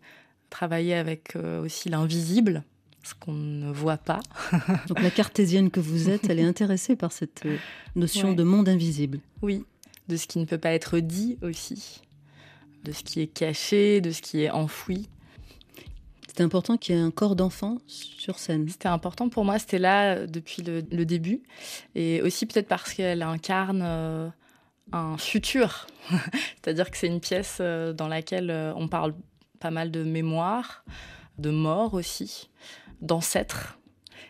travailler 0.50 0.94
avec 0.94 1.36
euh, 1.36 1.62
aussi 1.64 1.90
l'invisible, 1.90 2.64
ce 3.04 3.14
qu'on 3.20 3.34
ne 3.34 3.72
voit 3.72 3.98
pas. 3.98 4.20
Donc 4.88 5.02
la 5.02 5.12
cartésienne 5.12 5.72
que 5.72 5.80
vous 5.82 6.10
êtes, 6.10 6.30
elle 6.30 6.40
est 6.40 6.46
intéressée 6.46 6.96
par 6.96 7.12
cette 7.12 7.46
euh, 7.46 7.58
notion 7.96 8.30
Ouais. 8.30 8.36
de 8.36 8.44
monde 8.44 8.70
invisible. 8.70 9.20
Oui, 9.42 9.66
de 10.08 10.16
ce 10.16 10.28
qui 10.28 10.40
ne 10.40 10.46
peut 10.46 10.58
pas 10.58 10.72
être 10.72 11.00
dit 11.00 11.38
aussi, 11.42 12.02
de 12.86 12.94
ce 12.94 13.04
qui 13.04 13.20
est 13.20 13.28
caché, 13.28 14.00
de 14.00 14.12
ce 14.12 14.22
qui 14.22 14.42
est 14.42 14.52
enfoui. 14.52 15.10
C'est 16.36 16.42
important 16.42 16.78
qu'il 16.78 16.96
y 16.96 16.98
ait 16.98 17.02
un 17.02 17.12
corps 17.12 17.36
d'enfant 17.36 17.78
sur 17.88 18.40
scène. 18.40 18.68
C'était 18.68 18.88
important 18.88 19.30
pour 19.30 19.46
moi, 19.46 19.60
c'était 19.60 19.78
là 19.78 20.16
euh, 20.16 20.28
depuis 20.28 20.64
le, 20.64 20.84
le 20.92 21.06
début. 21.06 21.44
Et 21.94 22.22
aussi 22.22 22.46
peut-être 22.48 22.68
parce 22.68 22.94
qu'elle 22.94 23.22
incarne 23.22 23.82
euh, 23.84 24.30
un 24.92 25.18
futur. 25.18 25.88
C'est-à-dire 26.10 26.90
que 26.90 26.98
c'est 26.98 27.08
une 27.08 27.20
pièce 27.20 27.58
euh, 27.60 27.94
dans 27.94 28.08
laquelle 28.08 28.52
on 28.76 28.88
parle 28.88 29.14
pas 29.60 29.70
mal 29.70 29.92
de 29.92 30.04
mémoire, 30.04 30.84
de 31.38 31.52
mort 31.52 31.94
aussi, 31.94 32.50
d'ancêtres. 33.02 33.78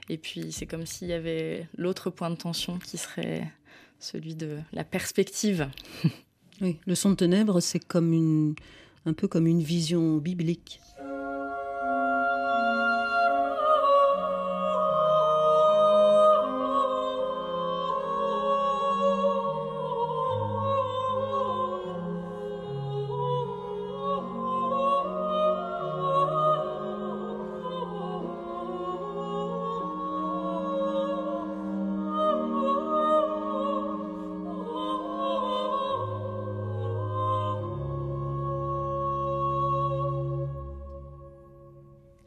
Et 0.10 0.18
puis 0.18 0.51
c'est 0.51 0.66
comme 0.66 0.86
s'il 0.86 1.08
y 1.08 1.14
avait 1.14 1.68
l'autre 1.78 2.10
point 2.10 2.30
de 2.30 2.36
tension 2.36 2.80
qui 2.80 2.97
serait 2.97 3.49
celui 3.99 4.36
de 4.36 4.60
la 4.74 4.84
perspective. 4.84 5.70
Oui, 6.62 6.80
le 6.86 6.93
son 6.93 7.10
de 7.10 7.16
ténèbres, 7.16 7.60
c'est 7.60 7.80
comme 7.80 8.14
une, 8.14 8.54
un 9.08 9.14
peu 9.14 9.28
comme 9.28 9.47
une 9.47 9.64
vision 9.64 10.18
biblique. 10.18 10.80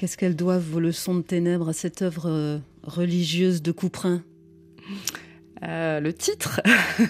Qu'est-ce 0.07 0.19
qu'elles 0.19 0.37
doivent 0.37 0.63
vos 0.63 0.79
leçons 0.79 1.17
de 1.17 1.21
ténèbres 1.21 1.71
à 1.71 1.73
cette 1.73 2.01
œuvre 2.01 2.31
euh, 2.31 2.59
religieuse 2.85 3.61
de 3.61 3.73
Couperin? 3.73 4.23
Euh, 5.65 5.99
le 5.99 6.13
titre, 6.13 6.61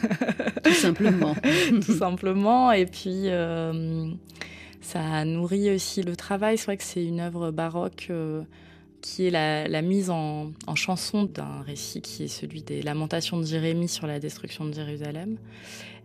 Tout 0.65 0.73
simplement. 0.73 1.37
tout 1.85 1.93
simplement. 1.93 2.73
Et 2.73 2.87
puis, 2.87 3.29
euh, 3.29 4.09
ça 4.81 5.27
nourrit 5.27 5.75
aussi 5.75 6.05
le 6.05 6.17
travail. 6.17 6.57
C'est 6.57 6.65
vrai 6.65 6.79
que 6.79 6.85
c'est 6.85 7.05
une 7.05 7.21
œuvre 7.21 7.51
baroque 7.51 8.07
euh, 8.09 8.41
qui 9.03 9.27
est 9.27 9.31
la, 9.31 9.69
la 9.69 9.83
mise 9.83 10.09
en, 10.09 10.53
en 10.67 10.75
chanson 10.75 11.25
d'un 11.25 11.61
récit 11.67 12.01
qui 12.01 12.23
est 12.23 12.29
celui 12.29 12.63
des 12.63 12.81
Lamentations 12.81 13.39
de 13.39 13.45
Jérémie 13.45 13.89
sur 13.89 14.07
la 14.07 14.21
destruction 14.21 14.65
de 14.65 14.73
Jérusalem. 14.73 15.37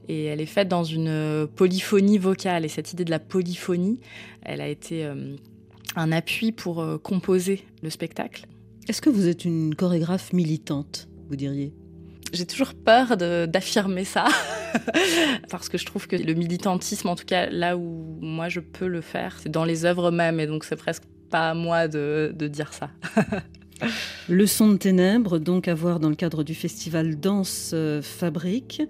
Et 0.10 0.26
elle 0.26 0.42
est 0.42 0.46
faite 0.46 0.68
dans 0.68 0.84
une 0.84 1.48
polyphonie 1.56 2.18
vocale. 2.18 2.66
Et 2.66 2.68
cette 2.68 2.92
idée 2.92 3.06
de 3.06 3.12
la 3.12 3.20
polyphonie, 3.20 4.02
elle 4.42 4.60
a 4.60 4.68
été 4.68 5.10
un 5.96 6.12
appui 6.12 6.52
pour 6.52 6.82
euh, 6.82 6.98
composer 6.98 7.66
le 7.82 7.90
spectacle. 7.90 8.46
Est-ce 8.88 9.02
que 9.02 9.10
vous 9.10 9.28
êtes 9.28 9.46
une 9.46 9.76
chorégraphe 9.76 10.34
militante, 10.34 11.08
vous 11.30 11.36
diriez? 11.36 11.74
J'ai 12.34 12.46
toujours 12.46 12.74
peur 12.74 13.18
d'affirmer 13.18 14.06
ça, 14.06 14.26
parce 15.50 15.68
que 15.70 15.78
je 15.78 15.86
trouve 15.86 16.08
que 16.08 16.16
le 16.16 16.34
militantisme, 16.34 17.10
en 17.10 17.16
tout 17.16 17.26
cas 17.26 17.50
là 17.50 17.78
où 17.78 18.18
moi 18.22 18.48
je 18.48 18.62
peux 18.62 18.88
le 18.88 19.02
faire, 19.02 19.38
c'est 19.42 19.50
dans 19.50 19.66
les 19.66 19.86
œuvres 19.86 20.12
mêmes, 20.12 20.40
et 20.40 20.48
donc 20.48 20.64
c'est 20.64 20.78
presque 20.78 21.04
pas 21.30 21.52
à 21.52 21.54
moi 21.54 21.88
de, 21.88 22.34
de 22.36 22.48
dire 22.48 22.74
ça. 22.74 22.90
Leçon 24.30 24.70
de 24.70 24.78
ténèbres, 24.78 25.40
donc 25.40 25.68
à 25.68 25.74
voir 25.74 26.00
dans 26.00 26.10
le 26.10 26.16
cadre 26.16 26.44
du 26.44 26.56
festival 26.56 27.20
Danse 27.20 27.72
euh, 27.74 28.02
Fabrique. 28.02 28.82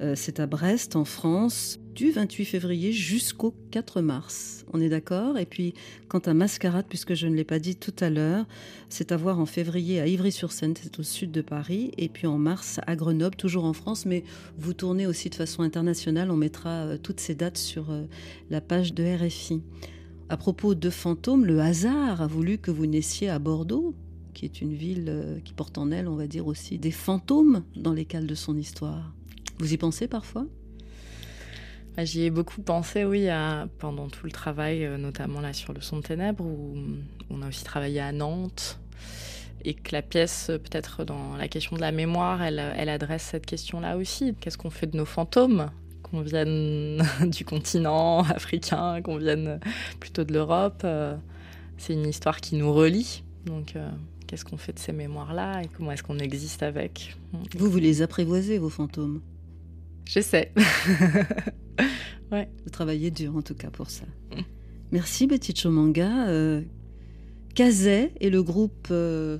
Euh, 0.00 0.14
c'est 0.16 0.40
à 0.40 0.46
Brest, 0.46 0.96
en 0.96 1.04
France, 1.04 1.78
du 1.94 2.10
28 2.10 2.44
février 2.44 2.92
jusqu'au 2.92 3.54
4 3.70 4.00
mars. 4.00 4.64
On 4.72 4.80
est 4.80 4.88
d'accord? 4.88 5.38
Et 5.38 5.46
puis, 5.46 5.74
quant 6.08 6.20
à 6.20 6.34
Mascarade, 6.34 6.86
puisque 6.88 7.14
je 7.14 7.26
ne 7.26 7.34
l'ai 7.34 7.44
pas 7.44 7.58
dit 7.58 7.76
tout 7.76 7.94
à 8.00 8.10
l'heure, 8.10 8.46
c'est 8.88 9.12
à 9.12 9.16
voir 9.16 9.38
en 9.38 9.46
février 9.46 10.00
à 10.00 10.06
Ivry-sur-Seine, 10.06 10.74
c'est 10.80 10.98
au 10.98 11.02
sud 11.02 11.30
de 11.32 11.42
Paris, 11.42 11.90
et 11.98 12.08
puis 12.08 12.26
en 12.26 12.38
mars 12.38 12.80
à 12.86 12.96
Grenoble, 12.96 13.36
toujours 13.36 13.64
en 13.64 13.72
France, 13.72 14.06
mais 14.06 14.24
vous 14.58 14.72
tournez 14.72 15.06
aussi 15.06 15.30
de 15.30 15.34
façon 15.34 15.62
internationale. 15.62 16.30
On 16.30 16.36
mettra 16.36 16.70
euh, 16.70 16.98
toutes 16.98 17.20
ces 17.20 17.34
dates 17.34 17.58
sur 17.58 17.90
euh, 17.90 18.04
la 18.50 18.60
page 18.60 18.94
de 18.94 19.04
RFI. 19.04 19.62
À 20.28 20.36
propos 20.36 20.74
de 20.74 20.90
fantômes, 20.90 21.44
le 21.44 21.60
hasard 21.60 22.22
a 22.22 22.26
voulu 22.26 22.58
que 22.58 22.70
vous 22.70 22.86
naissiez 22.86 23.28
à 23.28 23.38
Bordeaux, 23.38 23.94
qui 24.32 24.44
est 24.44 24.60
une 24.60 24.74
ville 24.74 25.06
euh, 25.08 25.40
qui 25.44 25.52
porte 25.52 25.76
en 25.76 25.90
elle, 25.90 26.06
on 26.08 26.16
va 26.16 26.28
dire 26.28 26.46
aussi, 26.46 26.78
des 26.78 26.92
fantômes 26.92 27.64
dans 27.74 27.92
les 27.92 28.04
cales 28.04 28.26
de 28.26 28.34
son 28.36 28.56
histoire. 28.56 29.12
Vous 29.58 29.74
y 29.74 29.76
pensez 29.76 30.06
parfois? 30.06 30.46
J'y 32.04 32.24
ai 32.24 32.30
beaucoup 32.30 32.62
pensé, 32.62 33.04
oui, 33.04 33.28
pendant 33.78 34.08
tout 34.08 34.24
le 34.26 34.32
travail, 34.32 34.84
euh, 34.84 34.96
notamment 34.96 35.40
là 35.40 35.52
sur 35.52 35.72
le 35.72 35.80
son 35.80 35.98
de 35.98 36.02
ténèbres, 36.02 36.44
où 36.44 36.76
on 37.30 37.42
a 37.42 37.48
aussi 37.48 37.64
travaillé 37.64 38.00
à 38.00 38.12
Nantes. 38.12 38.78
Et 39.64 39.74
que 39.74 39.92
la 39.92 40.00
pièce, 40.02 40.48
euh, 40.50 40.58
peut-être 40.58 41.04
dans 41.04 41.36
la 41.36 41.46
question 41.48 41.76
de 41.76 41.80
la 41.82 41.92
mémoire, 41.92 42.42
elle, 42.42 42.62
elle 42.76 42.88
adresse 42.88 43.22
cette 43.22 43.44
question-là 43.46 43.96
aussi. 43.98 44.34
Qu'est-ce 44.40 44.56
qu'on 44.56 44.70
fait 44.70 44.86
de 44.86 44.96
nos 44.96 45.04
fantômes? 45.04 45.70
Qu'on 46.02 46.22
vienne 46.22 47.02
du 47.26 47.44
continent 47.44 48.20
africain, 48.22 49.02
qu'on 49.02 49.18
vienne 49.18 49.60
plutôt 50.00 50.24
de 50.24 50.32
l'Europe. 50.32 50.82
euh, 50.84 51.14
C'est 51.76 51.92
une 51.92 52.06
histoire 52.06 52.40
qui 52.40 52.56
nous 52.56 52.72
relie. 52.72 53.22
Donc, 53.44 53.76
euh, 53.76 53.88
qu'est-ce 54.26 54.44
qu'on 54.46 54.56
fait 54.56 54.72
de 54.72 54.78
ces 54.78 54.92
mémoires-là 54.92 55.62
et 55.62 55.68
comment 55.68 55.92
est-ce 55.92 56.02
qu'on 56.02 56.18
existe 56.18 56.62
avec? 56.62 57.16
Vous, 57.56 57.70
vous 57.70 57.78
les 57.78 58.00
apprivoisez, 58.02 58.58
vos 58.58 58.70
fantômes? 58.70 59.20
J'essaie. 60.04 60.52
ouais. 62.32 62.48
Vous 62.64 62.70
travaillez 62.70 63.10
dur, 63.10 63.36
en 63.36 63.42
tout 63.42 63.54
cas, 63.54 63.70
pour 63.70 63.90
ça. 63.90 64.04
Merci, 64.92 65.26
Betty 65.26 65.54
Chomanga. 65.54 66.28
Euh, 66.28 66.62
Kazé 67.54 68.12
et 68.20 68.30
le 68.30 68.42
groupe... 68.42 68.88
euh, 68.90 69.38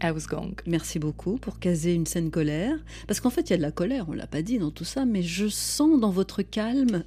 House 0.00 0.26
Gang. 0.26 0.54
Merci 0.66 0.98
beaucoup 0.98 1.36
pour 1.38 1.58
caser 1.58 1.94
une 1.94 2.06
scène 2.06 2.30
colère. 2.30 2.76
Parce 3.06 3.20
qu'en 3.20 3.30
fait, 3.30 3.42
il 3.42 3.50
y 3.50 3.54
a 3.54 3.56
de 3.56 3.62
la 3.62 3.70
colère, 3.70 4.06
on 4.08 4.12
l'a 4.12 4.26
pas 4.26 4.42
dit 4.42 4.58
dans 4.58 4.70
tout 4.70 4.84
ça, 4.84 5.04
mais 5.04 5.22
je 5.22 5.48
sens 5.48 5.98
dans 6.00 6.10
votre 6.10 6.42
calme 6.42 7.04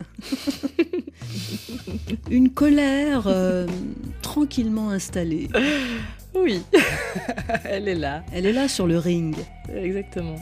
une 2.32 2.50
colère 2.50 3.28
euh, 3.28 3.68
tranquillement 4.22 4.90
installée. 4.90 5.50
Oui, 6.34 6.62
elle 7.66 7.88
est 7.88 7.96
là. 7.96 8.24
Elle 8.32 8.46
est 8.46 8.54
là 8.54 8.68
sur 8.68 8.88
le 8.88 8.98
ring. 8.98 9.36
Exactement. 9.74 10.38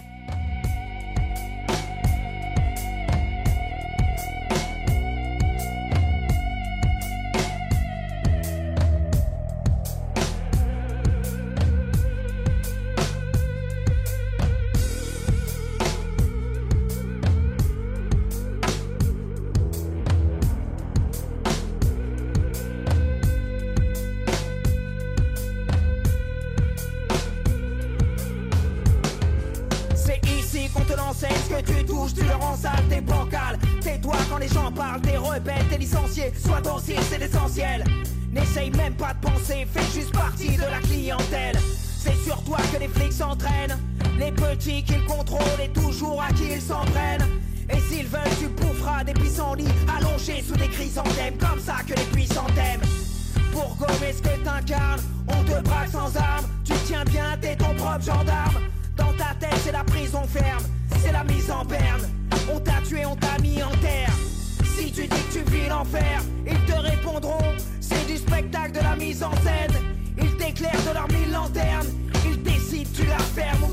Ils 66.47 66.65
te 66.65 66.78
répondront 66.78 67.53
c'est 67.82 68.07
du 68.07 68.17
spectacle 68.17 68.71
de 68.71 68.80
la 68.80 68.95
mise 68.95 69.23
en 69.23 69.32
scène. 69.38 69.76
Ils 70.17 70.36
t'éclairent 70.38 70.84
de 70.88 70.93
leurs 70.93 71.07
mille 71.09 71.32
lanternes. 71.32 71.88
Ils 72.26 72.41
décident, 72.41 72.89
tu 72.95 73.05
la 73.05 73.19
fermes 73.19 73.64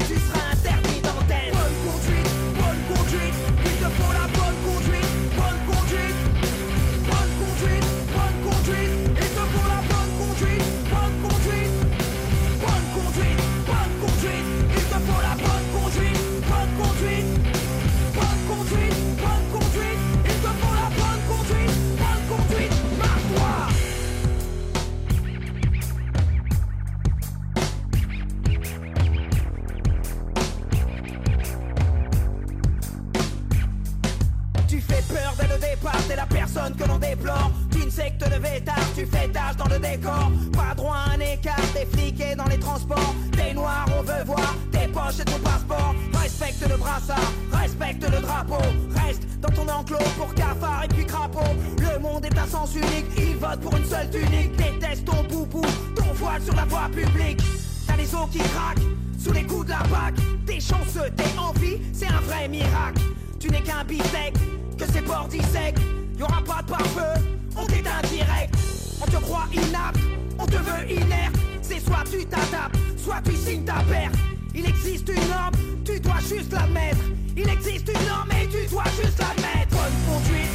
Reste 49.04 49.22
dans 49.40 49.48
ton 49.50 49.68
enclos 49.68 49.98
pour 50.16 50.34
cafard 50.34 50.84
et 50.84 50.88
puis 50.88 51.06
crapaud. 51.06 51.40
Le 51.78 51.98
monde 51.98 52.24
est 52.24 52.38
un 52.38 52.46
sens 52.46 52.74
unique, 52.74 53.06
il 53.16 53.36
vote 53.36 53.60
pour 53.60 53.76
une 53.76 53.84
seule 53.84 54.10
tunique. 54.10 54.56
Déteste 54.56 55.04
ton 55.04 55.22
boubou, 55.24 55.62
ton 55.94 56.12
voile 56.14 56.42
sur 56.42 56.54
la 56.54 56.64
voie 56.64 56.88
publique. 56.92 57.40
T'as 57.86 57.96
les 57.96 58.14
os 58.14 58.28
qui 58.30 58.38
craquent 58.38 58.82
sous 59.18 59.32
les 59.32 59.44
coups 59.44 59.66
de 59.66 59.70
la 59.70 59.82
bague. 59.84 60.18
T'es 60.46 60.60
chanceux, 60.60 61.10
t'es 61.16 61.38
en 61.38 61.52
vie, 61.52 61.78
c'est 61.92 62.08
un 62.08 62.20
vrai 62.20 62.48
miracle. 62.48 63.02
Tu 63.38 63.48
n'es 63.50 63.60
qu'un 63.60 63.84
bistec, 63.84 64.34
que 64.78 64.84
c'est 64.92 65.02
bord 65.02 65.28
sec. 65.30 65.76
Y'aura 66.18 66.42
pas 66.44 66.62
de 66.62 66.70
pare-feu, 66.70 67.22
on 67.56 67.66
t'éteint 67.66 68.02
direct. 68.08 68.54
On 69.00 69.06
te 69.06 69.16
croit 69.16 69.48
inapte, 69.52 69.98
on 70.38 70.46
te 70.46 70.56
veut 70.56 70.90
inerte. 70.90 71.36
C'est 71.62 71.80
soit 71.80 72.04
tu 72.10 72.24
t'adaptes, 72.26 72.76
soit 72.96 73.20
tu 73.24 73.34
signes 73.36 73.64
ta 73.64 73.82
perte. 73.90 74.14
Il 74.54 74.66
existe 74.66 75.08
une 75.08 75.28
norme, 75.28 75.54
tu 75.84 75.98
dois 76.00 76.20
juste 76.20 76.52
l'admettre. 76.52 77.00
Il 77.34 77.48
existe 77.48 77.88
une 77.88 78.06
norme 78.08 78.28
et 78.32 78.46
tu 78.46 78.66
dois 78.70 78.84
juste 79.00 79.18
l'admettre. 79.18 79.70
Bonne 79.70 79.98
conduite, 80.06 80.50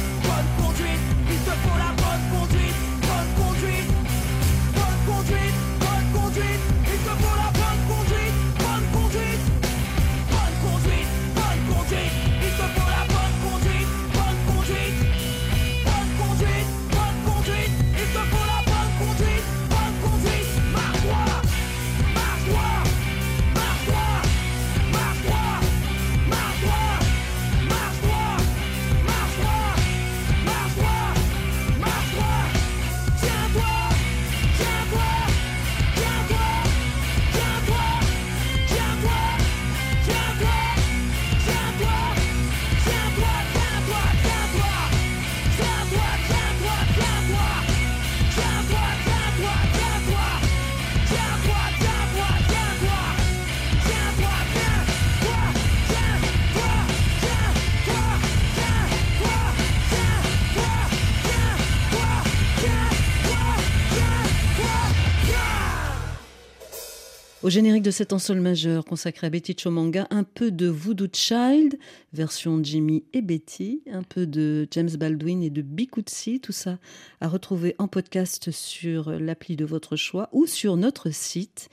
Au 67.48 67.50
générique 67.50 67.82
de 67.82 67.90
cet 67.90 68.12
ensemble 68.12 68.42
majeur 68.42 68.84
consacré 68.84 69.26
à 69.26 69.30
Betty 69.30 69.56
Chomanga, 69.58 70.06
un 70.10 70.22
peu 70.22 70.50
de 70.50 70.66
Voodoo 70.66 71.06
Child, 71.10 71.78
version 72.12 72.62
Jimmy 72.62 73.04
et 73.14 73.22
Betty, 73.22 73.80
un 73.90 74.02
peu 74.02 74.26
de 74.26 74.68
James 74.70 74.90
Baldwin 74.90 75.42
et 75.42 75.48
de 75.48 75.62
Bikutsi, 75.62 76.40
tout 76.40 76.52
ça 76.52 76.78
à 77.22 77.28
retrouver 77.28 77.74
en 77.78 77.88
podcast 77.88 78.50
sur 78.50 79.12
l'appli 79.12 79.56
de 79.56 79.64
votre 79.64 79.96
choix 79.96 80.28
ou 80.32 80.44
sur 80.44 80.76
notre 80.76 81.08
site 81.08 81.70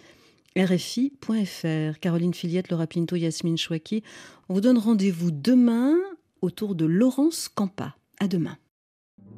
rfi.fr. 0.57 1.99
Caroline 1.99 2.34
Filiette, 2.34 2.69
Laura 2.69 2.88
Pinto, 2.88 3.17
Yasmine 3.17 3.57
Chouaki. 3.57 4.01
On 4.47 4.53
vous 4.53 4.61
donne 4.61 4.78
rendez-vous 4.78 5.32
demain 5.32 5.97
autour 6.41 6.76
de 6.76 6.86
Laurence 6.86 7.49
Campa. 7.49 7.97
À 8.21 8.30
demain. 8.30 8.57